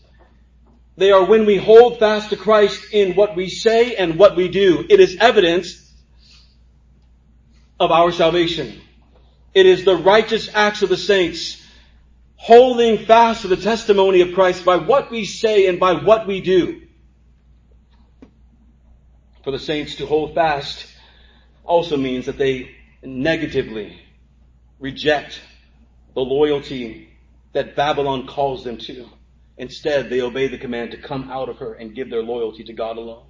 They 0.95 1.11
are 1.11 1.25
when 1.25 1.45
we 1.45 1.57
hold 1.57 1.99
fast 1.99 2.29
to 2.29 2.37
Christ 2.37 2.93
in 2.93 3.15
what 3.15 3.35
we 3.35 3.49
say 3.49 3.95
and 3.95 4.17
what 4.17 4.37
we 4.37 4.47
do. 4.47 4.85
It 4.89 5.01
is 5.01 5.17
evidence 5.19 5.84
of 7.79 7.91
our 7.91 8.11
salvation. 8.11 8.81
It 9.53 9.65
is 9.65 9.85
the 9.85 9.95
righteous 9.95 10.49
acts 10.53 10.81
of 10.81 10.89
the 10.89 10.97
saints 10.97 11.61
holding 12.35 13.05
fast 13.05 13.41
to 13.41 13.47
the 13.47 13.57
testimony 13.57 14.21
of 14.21 14.33
Christ 14.33 14.65
by 14.65 14.77
what 14.77 15.09
we 15.09 15.25
say 15.25 15.67
and 15.67 15.79
by 15.79 15.93
what 15.93 16.27
we 16.27 16.41
do 16.41 16.85
for 19.45 19.51
the 19.51 19.59
saints 19.59 19.95
to 19.95 20.07
hold 20.07 20.33
fast 20.33 20.87
also 21.63 21.95
means 21.95 22.25
that 22.25 22.37
they 22.37 22.71
negatively 23.03 24.01
reject 24.79 25.39
the 26.15 26.21
loyalty 26.21 27.09
that 27.53 27.75
Babylon 27.75 28.25
calls 28.25 28.63
them 28.63 28.77
to. 28.79 29.07
Instead, 29.57 30.09
they 30.09 30.21
obey 30.21 30.47
the 30.47 30.57
command 30.57 30.91
to 30.91 30.97
come 30.97 31.29
out 31.29 31.47
of 31.47 31.59
her 31.59 31.75
and 31.75 31.93
give 31.93 32.09
their 32.09 32.23
loyalty 32.23 32.63
to 32.63 32.73
God 32.73 32.97
alone. 32.97 33.27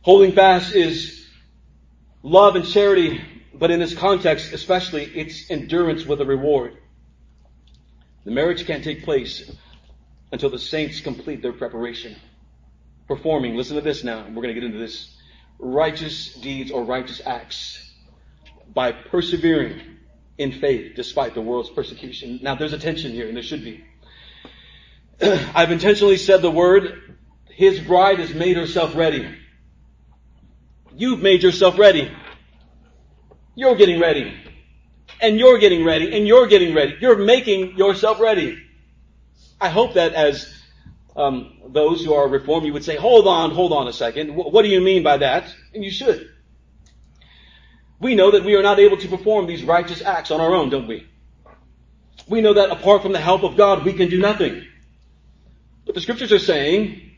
Holding 0.00 0.32
fast 0.32 0.74
is 0.74 1.21
love 2.22 2.56
and 2.56 2.66
charity, 2.66 3.20
but 3.54 3.70
in 3.70 3.80
this 3.80 3.94
context, 3.94 4.52
especially, 4.52 5.04
it's 5.04 5.50
endurance 5.50 6.04
with 6.04 6.20
a 6.20 6.26
reward. 6.26 6.76
The 8.24 8.30
marriage 8.30 8.66
can't 8.66 8.84
take 8.84 9.04
place 9.04 9.50
until 10.30 10.50
the 10.50 10.58
saints 10.58 11.00
complete 11.00 11.42
their 11.42 11.52
preparation 11.52 12.16
performing, 13.06 13.56
listen 13.56 13.76
to 13.76 13.82
this 13.82 14.04
now, 14.04 14.24
we're 14.28 14.42
going 14.42 14.48
to 14.48 14.54
get 14.54 14.64
into 14.64 14.78
this, 14.78 15.14
righteous 15.58 16.32
deeds 16.34 16.70
or 16.70 16.84
righteous 16.84 17.20
acts 17.24 17.92
by 18.72 18.92
persevering 18.92 19.80
in 20.38 20.52
faith 20.52 20.94
despite 20.96 21.34
the 21.34 21.40
world's 21.40 21.70
persecution. 21.70 22.40
Now 22.42 22.54
there's 22.54 22.72
a 22.72 22.78
tension 22.78 23.12
here 23.12 23.28
and 23.28 23.36
there 23.36 23.42
should 23.42 23.64
be. 23.64 23.84
I've 25.22 25.70
intentionally 25.70 26.16
said 26.16 26.40
the 26.42 26.50
word, 26.50 27.16
his 27.50 27.80
bride 27.80 28.18
has 28.18 28.32
made 28.34 28.56
herself 28.56 28.96
ready. 28.96 29.28
You've 30.96 31.22
made 31.22 31.42
yourself 31.42 31.78
ready. 31.78 32.10
You're 33.54 33.76
getting 33.76 34.00
ready. 34.00 34.34
And 35.20 35.38
you're 35.38 35.58
getting 35.58 35.84
ready. 35.84 36.16
And 36.16 36.26
you're 36.26 36.46
getting 36.46 36.74
ready. 36.74 36.96
You're 37.00 37.18
making 37.18 37.76
yourself 37.76 38.20
ready. 38.20 38.58
I 39.60 39.68
hope 39.68 39.94
that 39.94 40.14
as 40.14 40.52
um, 41.14 41.58
those 41.68 42.04
who 42.04 42.14
are 42.14 42.28
reformed, 42.28 42.66
you 42.66 42.72
would 42.72 42.84
say, 42.84 42.96
hold 42.96 43.26
on, 43.26 43.52
hold 43.52 43.72
on 43.72 43.86
a 43.88 43.92
second. 43.92 44.34
What 44.34 44.62
do 44.62 44.68
you 44.68 44.80
mean 44.80 45.02
by 45.02 45.18
that? 45.18 45.54
And 45.74 45.84
you 45.84 45.90
should. 45.90 46.28
We 48.00 48.16
know 48.16 48.32
that 48.32 48.44
we 48.44 48.56
are 48.56 48.62
not 48.62 48.80
able 48.80 48.96
to 48.96 49.08
perform 49.08 49.46
these 49.46 49.62
righteous 49.62 50.02
acts 50.02 50.30
on 50.30 50.40
our 50.40 50.52
own, 50.52 50.70
don't 50.70 50.88
we? 50.88 51.06
We 52.26 52.40
know 52.40 52.54
that 52.54 52.70
apart 52.70 53.02
from 53.02 53.12
the 53.12 53.20
help 53.20 53.44
of 53.44 53.56
God, 53.56 53.84
we 53.84 53.92
can 53.92 54.08
do 54.08 54.18
nothing. 54.18 54.66
But 55.86 55.94
the 55.94 56.00
scriptures 56.00 56.32
are 56.32 56.38
saying 56.38 57.12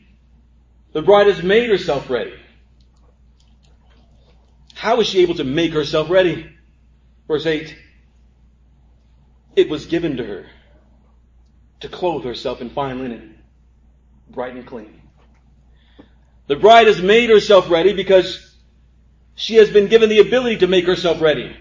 the 0.93 1.01
bride 1.01 1.27
has 1.27 1.41
made 1.41 1.69
herself 1.69 2.09
ready. 2.09 2.33
How 4.75 4.99
is 4.99 5.07
she 5.07 5.21
able 5.21 5.35
to 5.35 5.43
make 5.43 5.73
herself 5.73 6.09
ready? 6.09 6.49
Verse 7.27 7.45
8. 7.45 7.75
It 9.55 9.69
was 9.69 9.85
given 9.85 10.17
to 10.17 10.23
her 10.23 10.45
to 11.79 11.89
clothe 11.89 12.25
herself 12.25 12.61
in 12.61 12.69
fine 12.69 12.99
linen, 12.99 13.37
bright 14.29 14.53
and 14.53 14.65
clean. 14.65 15.01
The 16.47 16.57
bride 16.57 16.87
has 16.87 17.01
made 17.01 17.29
herself 17.29 17.69
ready 17.69 17.93
because 17.93 18.55
she 19.35 19.55
has 19.55 19.69
been 19.69 19.87
given 19.87 20.09
the 20.09 20.19
ability 20.19 20.57
to 20.57 20.67
make 20.67 20.85
herself 20.85 21.21
ready. 21.21 21.55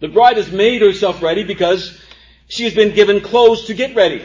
The 0.00 0.08
bride 0.08 0.36
has 0.36 0.52
made 0.52 0.82
herself 0.82 1.22
ready 1.22 1.44
because 1.44 1.98
she 2.46 2.64
has 2.64 2.74
been 2.74 2.94
given 2.94 3.20
clothes 3.20 3.66
to 3.66 3.74
get 3.74 3.96
ready. 3.96 4.24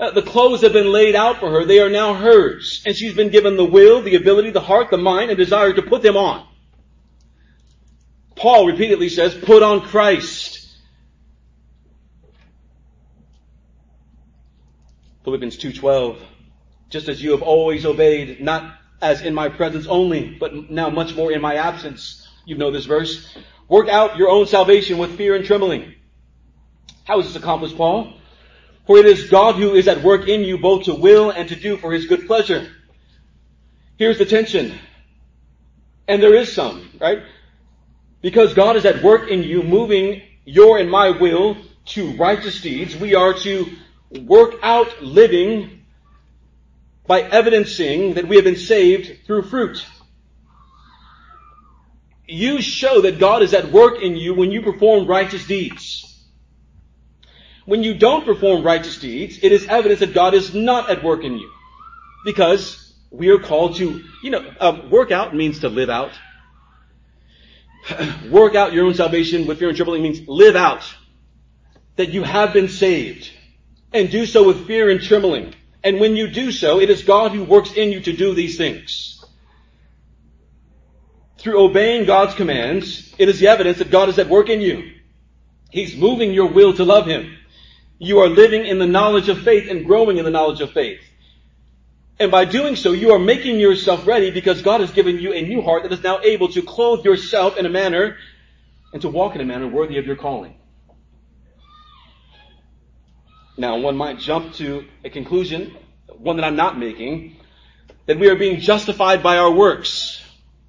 Uh, 0.00 0.10
the 0.12 0.22
clothes 0.22 0.62
have 0.62 0.72
been 0.72 0.90
laid 0.90 1.14
out 1.14 1.40
for 1.40 1.50
her. 1.50 1.66
They 1.66 1.78
are 1.78 1.90
now 1.90 2.14
hers. 2.14 2.82
And 2.86 2.96
she's 2.96 3.14
been 3.14 3.28
given 3.28 3.56
the 3.56 3.66
will, 3.66 4.00
the 4.00 4.16
ability, 4.16 4.50
the 4.50 4.60
heart, 4.60 4.90
the 4.90 4.96
mind, 4.96 5.30
and 5.30 5.36
desire 5.36 5.74
to 5.74 5.82
put 5.82 6.00
them 6.00 6.16
on. 6.16 6.46
Paul 8.34 8.66
repeatedly 8.66 9.10
says, 9.10 9.34
put 9.34 9.62
on 9.62 9.82
Christ. 9.82 10.68
Philippians 15.24 15.58
2.12 15.58 16.18
Just 16.88 17.10
as 17.10 17.22
you 17.22 17.32
have 17.32 17.42
always 17.42 17.84
obeyed, 17.84 18.40
not 18.40 18.74
as 19.02 19.20
in 19.20 19.34
my 19.34 19.50
presence 19.50 19.86
only, 19.86 20.34
but 20.40 20.70
now 20.70 20.88
much 20.88 21.14
more 21.14 21.30
in 21.30 21.42
my 21.42 21.56
absence. 21.56 22.26
You 22.46 22.56
know 22.56 22.70
this 22.70 22.86
verse. 22.86 23.36
Work 23.68 23.90
out 23.90 24.16
your 24.16 24.30
own 24.30 24.46
salvation 24.46 24.96
with 24.96 25.18
fear 25.18 25.36
and 25.36 25.44
trembling. 25.44 25.94
How 27.04 27.20
is 27.20 27.26
this 27.26 27.36
accomplished, 27.36 27.76
Paul? 27.76 28.14
For 28.86 28.98
it 28.98 29.06
is 29.06 29.30
God 29.30 29.56
who 29.56 29.74
is 29.74 29.88
at 29.88 30.02
work 30.02 30.28
in 30.28 30.42
you 30.42 30.58
both 30.58 30.84
to 30.84 30.94
will 30.94 31.30
and 31.30 31.48
to 31.48 31.56
do 31.56 31.76
for 31.76 31.92
his 31.92 32.06
good 32.06 32.26
pleasure. 32.26 32.68
Here's 33.96 34.18
the 34.18 34.24
tension. 34.24 34.78
And 36.08 36.22
there 36.22 36.34
is 36.34 36.52
some, 36.52 36.90
right? 37.00 37.22
Because 38.20 38.54
God 38.54 38.76
is 38.76 38.84
at 38.84 39.02
work 39.02 39.28
in 39.28 39.42
you, 39.42 39.62
moving 39.62 40.22
your 40.44 40.78
and 40.78 40.90
my 40.90 41.10
will 41.10 41.56
to 41.86 42.16
righteous 42.16 42.60
deeds, 42.60 42.96
we 42.96 43.14
are 43.14 43.34
to 43.34 43.66
work 44.22 44.56
out 44.62 45.02
living 45.02 45.84
by 47.06 47.22
evidencing 47.22 48.14
that 48.14 48.26
we 48.26 48.36
have 48.36 48.44
been 48.44 48.56
saved 48.56 49.26
through 49.26 49.42
fruit. 49.42 49.84
You 52.26 52.60
show 52.60 53.00
that 53.02 53.18
God 53.18 53.42
is 53.42 53.54
at 53.54 53.72
work 53.72 54.02
in 54.02 54.16
you 54.16 54.34
when 54.34 54.52
you 54.52 54.62
perform 54.62 55.06
righteous 55.06 55.46
deeds. 55.46 56.09
When 57.70 57.84
you 57.84 57.94
don't 57.94 58.24
perform 58.24 58.64
righteous 58.64 58.98
deeds, 58.98 59.38
it 59.44 59.52
is 59.52 59.64
evidence 59.68 60.00
that 60.00 60.12
God 60.12 60.34
is 60.34 60.52
not 60.52 60.90
at 60.90 61.04
work 61.04 61.22
in 61.22 61.38
you. 61.38 61.52
Because 62.24 62.92
we 63.12 63.28
are 63.28 63.38
called 63.38 63.76
to, 63.76 64.02
you 64.24 64.30
know, 64.32 64.44
um, 64.58 64.90
work 64.90 65.12
out 65.12 65.36
means 65.36 65.60
to 65.60 65.68
live 65.68 65.88
out. 65.88 66.10
work 68.28 68.56
out 68.56 68.72
your 68.72 68.86
own 68.86 68.94
salvation 68.94 69.46
with 69.46 69.60
fear 69.60 69.68
and 69.68 69.76
trembling 69.76 70.02
means 70.02 70.26
live 70.26 70.56
out 70.56 70.82
that 71.94 72.08
you 72.08 72.24
have 72.24 72.52
been 72.52 72.66
saved 72.66 73.30
and 73.92 74.10
do 74.10 74.26
so 74.26 74.44
with 74.48 74.66
fear 74.66 74.90
and 74.90 75.00
trembling. 75.00 75.54
And 75.84 76.00
when 76.00 76.16
you 76.16 76.26
do 76.26 76.50
so, 76.50 76.80
it 76.80 76.90
is 76.90 77.04
God 77.04 77.30
who 77.30 77.44
works 77.44 77.74
in 77.74 77.92
you 77.92 78.00
to 78.00 78.12
do 78.12 78.34
these 78.34 78.56
things. 78.56 79.24
Through 81.38 81.66
obeying 81.66 82.04
God's 82.04 82.34
commands, 82.34 83.14
it 83.16 83.28
is 83.28 83.38
the 83.38 83.46
evidence 83.46 83.78
that 83.78 83.92
God 83.92 84.08
is 84.08 84.18
at 84.18 84.28
work 84.28 84.48
in 84.48 84.60
you. 84.60 84.90
He's 85.70 85.96
moving 85.96 86.32
your 86.32 86.48
will 86.50 86.72
to 86.74 86.84
love 86.84 87.06
Him. 87.06 87.36
You 88.02 88.20
are 88.20 88.28
living 88.28 88.64
in 88.64 88.78
the 88.78 88.86
knowledge 88.86 89.28
of 89.28 89.42
faith 89.42 89.70
and 89.70 89.84
growing 89.84 90.16
in 90.16 90.24
the 90.24 90.30
knowledge 90.30 90.62
of 90.62 90.72
faith. 90.72 91.00
And 92.18 92.30
by 92.30 92.46
doing 92.46 92.74
so, 92.74 92.92
you 92.92 93.12
are 93.12 93.18
making 93.18 93.60
yourself 93.60 94.06
ready 94.06 94.30
because 94.30 94.62
God 94.62 94.80
has 94.80 94.90
given 94.90 95.18
you 95.18 95.34
a 95.34 95.42
new 95.42 95.60
heart 95.60 95.82
that 95.82 95.92
is 95.92 96.02
now 96.02 96.18
able 96.22 96.48
to 96.48 96.62
clothe 96.62 97.04
yourself 97.04 97.58
in 97.58 97.66
a 97.66 97.68
manner 97.68 98.16
and 98.94 99.02
to 99.02 99.10
walk 99.10 99.34
in 99.34 99.42
a 99.42 99.44
manner 99.44 99.68
worthy 99.68 99.98
of 99.98 100.06
your 100.06 100.16
calling. 100.16 100.54
Now, 103.58 103.76
one 103.76 103.98
might 103.98 104.18
jump 104.18 104.54
to 104.54 104.86
a 105.04 105.10
conclusion, 105.10 105.76
one 106.06 106.36
that 106.36 106.44
I'm 106.46 106.56
not 106.56 106.78
making, 106.78 107.36
that 108.06 108.18
we 108.18 108.30
are 108.30 108.36
being 108.36 108.60
justified 108.60 109.22
by 109.22 109.36
our 109.36 109.52
works. 109.52 110.24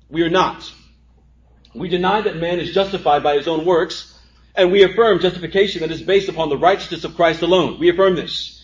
We 0.10 0.24
are 0.24 0.30
not. 0.30 0.70
We 1.74 1.88
deny 1.88 2.20
that 2.20 2.36
man 2.36 2.60
is 2.60 2.74
justified 2.74 3.24
by 3.24 3.38
his 3.38 3.48
own 3.48 3.64
works, 3.64 4.11
and 4.62 4.72
we 4.72 4.84
affirm 4.84 5.20
justification 5.20 5.82
that 5.82 5.92
is 5.92 6.04
based 6.04 6.30
upon 6.30 6.50
the 6.50 6.58
righteousness 6.58 7.04
of 7.04 7.16
Christ 7.16 7.42
alone. 7.42 7.80
We 7.80 7.90
affirm 7.90 8.16
this. 8.16 8.64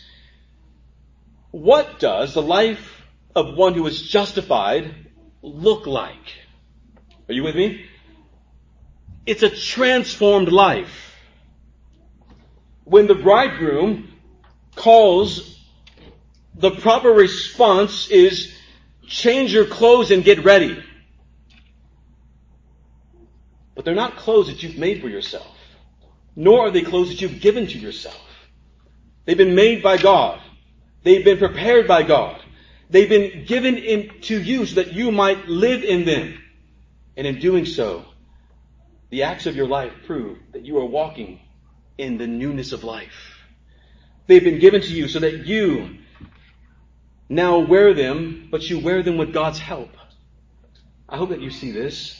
What 1.49 1.99
does 1.99 2.35
the 2.35 2.41
life 2.41 3.01
of 3.35 3.55
one 3.55 3.73
who 3.73 3.85
is 3.87 4.03
justified 4.03 4.93
look 5.41 5.87
like? 5.87 6.33
Are 7.27 7.33
you 7.33 7.43
with 7.43 7.55
me? 7.55 7.85
It's 9.25 9.41
a 9.41 9.49
transformed 9.49 10.49
life. 10.49 11.15
When 12.83 13.07
the 13.07 13.15
bridegroom 13.15 14.13
calls, 14.75 15.59
the 16.53 16.71
proper 16.71 17.09
response 17.09 18.07
is 18.09 18.55
change 19.07 19.51
your 19.51 19.65
clothes 19.65 20.11
and 20.11 20.23
get 20.23 20.45
ready. 20.45 20.83
But 23.73 23.83
they're 23.83 23.95
not 23.95 24.15
clothes 24.15 24.47
that 24.47 24.61
you've 24.61 24.77
made 24.77 25.01
for 25.01 25.09
yourself 25.09 25.56
nor 26.37 26.67
are 26.67 26.71
they 26.71 26.83
clothes 26.83 27.09
that 27.09 27.19
you've 27.19 27.41
given 27.41 27.65
to 27.65 27.79
yourself. 27.79 28.21
They've 29.25 29.35
been 29.35 29.55
made 29.55 29.81
by 29.81 29.97
God. 29.97 30.39
They've 31.03 31.25
been 31.25 31.39
prepared 31.39 31.87
by 31.87 32.03
God. 32.03 32.39
They've 32.91 33.09
been 33.09 33.45
given 33.45 33.75
in, 33.75 34.21
to 34.21 34.39
you 34.39 34.67
so 34.67 34.75
that 34.75 34.93
you 34.93 35.11
might 35.11 35.47
live 35.47 35.83
in 35.83 36.05
them. 36.05 36.39
And 37.17 37.25
in 37.25 37.39
doing 37.39 37.65
so, 37.65 38.05
the 39.09 39.23
acts 39.23 39.47
of 39.47 39.55
your 39.55 39.67
life 39.67 39.91
prove 40.05 40.37
that 40.53 40.63
you 40.63 40.77
are 40.77 40.85
walking 40.85 41.39
in 41.97 42.19
the 42.19 42.27
newness 42.27 42.71
of 42.71 42.83
life. 42.83 43.41
They've 44.27 44.43
been 44.43 44.59
given 44.59 44.81
to 44.81 44.93
you 44.93 45.07
so 45.07 45.19
that 45.19 45.47
you 45.47 45.97
now 47.29 47.59
wear 47.59 47.95
them, 47.95 48.49
but 48.51 48.69
you 48.69 48.77
wear 48.77 49.01
them 49.01 49.17
with 49.17 49.33
God's 49.33 49.57
help. 49.57 49.89
I 51.09 51.17
hope 51.17 51.29
that 51.29 51.41
you 51.41 51.49
see 51.49 51.71
this. 51.71 52.15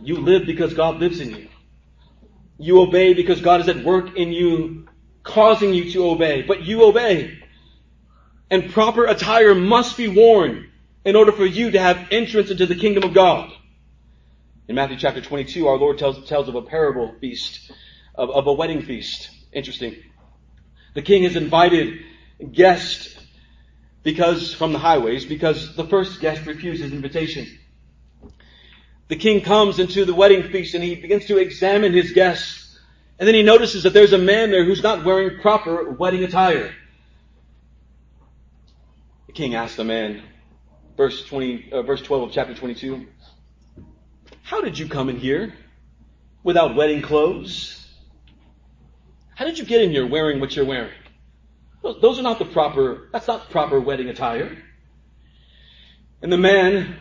You 0.00 0.18
live 0.18 0.46
because 0.46 0.72
God 0.72 1.00
lives 1.00 1.18
in 1.18 1.30
you. 1.30 1.48
You 2.58 2.80
obey 2.80 3.14
because 3.14 3.40
God 3.40 3.60
is 3.60 3.68
at 3.68 3.84
work 3.84 4.16
in 4.16 4.32
you, 4.32 4.88
causing 5.22 5.74
you 5.74 5.90
to 5.92 6.08
obey. 6.10 6.42
But 6.42 6.62
you 6.62 6.84
obey. 6.84 7.38
And 8.50 8.72
proper 8.72 9.04
attire 9.04 9.54
must 9.54 9.96
be 9.96 10.08
worn 10.08 10.70
in 11.04 11.16
order 11.16 11.32
for 11.32 11.44
you 11.44 11.72
to 11.72 11.78
have 11.78 12.08
entrance 12.10 12.50
into 12.50 12.66
the 12.66 12.74
kingdom 12.74 13.04
of 13.04 13.14
God. 13.14 13.50
In 14.68 14.74
Matthew 14.74 14.96
chapter 14.96 15.20
22, 15.20 15.66
our 15.68 15.76
Lord 15.76 15.98
tells, 15.98 16.26
tells 16.28 16.48
of 16.48 16.54
a 16.54 16.62
parable 16.62 17.14
feast, 17.20 17.70
of, 18.14 18.30
of 18.30 18.46
a 18.46 18.52
wedding 18.52 18.82
feast. 18.82 19.30
Interesting. 19.52 19.96
The 20.94 21.02
king 21.02 21.24
has 21.24 21.36
invited 21.36 22.00
guests 22.52 23.14
because, 24.02 24.54
from 24.54 24.72
the 24.72 24.78
highways, 24.78 25.24
because 25.24 25.76
the 25.76 25.84
first 25.84 26.20
guest 26.20 26.46
refused 26.46 26.82
his 26.82 26.92
invitation 26.92 27.46
the 29.08 29.16
king 29.16 29.40
comes 29.40 29.78
into 29.78 30.04
the 30.04 30.14
wedding 30.14 30.50
feast 30.50 30.74
and 30.74 30.82
he 30.82 30.94
begins 30.96 31.26
to 31.26 31.38
examine 31.38 31.92
his 31.92 32.12
guests. 32.12 32.78
And 33.18 33.26
then 33.26 33.34
he 33.34 33.42
notices 33.42 33.84
that 33.84 33.92
there's 33.92 34.12
a 34.12 34.18
man 34.18 34.50
there 34.50 34.64
who's 34.64 34.82
not 34.82 35.04
wearing 35.04 35.40
proper 35.40 35.90
wedding 35.90 36.24
attire. 36.24 36.74
The 39.26 39.32
king 39.32 39.54
asks 39.54 39.76
the 39.76 39.84
man, 39.84 40.22
verse 40.96 41.24
20, 41.24 41.72
uh, 41.72 41.82
verse 41.82 42.02
12 42.02 42.28
of 42.28 42.32
chapter 42.32 42.54
22, 42.54 43.06
how 44.42 44.60
did 44.60 44.78
you 44.78 44.88
come 44.88 45.08
in 45.08 45.16
here 45.18 45.54
without 46.42 46.74
wedding 46.74 47.02
clothes? 47.02 47.86
How 49.34 49.44
did 49.44 49.58
you 49.58 49.64
get 49.64 49.82
in 49.82 49.90
here 49.90 50.06
wearing 50.06 50.40
what 50.40 50.56
you're 50.56 50.64
wearing? 50.64 50.92
Those 51.82 52.18
are 52.18 52.22
not 52.22 52.38
the 52.38 52.44
proper, 52.44 53.08
that's 53.12 53.28
not 53.28 53.50
proper 53.50 53.78
wedding 53.78 54.08
attire. 54.08 54.56
And 56.22 56.32
the 56.32 56.38
man 56.38 56.96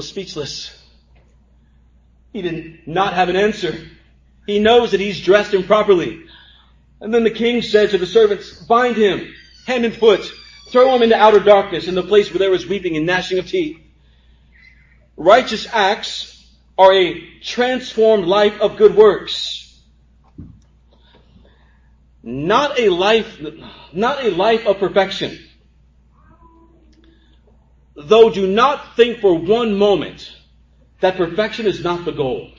was 0.00 0.08
speechless. 0.08 0.74
He 2.32 2.40
did 2.40 2.88
not 2.88 3.12
have 3.12 3.28
an 3.28 3.36
answer. 3.36 3.86
He 4.46 4.58
knows 4.58 4.92
that 4.92 5.00
he's 5.00 5.20
dressed 5.20 5.52
improperly. 5.52 6.22
And 7.02 7.12
then 7.12 7.22
the 7.22 7.30
king 7.30 7.60
said 7.60 7.90
to 7.90 7.98
the 7.98 8.06
servants, 8.06 8.62
bind 8.64 8.96
him, 8.96 9.30
hand 9.66 9.84
and 9.84 9.94
foot, 9.94 10.22
throw 10.68 10.94
him 10.94 11.02
into 11.02 11.16
outer 11.16 11.40
darkness 11.40 11.86
in 11.86 11.94
the 11.94 12.02
place 12.02 12.30
where 12.30 12.38
there 12.38 12.50
was 12.50 12.66
weeping 12.66 12.96
and 12.96 13.04
gnashing 13.04 13.38
of 13.38 13.46
teeth. 13.46 13.78
Righteous 15.18 15.66
acts 15.70 16.48
are 16.78 16.94
a 16.94 17.20
transformed 17.42 18.24
life 18.24 18.58
of 18.58 18.78
good 18.78 18.96
works. 18.96 19.78
Not 22.22 22.80
a 22.80 22.88
life, 22.88 23.38
not 23.92 24.24
a 24.24 24.30
life 24.30 24.66
of 24.66 24.78
perfection 24.78 25.38
though 28.08 28.30
do 28.30 28.46
not 28.46 28.96
think 28.96 29.18
for 29.20 29.34
one 29.34 29.76
moment 29.76 30.30
that 31.00 31.16
perfection 31.16 31.66
is 31.66 31.82
not 31.82 32.04
the 32.04 32.12
goal. 32.12 32.52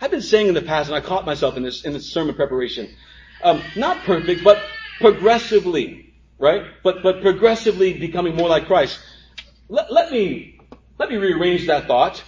I've 0.00 0.10
been 0.10 0.22
saying 0.22 0.48
in 0.48 0.54
the 0.54 0.62
past, 0.62 0.88
and 0.88 0.96
I 0.96 1.00
caught 1.00 1.26
myself 1.26 1.56
in 1.56 1.62
this 1.62 1.84
in 1.84 1.92
this 1.92 2.12
sermon 2.12 2.34
preparation, 2.34 2.88
um, 3.42 3.62
not 3.76 4.04
perfect, 4.04 4.42
but 4.42 4.58
progressively, 5.00 6.14
right? 6.38 6.62
But 6.82 7.02
but 7.02 7.20
progressively 7.22 7.98
becoming 7.98 8.34
more 8.34 8.48
like 8.48 8.66
Christ. 8.66 8.98
Let, 9.68 9.92
let 9.92 10.10
me 10.10 10.60
Let 10.98 11.10
me 11.10 11.16
rearrange 11.16 11.66
that 11.66 11.86
thought. 11.86 12.22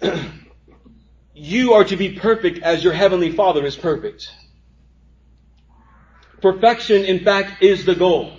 you 1.34 1.74
are 1.74 1.84
to 1.84 1.96
be 1.96 2.12
perfect 2.12 2.62
as 2.62 2.82
your 2.82 2.92
heavenly 2.94 3.32
Father 3.32 3.66
is 3.66 3.76
perfect. 3.76 4.30
Perfection, 6.40 7.04
in 7.04 7.24
fact, 7.24 7.62
is 7.62 7.84
the 7.84 7.94
goal. 7.94 8.32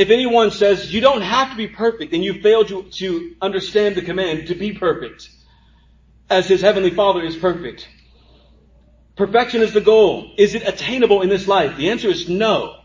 If 0.00 0.08
anyone 0.08 0.50
says 0.50 0.94
you 0.94 1.02
don't 1.02 1.20
have 1.20 1.50
to 1.50 1.56
be 1.58 1.66
perfect, 1.66 2.12
then 2.12 2.22
you 2.22 2.40
fail 2.40 2.64
to, 2.64 2.84
to 2.84 3.36
understand 3.42 3.96
the 3.96 4.00
command 4.00 4.46
to 4.46 4.54
be 4.54 4.72
perfect, 4.72 5.28
as 6.30 6.48
his 6.48 6.62
heavenly 6.62 6.88
Father 6.88 7.20
is 7.20 7.36
perfect. 7.36 7.86
Perfection 9.14 9.60
is 9.60 9.74
the 9.74 9.82
goal. 9.82 10.32
Is 10.38 10.54
it 10.54 10.66
attainable 10.66 11.20
in 11.20 11.28
this 11.28 11.46
life? 11.46 11.76
The 11.76 11.90
answer 11.90 12.08
is 12.08 12.30
no. 12.30 12.80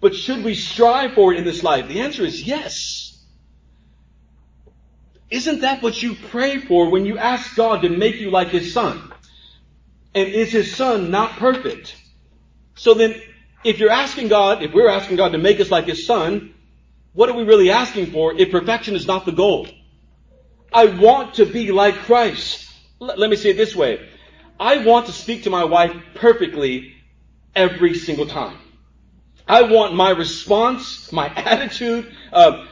But 0.00 0.14
should 0.14 0.44
we 0.44 0.54
strive 0.54 1.14
for 1.14 1.32
it 1.32 1.38
in 1.38 1.44
this 1.44 1.64
life? 1.64 1.88
The 1.88 2.02
answer 2.02 2.22
is 2.22 2.44
yes. 2.44 3.20
Isn't 5.30 5.62
that 5.62 5.82
what 5.82 6.00
you 6.00 6.14
pray 6.14 6.58
for 6.58 6.88
when 6.88 7.04
you 7.04 7.18
ask 7.18 7.56
God 7.56 7.82
to 7.82 7.88
make 7.88 8.20
you 8.20 8.30
like 8.30 8.50
His 8.50 8.72
Son? 8.72 9.12
And 10.14 10.28
is 10.28 10.52
His 10.52 10.76
Son 10.76 11.10
not 11.10 11.32
perfect? 11.32 11.96
So 12.76 12.94
then, 12.94 13.20
if 13.64 13.78
you're 13.78 13.90
asking 13.90 14.28
God, 14.28 14.62
if 14.62 14.72
we're 14.72 14.88
asking 14.88 15.16
God 15.16 15.32
to 15.32 15.38
make 15.38 15.60
us 15.60 15.70
like 15.70 15.86
His 15.86 16.06
Son, 16.06 16.54
what 17.12 17.28
are 17.28 17.34
we 17.34 17.44
really 17.44 17.70
asking 17.70 18.06
for 18.12 18.34
if 18.34 18.50
perfection 18.50 18.94
is 18.94 19.06
not 19.06 19.24
the 19.24 19.32
goal? 19.32 19.68
I 20.72 20.86
want 20.86 21.34
to 21.34 21.46
be 21.46 21.72
like 21.72 21.94
Christ. 21.94 22.70
Let 22.98 23.30
me 23.30 23.36
say 23.36 23.50
it 23.50 23.56
this 23.56 23.74
way. 23.74 24.08
I 24.58 24.78
want 24.84 25.06
to 25.06 25.12
speak 25.12 25.44
to 25.44 25.50
my 25.50 25.64
wife 25.64 25.94
perfectly 26.14 26.94
every 27.54 27.94
single 27.94 28.26
time. 28.26 28.58
I 29.46 29.62
want 29.62 29.94
my 29.94 30.10
response, 30.10 31.12
my 31.12 31.26
attitude, 31.36 32.12
uh, 32.32 32.66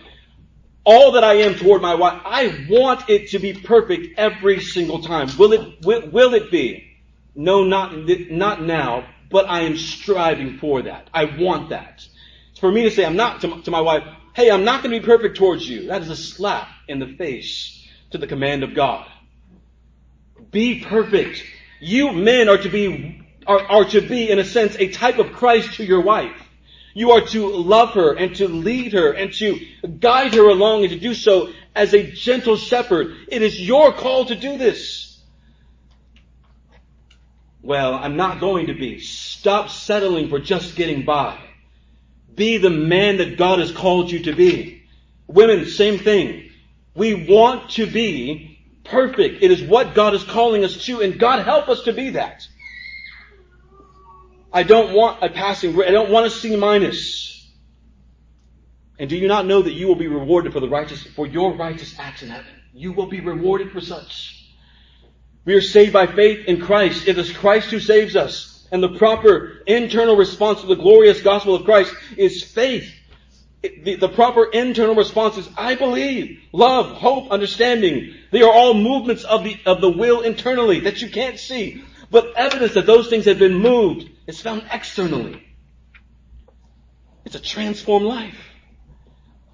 all 0.84 1.12
that 1.12 1.24
I 1.24 1.34
am 1.34 1.54
toward 1.54 1.80
my 1.80 1.94
wife, 1.94 2.20
I 2.24 2.66
want 2.68 3.08
it 3.08 3.30
to 3.30 3.38
be 3.38 3.52
perfect 3.52 4.18
every 4.18 4.60
single 4.60 5.00
time. 5.00 5.28
Will 5.38 5.52
it, 5.52 5.84
will, 5.84 6.08
will 6.10 6.34
it 6.34 6.50
be? 6.50 6.88
No, 7.34 7.64
not, 7.64 7.94
not 8.30 8.62
now, 8.62 9.06
but 9.32 9.48
I 9.48 9.62
am 9.62 9.76
striving 9.76 10.58
for 10.58 10.82
that. 10.82 11.08
I 11.12 11.24
want 11.24 11.70
that. 11.70 12.06
For 12.60 12.70
me 12.70 12.84
to 12.84 12.90
say, 12.90 13.04
I'm 13.04 13.16
not, 13.16 13.40
to, 13.40 13.62
to 13.62 13.70
my 13.70 13.80
wife, 13.80 14.04
hey, 14.34 14.50
I'm 14.50 14.64
not 14.64 14.82
going 14.82 14.94
to 14.94 15.00
be 15.00 15.04
perfect 15.04 15.36
towards 15.36 15.68
you. 15.68 15.88
That 15.88 16.02
is 16.02 16.10
a 16.10 16.16
slap 16.16 16.68
in 16.86 17.00
the 17.00 17.08
face 17.16 17.88
to 18.10 18.18
the 18.18 18.26
command 18.26 18.62
of 18.62 18.74
God. 18.74 19.06
Be 20.52 20.80
perfect. 20.80 21.42
You 21.80 22.12
men 22.12 22.48
are 22.48 22.58
to 22.58 22.68
be, 22.68 23.26
are, 23.46 23.60
are 23.60 23.84
to 23.86 24.00
be, 24.00 24.30
in 24.30 24.38
a 24.38 24.44
sense, 24.44 24.76
a 24.78 24.88
type 24.88 25.18
of 25.18 25.32
Christ 25.32 25.74
to 25.74 25.84
your 25.84 26.02
wife. 26.02 26.36
You 26.94 27.12
are 27.12 27.22
to 27.28 27.48
love 27.48 27.94
her 27.94 28.12
and 28.12 28.36
to 28.36 28.48
lead 28.48 28.92
her 28.92 29.12
and 29.12 29.32
to 29.34 29.58
guide 29.98 30.34
her 30.34 30.48
along 30.48 30.82
and 30.82 30.92
to 30.92 30.98
do 30.98 31.14
so 31.14 31.50
as 31.74 31.94
a 31.94 32.10
gentle 32.12 32.56
shepherd. 32.56 33.16
It 33.28 33.42
is 33.42 33.60
your 33.60 33.92
call 33.92 34.26
to 34.26 34.34
do 34.34 34.58
this. 34.58 35.11
Well, 37.62 37.94
I'm 37.94 38.16
not 38.16 38.40
going 38.40 38.66
to 38.66 38.74
be. 38.74 38.98
Stop 38.98 39.70
settling 39.70 40.28
for 40.28 40.40
just 40.40 40.74
getting 40.74 41.04
by. 41.04 41.38
Be 42.34 42.58
the 42.58 42.70
man 42.70 43.18
that 43.18 43.38
God 43.38 43.60
has 43.60 43.70
called 43.70 44.10
you 44.10 44.24
to 44.24 44.34
be. 44.34 44.82
Women, 45.28 45.66
same 45.66 45.98
thing. 45.98 46.50
We 46.94 47.26
want 47.26 47.70
to 47.70 47.86
be 47.86 48.58
perfect. 48.84 49.42
It 49.42 49.50
is 49.50 49.62
what 49.62 49.94
God 49.94 50.14
is 50.14 50.24
calling 50.24 50.64
us 50.64 50.84
to, 50.86 51.00
and 51.00 51.18
God 51.18 51.44
help 51.44 51.68
us 51.68 51.82
to 51.84 51.92
be 51.92 52.10
that. 52.10 52.46
I 54.52 54.64
don't 54.64 54.92
want 54.94 55.22
a 55.22 55.30
passing 55.30 55.72
grade. 55.72 55.88
I 55.88 55.92
don't 55.92 56.10
want 56.10 56.26
a 56.26 56.30
C 56.30 56.56
minus. 56.56 57.50
And 58.98 59.08
do 59.08 59.16
you 59.16 59.28
not 59.28 59.46
know 59.46 59.62
that 59.62 59.72
you 59.72 59.86
will 59.88 59.94
be 59.94 60.08
rewarded 60.08 60.52
for 60.52 60.60
the 60.60 60.68
righteous, 60.68 61.02
for 61.02 61.26
your 61.26 61.56
righteous 61.56 61.98
acts 61.98 62.22
in 62.22 62.28
heaven? 62.28 62.52
You 62.74 62.92
will 62.92 63.06
be 63.06 63.20
rewarded 63.20 63.72
for 63.72 63.80
such. 63.80 64.41
We 65.44 65.54
are 65.54 65.60
saved 65.60 65.92
by 65.92 66.06
faith 66.06 66.46
in 66.46 66.60
Christ. 66.60 67.08
It 67.08 67.18
is 67.18 67.32
Christ 67.32 67.70
who 67.70 67.80
saves 67.80 68.14
us. 68.16 68.66
And 68.70 68.82
the 68.82 68.96
proper 68.96 69.62
internal 69.66 70.16
response 70.16 70.60
to 70.60 70.66
the 70.66 70.76
glorious 70.76 71.20
gospel 71.20 71.54
of 71.54 71.64
Christ 71.64 71.94
is 72.16 72.42
faith. 72.42 72.92
The, 73.62 73.96
the, 73.96 74.08
proper 74.08 74.44
internal 74.44 74.96
response 74.96 75.36
is, 75.36 75.48
I 75.56 75.76
believe, 75.76 76.40
love, 76.52 76.86
hope, 76.96 77.30
understanding. 77.30 78.14
They 78.32 78.42
are 78.42 78.52
all 78.52 78.74
movements 78.74 79.22
of 79.22 79.44
the, 79.44 79.56
of 79.66 79.80
the 79.80 79.90
will 79.90 80.22
internally 80.22 80.80
that 80.80 81.00
you 81.00 81.08
can't 81.10 81.38
see. 81.38 81.84
But 82.10 82.34
evidence 82.34 82.74
that 82.74 82.86
those 82.86 83.08
things 83.08 83.26
have 83.26 83.38
been 83.38 83.54
moved 83.54 84.08
is 84.26 84.40
found 84.40 84.64
externally. 84.72 85.46
It's 87.24 87.36
a 87.36 87.40
transformed 87.40 88.06
life. 88.06 88.38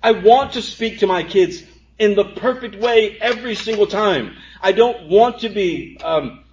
I 0.02 0.12
want 0.12 0.52
to 0.52 0.62
speak 0.62 1.00
to 1.00 1.06
my 1.06 1.22
kids 1.22 1.62
in 1.98 2.14
the 2.14 2.24
perfect 2.24 2.76
way 2.76 3.18
every 3.20 3.56
single 3.56 3.86
time. 3.86 4.36
I 4.60 4.72
don't 4.72 5.08
want 5.08 5.40
to 5.40 5.48
be 5.48 5.98
um, 6.02 6.44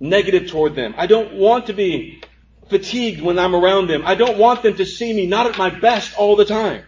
negative 0.00 0.50
toward 0.50 0.74
them. 0.74 0.94
I 0.96 1.06
don't 1.06 1.34
want 1.34 1.66
to 1.66 1.72
be 1.72 2.22
fatigued 2.68 3.22
when 3.22 3.38
I'm 3.38 3.54
around 3.54 3.88
them. 3.88 4.02
I 4.04 4.14
don't 4.14 4.38
want 4.38 4.62
them 4.62 4.76
to 4.76 4.84
see 4.84 5.12
me 5.12 5.26
not 5.26 5.46
at 5.46 5.58
my 5.58 5.70
best 5.70 6.16
all 6.16 6.36
the 6.36 6.44
time. 6.44 6.84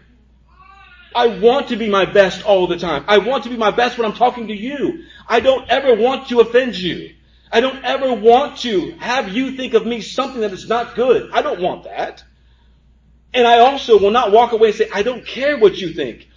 I 1.15 1.39
want 1.39 1.69
to 1.69 1.75
be 1.75 1.89
my 1.89 2.05
best 2.05 2.45
all 2.45 2.67
the 2.67 2.77
time. 2.77 3.05
I 3.07 3.17
want 3.17 3.43
to 3.45 3.49
be 3.49 3.57
my 3.57 3.71
best 3.71 3.97
when 3.97 4.05
I'm 4.05 4.15
talking 4.15 4.47
to 4.47 4.55
you. 4.55 5.05
I 5.27 5.39
don't 5.39 5.67
ever 5.69 5.95
want 5.95 6.29
to 6.29 6.39
offend 6.39 6.77
you. 6.77 7.15
I 7.51 7.61
don't 7.61 7.83
ever 7.83 8.13
want 8.13 8.57
to 8.59 8.91
have 8.99 9.29
you 9.29 9.53
think 9.53 9.73
of 9.73 9.85
me 9.85 10.01
something 10.01 10.41
that 10.41 10.53
is 10.53 10.69
not 10.69 10.95
good. 10.95 11.31
I 11.33 11.41
don't 11.41 11.61
want 11.61 11.85
that. 11.85 12.23
And 13.33 13.47
I 13.47 13.59
also 13.59 13.99
will 13.99 14.11
not 14.11 14.31
walk 14.31 14.51
away 14.51 14.69
and 14.69 14.77
say, 14.77 14.89
I 14.93 15.01
don't 15.01 15.25
care 15.25 15.57
what 15.57 15.77
you 15.77 15.93
think. 15.93 16.28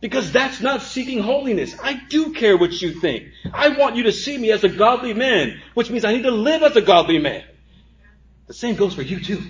Because 0.00 0.30
that's 0.30 0.60
not 0.60 0.82
seeking 0.82 1.20
holiness. 1.20 1.74
I 1.82 1.94
do 2.08 2.32
care 2.32 2.56
what 2.56 2.80
you 2.80 2.92
think. 3.00 3.28
I 3.52 3.70
want 3.70 3.96
you 3.96 4.04
to 4.04 4.12
see 4.12 4.38
me 4.38 4.52
as 4.52 4.62
a 4.62 4.68
godly 4.68 5.12
man, 5.12 5.60
which 5.74 5.90
means 5.90 6.04
I 6.04 6.12
need 6.12 6.22
to 6.22 6.30
live 6.30 6.62
as 6.62 6.76
a 6.76 6.80
godly 6.82 7.18
man. 7.18 7.44
The 8.46 8.54
same 8.54 8.76
goes 8.76 8.94
for 8.94 9.02
you 9.02 9.20
too. 9.20 9.42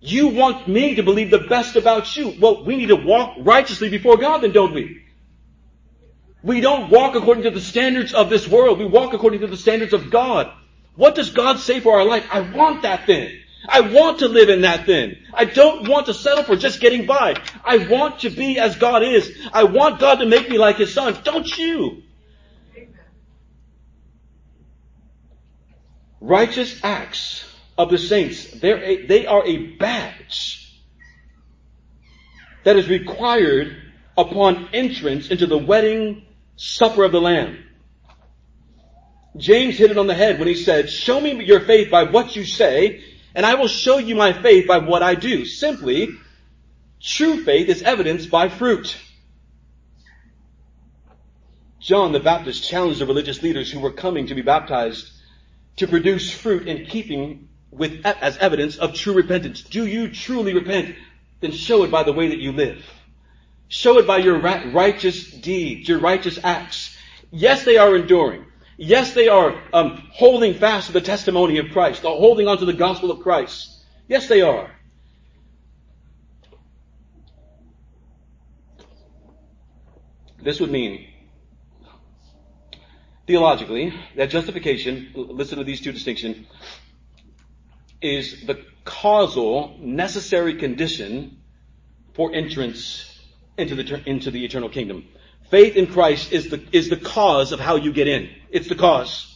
You 0.00 0.28
want 0.28 0.68
me 0.68 0.94
to 0.96 1.02
believe 1.02 1.30
the 1.30 1.38
best 1.38 1.74
about 1.76 2.16
you. 2.16 2.36
Well, 2.38 2.64
we 2.64 2.76
need 2.76 2.88
to 2.88 2.96
walk 2.96 3.36
righteously 3.40 3.88
before 3.88 4.16
God 4.16 4.42
then, 4.42 4.52
don't 4.52 4.74
we? 4.74 5.02
We 6.42 6.60
don't 6.60 6.90
walk 6.90 7.16
according 7.16 7.44
to 7.44 7.50
the 7.50 7.60
standards 7.60 8.14
of 8.14 8.30
this 8.30 8.46
world. 8.46 8.78
We 8.78 8.86
walk 8.86 9.12
according 9.12 9.40
to 9.40 9.48
the 9.48 9.56
standards 9.56 9.92
of 9.92 10.10
God. 10.10 10.52
What 10.94 11.14
does 11.14 11.30
God 11.30 11.58
say 11.58 11.80
for 11.80 11.98
our 11.98 12.04
life? 12.04 12.26
I 12.30 12.40
want 12.40 12.82
that 12.82 13.06
then. 13.06 13.40
I 13.66 13.80
want 13.80 14.20
to 14.20 14.28
live 14.28 14.48
in 14.48 14.60
that 14.62 14.86
then. 14.86 15.16
I 15.32 15.44
don't 15.44 15.88
want 15.88 16.06
to 16.06 16.14
settle 16.14 16.44
for 16.44 16.56
just 16.56 16.80
getting 16.80 17.06
by. 17.06 17.34
I 17.64 17.88
want 17.88 18.20
to 18.20 18.30
be 18.30 18.58
as 18.58 18.76
God 18.76 19.02
is. 19.02 19.36
I 19.52 19.64
want 19.64 19.98
God 19.98 20.16
to 20.16 20.26
make 20.26 20.48
me 20.48 20.58
like 20.58 20.76
His 20.76 20.94
Son. 20.94 21.16
Don't 21.24 21.58
you? 21.58 22.02
Righteous 26.20 26.80
acts 26.82 27.44
of 27.76 27.90
the 27.90 27.98
saints, 27.98 28.54
a, 28.62 29.06
they 29.06 29.26
are 29.26 29.46
a 29.46 29.76
badge 29.76 30.82
that 32.64 32.76
is 32.76 32.88
required 32.88 33.76
upon 34.16 34.68
entrance 34.72 35.28
into 35.28 35.46
the 35.46 35.56
wedding 35.56 36.26
supper 36.56 37.04
of 37.04 37.12
the 37.12 37.20
Lamb. 37.20 37.64
James 39.36 39.78
hit 39.78 39.92
it 39.92 39.98
on 39.98 40.08
the 40.08 40.14
head 40.14 40.40
when 40.40 40.48
he 40.48 40.56
said, 40.56 40.90
show 40.90 41.20
me 41.20 41.44
your 41.44 41.60
faith 41.60 41.88
by 41.90 42.02
what 42.02 42.34
you 42.34 42.44
say 42.44 43.04
and 43.38 43.46
I 43.46 43.54
will 43.54 43.68
show 43.68 43.98
you 43.98 44.16
my 44.16 44.32
faith 44.32 44.66
by 44.66 44.78
what 44.78 45.00
I 45.00 45.14
do. 45.14 45.44
Simply, 45.44 46.08
true 47.00 47.44
faith 47.44 47.68
is 47.68 47.82
evidenced 47.82 48.32
by 48.32 48.48
fruit. 48.48 48.96
John 51.78 52.10
the 52.10 52.18
Baptist 52.18 52.68
challenged 52.68 53.00
the 53.00 53.06
religious 53.06 53.40
leaders 53.40 53.70
who 53.70 53.78
were 53.78 53.92
coming 53.92 54.26
to 54.26 54.34
be 54.34 54.42
baptized 54.42 55.12
to 55.76 55.86
produce 55.86 56.32
fruit 56.32 56.66
in 56.66 56.86
keeping 56.86 57.48
with 57.70 58.04
as 58.04 58.36
evidence 58.38 58.76
of 58.76 58.94
true 58.94 59.14
repentance. 59.14 59.62
Do 59.62 59.86
you 59.86 60.10
truly 60.10 60.52
repent? 60.52 60.96
Then 61.38 61.52
show 61.52 61.84
it 61.84 61.92
by 61.92 62.02
the 62.02 62.12
way 62.12 62.30
that 62.30 62.40
you 62.40 62.50
live. 62.50 62.84
Show 63.68 63.98
it 63.98 64.06
by 64.08 64.16
your 64.16 64.40
righteous 64.40 65.30
deeds, 65.30 65.88
your 65.88 66.00
righteous 66.00 66.40
acts. 66.42 66.96
Yes, 67.30 67.64
they 67.64 67.76
are 67.76 67.94
enduring. 67.94 68.46
Yes, 68.80 69.12
they 69.12 69.26
are 69.26 69.60
um, 69.72 70.08
holding 70.12 70.54
fast 70.54 70.86
to 70.86 70.92
the 70.92 71.00
testimony 71.00 71.58
of 71.58 71.72
Christ, 71.72 72.02
They're 72.02 72.12
holding 72.12 72.46
on 72.46 72.58
to 72.58 72.64
the 72.64 72.72
gospel 72.72 73.10
of 73.10 73.20
Christ. 73.20 73.68
Yes, 74.06 74.28
they 74.28 74.40
are. 74.40 74.70
This 80.40 80.60
would 80.60 80.70
mean, 80.70 81.08
theologically, 83.26 83.92
that 84.14 84.30
justification, 84.30 85.10
listen 85.14 85.58
to 85.58 85.64
these 85.64 85.80
two 85.80 85.90
distinctions, 85.90 86.46
is 88.00 88.46
the 88.46 88.64
causal, 88.84 89.76
necessary 89.80 90.54
condition 90.54 91.42
for 92.14 92.32
entrance 92.32 93.20
into 93.56 93.74
the, 93.74 94.08
into 94.08 94.30
the 94.30 94.44
eternal 94.44 94.68
kingdom. 94.68 95.04
Faith 95.50 95.76
in 95.76 95.86
Christ 95.86 96.32
is 96.32 96.50
the, 96.50 96.62
is 96.72 96.90
the 96.90 96.96
cause 96.96 97.52
of 97.52 97.60
how 97.60 97.76
you 97.76 97.92
get 97.92 98.06
in. 98.06 98.30
It's 98.50 98.68
the 98.68 98.74
cause. 98.74 99.34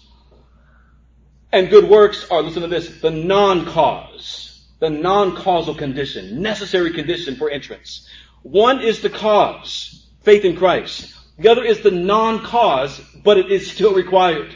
And 1.51 1.71
good 1.71 1.89
works 1.89 2.27
are, 2.31 2.43
listen 2.43 2.63
to 2.63 2.69
this, 2.69 3.01
the 3.01 3.11
non-cause, 3.11 4.67
the 4.79 4.91
non-causal 4.91 5.75
condition, 5.75 6.43
necessary 6.43 6.93
condition 6.93 7.37
for 7.37 7.51
entrance. 7.51 8.09
One 8.43 8.81
is 8.81 9.01
the 9.01 9.11
cause. 9.11 10.07
faith 10.23 10.45
in 10.45 10.57
Christ. 10.57 11.15
The 11.39 11.49
other 11.49 11.65
is 11.65 11.81
the 11.81 11.91
non-cause, 11.91 13.01
but 13.23 13.39
it 13.39 13.51
is 13.51 13.71
still 13.71 13.95
required. 13.95 14.55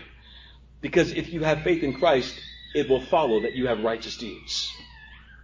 Because 0.81 1.13
if 1.13 1.33
you 1.33 1.43
have 1.43 1.63
faith 1.63 1.83
in 1.83 1.95
Christ, 1.95 2.35
it 2.75 2.89
will 2.89 3.01
follow 3.01 3.41
that 3.43 3.55
you 3.55 3.67
have 3.67 3.83
righteous 3.83 4.17
deeds. 4.17 4.73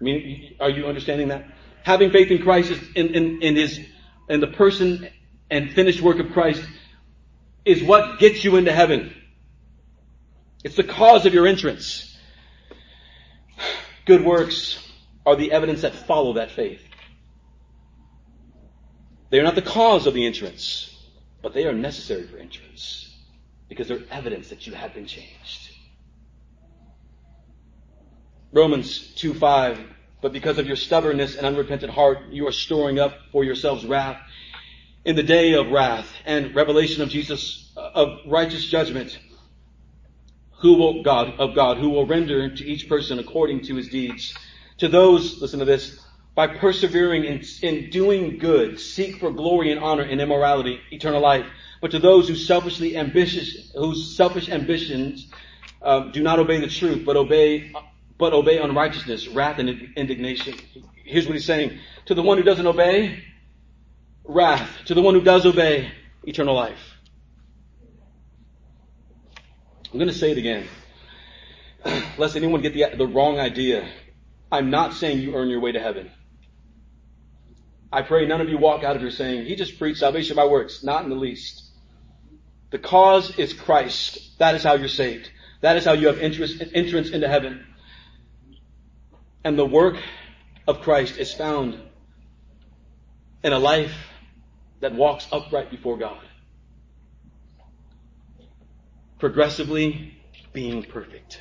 I 0.00 0.04
mean, 0.04 0.56
are 0.60 0.70
you 0.70 0.86
understanding 0.86 1.28
that? 1.28 1.46
Having 1.84 2.10
faith 2.10 2.30
in 2.30 2.42
Christ 2.42 2.72
in, 2.94 3.14
in, 3.14 3.42
in 3.42 3.56
his, 3.56 3.80
in 4.28 4.40
the 4.40 4.46
person 4.46 5.08
and 5.52 5.70
finished 5.70 6.00
work 6.00 6.18
of 6.18 6.32
Christ 6.32 6.64
is 7.66 7.82
what 7.82 8.18
gets 8.18 8.42
you 8.42 8.56
into 8.56 8.72
heaven. 8.72 9.14
It's 10.64 10.76
the 10.76 10.82
cause 10.82 11.26
of 11.26 11.34
your 11.34 11.46
entrance. 11.46 12.16
Good 14.06 14.24
works 14.24 14.82
are 15.26 15.36
the 15.36 15.52
evidence 15.52 15.82
that 15.82 15.94
follow 15.94 16.32
that 16.34 16.52
faith. 16.52 16.80
They 19.28 19.40
are 19.40 19.42
not 19.42 19.54
the 19.54 19.62
cause 19.62 20.06
of 20.06 20.14
the 20.14 20.24
entrance, 20.24 20.90
but 21.42 21.52
they 21.52 21.66
are 21.66 21.74
necessary 21.74 22.26
for 22.26 22.38
entrance 22.38 23.14
because 23.68 23.88
they're 23.88 24.04
evidence 24.10 24.48
that 24.48 24.66
you 24.66 24.72
have 24.72 24.94
been 24.94 25.06
changed. 25.06 25.70
Romans 28.52 29.14
2 29.16 29.34
5. 29.34 29.80
But 30.22 30.32
because 30.32 30.58
of 30.58 30.66
your 30.66 30.76
stubbornness 30.76 31.36
and 31.36 31.44
unrepentant 31.44 31.92
heart, 31.92 32.30
you 32.30 32.46
are 32.46 32.52
storing 32.52 32.98
up 32.98 33.12
for 33.32 33.44
yourselves 33.44 33.84
wrath 33.84 34.18
in 35.04 35.16
the 35.16 35.22
day 35.22 35.54
of 35.54 35.68
wrath 35.70 36.08
and 36.24 36.54
revelation 36.54 37.02
of 37.02 37.08
Jesus, 37.08 37.72
of 37.76 38.20
righteous 38.26 38.64
judgment, 38.66 39.18
who 40.60 40.74
will, 40.74 41.02
God, 41.02 41.34
of 41.40 41.54
God, 41.54 41.78
who 41.78 41.90
will 41.90 42.06
render 42.06 42.54
to 42.54 42.64
each 42.64 42.88
person 42.88 43.18
according 43.18 43.62
to 43.62 43.74
his 43.74 43.88
deeds. 43.88 44.36
To 44.78 44.88
those, 44.88 45.40
listen 45.40 45.58
to 45.58 45.64
this, 45.64 45.98
by 46.34 46.46
persevering 46.46 47.24
in, 47.24 47.42
in 47.62 47.90
doing 47.90 48.38
good, 48.38 48.78
seek 48.78 49.18
for 49.18 49.32
glory 49.32 49.72
and 49.72 49.80
honor 49.80 50.04
and 50.04 50.20
immorality, 50.20 50.80
eternal 50.90 51.20
life. 51.20 51.44
But 51.80 51.90
to 51.90 51.98
those 51.98 52.28
who 52.28 52.36
selfishly 52.36 52.96
ambitious, 52.96 53.72
whose 53.74 54.16
selfish 54.16 54.48
ambitions 54.48 55.28
uh, 55.82 56.10
do 56.12 56.22
not 56.22 56.38
obey 56.38 56.60
the 56.60 56.68
truth, 56.68 57.04
but 57.04 57.16
obey, 57.16 57.72
but 58.18 58.32
obey 58.32 58.58
unrighteousness, 58.58 59.28
wrath, 59.28 59.58
and 59.58 59.68
indignation. 59.96 60.54
Here's 61.04 61.26
what 61.26 61.34
he's 61.34 61.44
saying: 61.44 61.78
to 62.06 62.14
the 62.14 62.22
one 62.22 62.38
who 62.38 62.44
doesn't 62.44 62.66
obey, 62.66 63.24
wrath; 64.24 64.70
to 64.86 64.94
the 64.94 65.02
one 65.02 65.14
who 65.14 65.22
does 65.22 65.46
obey, 65.46 65.90
eternal 66.24 66.54
life. 66.54 66.96
I'm 69.92 69.98
going 69.98 70.08
to 70.08 70.14
say 70.14 70.30
it 70.30 70.38
again, 70.38 70.66
lest 72.18 72.34
anyone 72.34 72.62
get 72.62 72.72
the, 72.72 72.96
the 72.96 73.06
wrong 73.06 73.38
idea. 73.38 73.88
I'm 74.50 74.70
not 74.70 74.94
saying 74.94 75.20
you 75.20 75.34
earn 75.34 75.48
your 75.48 75.60
way 75.60 75.72
to 75.72 75.80
heaven. 75.80 76.10
I 77.92 78.00
pray 78.00 78.26
none 78.26 78.40
of 78.40 78.48
you 78.48 78.56
walk 78.56 78.84
out 78.84 78.96
of 78.96 79.02
here 79.02 79.10
saying, 79.10 79.44
he 79.44 79.54
just 79.54 79.78
preached 79.78 80.00
salvation 80.00 80.34
by 80.34 80.46
works. 80.46 80.82
Not 80.82 81.04
in 81.04 81.10
the 81.10 81.16
least. 81.16 81.62
The 82.70 82.78
cause 82.78 83.38
is 83.38 83.52
Christ. 83.52 84.38
That 84.38 84.54
is 84.54 84.62
how 84.62 84.74
you're 84.74 84.88
saved. 84.88 85.30
That 85.60 85.76
is 85.76 85.84
how 85.84 85.92
you 85.92 86.06
have 86.06 86.18
entrance, 86.18 86.54
entrance 86.72 87.10
into 87.10 87.28
heaven. 87.28 87.66
And 89.44 89.58
the 89.58 89.66
work 89.66 89.98
of 90.66 90.80
Christ 90.80 91.18
is 91.18 91.34
found 91.34 91.78
in 93.44 93.52
a 93.52 93.58
life 93.58 93.94
that 94.82 94.94
walks 94.94 95.28
upright 95.30 95.70
before 95.70 95.96
God. 95.96 96.20
Progressively 99.20 100.18
being 100.52 100.82
perfect. 100.82 101.40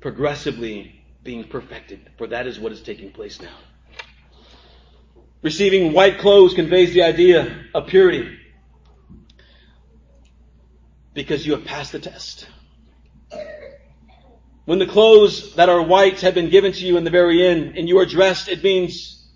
Progressively 0.00 1.04
being 1.22 1.44
perfected. 1.44 2.00
For 2.16 2.26
that 2.28 2.46
is 2.46 2.58
what 2.58 2.72
is 2.72 2.82
taking 2.82 3.12
place 3.12 3.40
now. 3.42 3.54
Receiving 5.42 5.92
white 5.92 6.18
clothes 6.18 6.54
conveys 6.54 6.94
the 6.94 7.02
idea 7.02 7.66
of 7.74 7.88
purity. 7.88 8.38
Because 11.12 11.46
you 11.46 11.52
have 11.52 11.66
passed 11.66 11.92
the 11.92 11.98
test. 11.98 12.48
When 14.64 14.78
the 14.78 14.86
clothes 14.86 15.56
that 15.56 15.68
are 15.68 15.82
white 15.82 16.22
have 16.22 16.34
been 16.34 16.48
given 16.48 16.72
to 16.72 16.86
you 16.86 16.96
in 16.96 17.04
the 17.04 17.10
very 17.10 17.46
end 17.46 17.76
and 17.76 17.86
you 17.86 17.98
are 17.98 18.06
dressed, 18.06 18.48
it 18.48 18.64
means 18.64 19.28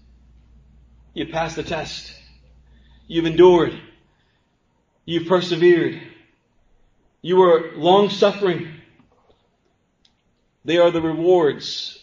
you 1.12 1.26
passed 1.26 1.57
the 1.57 1.62
test. 1.62 2.16
You've 3.07 3.26
endured. 3.26 3.78
You've 5.04 5.28
persevered. 5.28 6.00
You 7.22 7.36
were 7.36 7.72
long 7.76 8.11
suffering. 8.11 8.68
They 10.64 10.78
are 10.78 10.90
the 10.90 11.02
rewards 11.02 11.98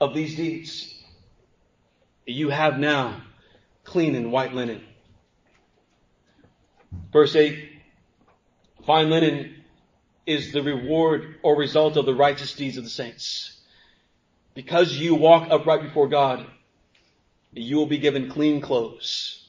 of 0.00 0.14
these 0.14 0.36
deeds 0.36 0.96
you 2.26 2.50
have 2.50 2.78
now 2.78 3.22
clean 3.84 4.16
and 4.16 4.32
white 4.32 4.52
linen. 4.52 4.82
Verse 7.12 7.36
8, 7.36 7.56
fine 8.84 9.10
linen 9.10 9.54
is 10.26 10.52
the 10.52 10.62
reward 10.62 11.36
or 11.42 11.56
result 11.56 11.96
of 11.96 12.04
the 12.04 12.14
righteous 12.14 12.54
deeds 12.54 12.76
of 12.76 12.84
the 12.84 12.90
saints. 12.90 13.60
Because 14.54 14.92
you 14.92 15.14
walk 15.14 15.48
upright 15.50 15.82
before 15.82 16.08
God, 16.08 16.44
you 17.52 17.76
will 17.76 17.86
be 17.86 17.98
given 17.98 18.28
clean 18.28 18.60
clothes, 18.60 19.45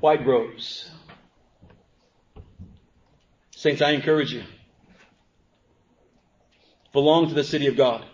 white 0.00 0.26
robes. 0.26 0.90
Saints, 3.50 3.82
I 3.82 3.92
encourage 3.92 4.32
you. 4.32 4.44
Belong 6.92 7.28
to 7.28 7.34
the 7.34 7.44
city 7.44 7.66
of 7.66 7.76
God. 7.76 8.04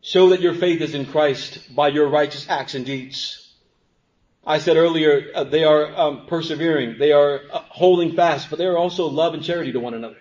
Show 0.00 0.30
that 0.30 0.40
your 0.40 0.54
faith 0.54 0.80
is 0.80 0.94
in 0.94 1.06
Christ 1.06 1.74
by 1.74 1.88
your 1.88 2.08
righteous 2.08 2.48
acts 2.48 2.74
and 2.74 2.86
deeds. 2.86 3.54
I 4.46 4.58
said 4.58 4.76
earlier, 4.76 5.32
uh, 5.34 5.44
they 5.44 5.64
are 5.64 5.96
um, 5.96 6.26
persevering, 6.28 6.98
they 7.00 7.10
are 7.10 7.40
uh, 7.52 7.58
holding 7.68 8.14
fast, 8.14 8.48
but 8.48 8.60
they 8.60 8.66
are 8.66 8.78
also 8.78 9.06
love 9.06 9.34
and 9.34 9.42
charity 9.42 9.72
to 9.72 9.80
one 9.80 9.94
another. 9.94 10.18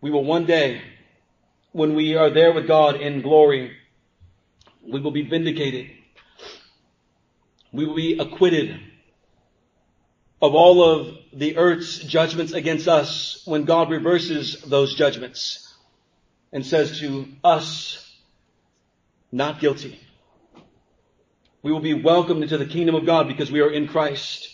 We 0.00 0.10
will 0.10 0.24
one 0.24 0.46
day, 0.46 0.80
when 1.72 1.94
we 1.94 2.16
are 2.16 2.30
there 2.30 2.52
with 2.52 2.66
God 2.66 2.96
in 2.96 3.20
glory, 3.20 3.76
we 4.86 5.00
will 5.00 5.10
be 5.10 5.22
vindicated. 5.22 5.90
We 7.72 7.86
will 7.86 7.94
be 7.94 8.18
acquitted 8.18 8.80
of 10.40 10.54
all 10.54 10.82
of 10.82 11.16
the 11.32 11.56
earth's 11.56 11.98
judgments 11.98 12.52
against 12.52 12.86
us 12.86 13.42
when 13.46 13.64
God 13.64 13.90
reverses 13.90 14.60
those 14.62 14.94
judgments 14.94 15.74
and 16.52 16.64
says 16.64 17.00
to 17.00 17.26
us, 17.42 18.00
not 19.32 19.58
guilty. 19.58 19.98
We 21.62 21.72
will 21.72 21.80
be 21.80 21.94
welcomed 21.94 22.42
into 22.42 22.58
the 22.58 22.66
kingdom 22.66 22.94
of 22.94 23.06
God 23.06 23.26
because 23.26 23.50
we 23.50 23.60
are 23.60 23.70
in 23.70 23.88
Christ. 23.88 24.50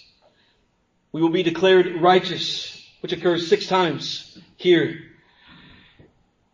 We 1.13 1.21
will 1.21 1.31
be 1.31 1.43
declared 1.43 2.01
righteous, 2.01 2.89
which 3.01 3.13
occurs 3.13 3.49
six 3.49 3.67
times 3.67 4.39
here. 4.57 4.97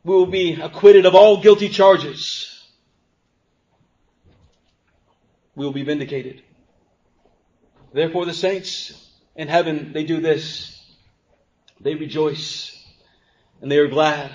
We 0.02 0.14
will 0.14 0.26
be 0.26 0.54
acquitted 0.54 1.04
of 1.04 1.14
all 1.14 1.42
guilty 1.42 1.68
charges. 1.68 2.55
We 5.56 5.64
will 5.64 5.72
be 5.72 5.82
vindicated. 5.82 6.42
Therefore 7.92 8.24
the 8.24 8.34
saints 8.34 8.92
in 9.34 9.48
heaven, 9.48 9.92
they 9.92 10.04
do 10.04 10.20
this. 10.20 10.72
They 11.80 11.96
rejoice 11.96 12.72
and 13.60 13.70
they 13.70 13.78
are 13.78 13.88
glad 13.88 14.30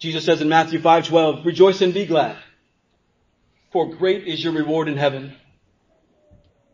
Jesus 0.00 0.24
says 0.24 0.40
in 0.40 0.48
Matthew 0.48 0.80
5:12, 0.80 1.44
"Rejoice 1.44 1.82
and 1.82 1.92
be 1.92 2.06
glad, 2.06 2.38
for 3.70 3.94
great 3.94 4.26
is 4.26 4.42
your 4.42 4.54
reward 4.54 4.88
in 4.88 4.96
heaven." 4.96 5.34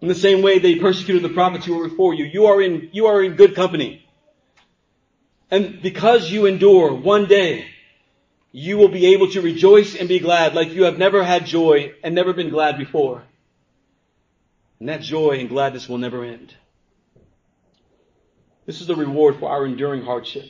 In 0.00 0.07
the 0.07 0.14
same 0.14 0.42
way 0.42 0.61
they 0.61 0.76
persecuted 0.76 1.22
the 1.22 1.34
prophets 1.34 1.66
who 1.66 1.76
were 1.76 1.88
before 1.88 2.14
you, 2.14 2.24
you 2.24 2.46
are 2.46 2.62
in 2.62 2.88
you 2.92 3.07
are 3.07 3.22
in 3.24 3.34
good 3.34 3.57
company. 3.57 4.07
And 5.50 5.82
because 5.82 6.30
you 6.30 6.46
endure 6.46 6.94
one 6.94 7.26
day, 7.26 7.66
you 8.59 8.78
will 8.78 8.88
be 8.88 9.12
able 9.12 9.30
to 9.30 9.42
rejoice 9.42 9.94
and 9.94 10.09
be 10.09 10.18
glad 10.18 10.54
like 10.54 10.72
you 10.72 10.84
have 10.84 10.96
never 10.96 11.22
had 11.22 11.44
joy 11.44 11.92
and 12.02 12.14
never 12.14 12.32
been 12.32 12.48
glad 12.48 12.78
before. 12.78 13.22
And 14.80 14.88
that 14.88 15.02
joy 15.02 15.32
and 15.32 15.50
gladness 15.50 15.90
will 15.90 15.98
never 15.98 16.24
end. 16.24 16.54
This 18.64 18.80
is 18.80 18.86
the 18.86 18.96
reward 18.96 19.38
for 19.38 19.50
our 19.50 19.66
enduring 19.66 20.04
hardship. 20.04 20.46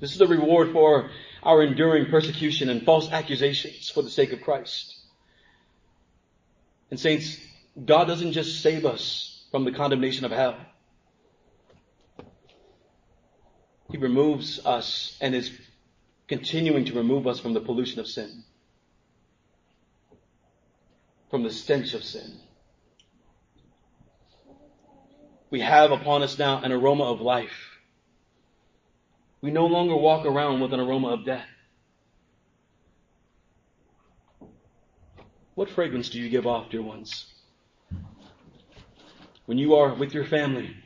This 0.00 0.10
is 0.10 0.18
the 0.18 0.26
reward 0.26 0.72
for 0.72 1.10
our 1.44 1.62
enduring 1.62 2.10
persecution 2.10 2.70
and 2.70 2.82
false 2.82 3.08
accusations 3.12 3.88
for 3.88 4.02
the 4.02 4.10
sake 4.10 4.32
of 4.32 4.42
Christ. 4.42 4.96
And 6.90 6.98
saints, 6.98 7.38
God 7.84 8.06
doesn't 8.06 8.32
just 8.32 8.62
save 8.62 8.84
us 8.84 9.46
from 9.52 9.62
the 9.62 9.70
condemnation 9.70 10.24
of 10.24 10.32
hell. 10.32 10.56
He 13.92 13.96
removes 13.96 14.66
us 14.66 15.16
and 15.20 15.36
is 15.36 15.52
continuing 16.30 16.84
to 16.84 16.94
remove 16.94 17.26
us 17.26 17.40
from 17.40 17.54
the 17.54 17.60
pollution 17.60 17.98
of 17.98 18.06
sin. 18.06 18.44
From 21.28 21.42
the 21.42 21.50
stench 21.50 21.92
of 21.92 22.04
sin. 22.04 22.38
We 25.50 25.58
have 25.58 25.90
upon 25.90 26.22
us 26.22 26.38
now 26.38 26.62
an 26.62 26.70
aroma 26.70 27.02
of 27.02 27.20
life 27.20 27.80
We 29.42 29.50
no 29.50 29.66
longer 29.66 29.96
walk 29.96 30.24
around 30.24 30.60
with 30.60 30.72
an 30.72 30.78
aroma 30.78 31.08
of 31.08 31.24
death. 31.24 31.48
What 35.56 35.70
fragrance 35.70 36.10
do 36.10 36.20
you 36.20 36.28
give 36.28 36.46
off, 36.46 36.70
dear 36.70 36.82
ones? 36.82 37.26
When 39.46 39.58
you 39.58 39.74
are 39.74 39.94
with 39.94 40.14
your 40.14 40.26
family, 40.26 40.76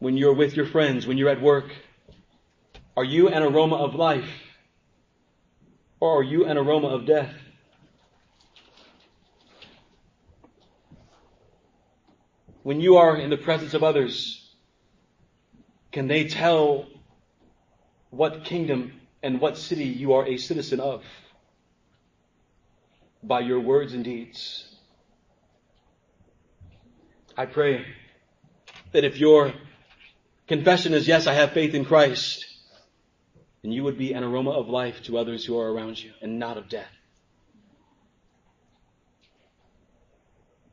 when 0.00 0.16
you're 0.16 0.34
with 0.34 0.56
your 0.56 0.66
friends, 0.66 1.06
when 1.06 1.18
you're 1.18 1.28
at 1.28 1.40
work, 1.40 1.70
are 2.98 3.04
you 3.04 3.28
an 3.28 3.44
aroma 3.44 3.76
of 3.76 3.94
life? 3.94 4.28
Or 6.00 6.18
are 6.18 6.22
you 6.24 6.46
an 6.46 6.58
aroma 6.58 6.88
of 6.88 7.06
death? 7.06 7.32
When 12.64 12.80
you 12.80 12.96
are 12.96 13.16
in 13.16 13.30
the 13.30 13.36
presence 13.36 13.74
of 13.74 13.84
others, 13.84 14.52
can 15.92 16.08
they 16.08 16.26
tell 16.26 16.88
what 18.10 18.42
kingdom 18.42 19.00
and 19.22 19.40
what 19.40 19.56
city 19.56 19.84
you 19.84 20.14
are 20.14 20.26
a 20.26 20.36
citizen 20.36 20.80
of? 20.80 21.04
By 23.22 23.42
your 23.42 23.60
words 23.60 23.94
and 23.94 24.02
deeds. 24.02 24.74
I 27.36 27.46
pray 27.46 27.86
that 28.90 29.04
if 29.04 29.18
your 29.18 29.52
confession 30.48 30.94
is 30.94 31.06
yes, 31.06 31.28
I 31.28 31.34
have 31.34 31.52
faith 31.52 31.74
in 31.74 31.84
Christ, 31.84 32.46
then 33.62 33.72
you 33.72 33.84
would 33.84 33.98
be 33.98 34.12
an 34.12 34.22
aroma 34.22 34.50
of 34.50 34.68
life 34.68 35.02
to 35.04 35.18
others 35.18 35.44
who 35.44 35.58
are 35.58 35.72
around 35.72 36.02
you 36.02 36.12
and 36.22 36.38
not 36.38 36.56
of 36.56 36.68
death. 36.68 36.90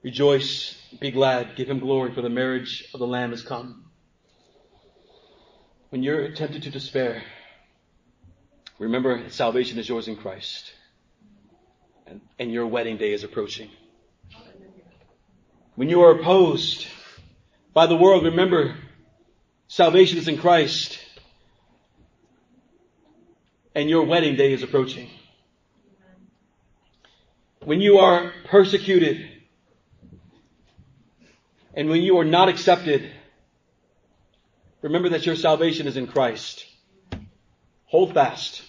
Rejoice, 0.04 0.80
be 1.00 1.10
glad, 1.10 1.56
give 1.56 1.68
him 1.68 1.80
glory, 1.80 2.14
for 2.14 2.22
the 2.22 2.30
marriage 2.30 2.88
of 2.94 3.00
the 3.00 3.08
Lamb 3.08 3.32
has 3.32 3.42
come. 3.42 3.86
When 5.90 6.04
you're 6.04 6.32
tempted 6.34 6.62
to 6.64 6.70
despair, 6.70 7.24
remember 8.78 9.30
salvation 9.30 9.80
is 9.80 9.90
yours 9.90 10.08
in 10.08 10.16
Christ. 10.16 10.74
And, 12.06 12.22
and 12.38 12.52
your 12.52 12.68
wedding 12.68 12.98
day 12.98 13.14
is 13.14 13.24
approaching. 13.24 13.72
When 15.74 15.90
you 15.90 16.04
are 16.04 16.12
opposed 16.12 16.86
by 17.74 17.88
the 17.88 17.96
world, 17.96 18.26
remember 18.26 18.76
salvation 19.68 20.20
is 20.20 20.28
in 20.28 20.38
Christ. 20.38 21.00
And 23.76 23.90
your 23.90 24.06
wedding 24.06 24.38
day 24.38 24.54
is 24.54 24.64
approaching. 24.64 25.10
When 27.66 27.82
you 27.82 27.98
are 27.98 28.32
persecuted 28.46 29.30
and 31.74 31.90
when 31.90 32.02
you 32.02 32.18
are 32.20 32.24
not 32.24 32.48
accepted, 32.48 33.12
remember 34.82 35.10
that 35.10 35.26
your 35.26 35.36
salvation 35.36 35.88
is 35.88 35.98
in 35.98 36.08
Christ. 36.08 36.66
Hold 37.88 38.14
fast. 38.14 38.64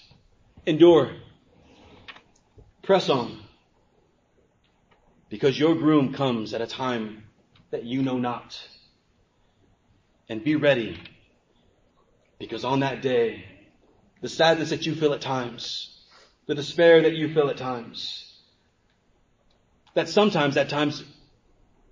Endure. 0.66 1.12
Press 2.82 3.08
on. 3.08 3.38
Because 5.28 5.58
your 5.58 5.76
groom 5.76 6.12
comes 6.12 6.52
at 6.52 6.60
a 6.60 6.66
time 6.66 7.24
that 7.70 7.84
you 7.84 8.02
know 8.02 8.18
not. 8.18 8.60
And 10.28 10.42
be 10.42 10.56
ready. 10.56 10.98
Because 12.38 12.64
on 12.64 12.80
that 12.80 13.02
day, 13.02 13.44
the 14.26 14.30
sadness 14.30 14.70
that 14.70 14.84
you 14.84 14.96
feel 14.96 15.12
at 15.12 15.20
times, 15.20 15.88
the 16.46 16.54
despair 16.56 17.02
that 17.02 17.14
you 17.14 17.32
feel 17.32 17.48
at 17.48 17.56
times, 17.56 18.28
that 19.94 20.08
sometimes, 20.08 20.56
at 20.56 20.68
times, 20.68 21.04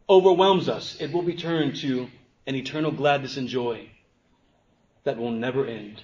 overwhelms 0.09 0.69
us, 0.69 0.97
it 0.99 1.13
will 1.13 1.23
be 1.23 1.37
turned 1.37 1.77
to 1.77 2.09
an 2.49 2.57
eternal 2.57 2.91
gladness 2.91 3.37
and 3.37 3.47
joy 3.47 3.89
that 5.05 5.17
will 5.17 5.31
never 5.31 5.65
end. 5.65 6.03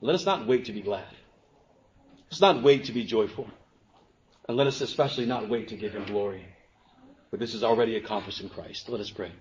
Let 0.00 0.14
us 0.14 0.24
not 0.24 0.46
wait 0.46 0.64
to 0.64 0.72
be 0.72 0.80
glad. 0.80 1.14
Let's 2.30 2.40
not 2.40 2.62
wait 2.62 2.86
to 2.86 2.92
be 2.92 3.04
joyful. 3.04 3.50
And 4.48 4.56
let 4.56 4.66
us 4.66 4.80
especially 4.80 5.26
not 5.26 5.50
wait 5.50 5.68
to 5.68 5.76
give 5.76 5.92
him 5.92 6.06
glory. 6.06 6.46
For 7.28 7.36
this 7.36 7.52
is 7.52 7.62
already 7.62 7.96
accomplished 7.96 8.40
in 8.40 8.48
Christ. 8.48 8.88
Let 8.88 9.02
us 9.02 9.10
pray. 9.10 9.32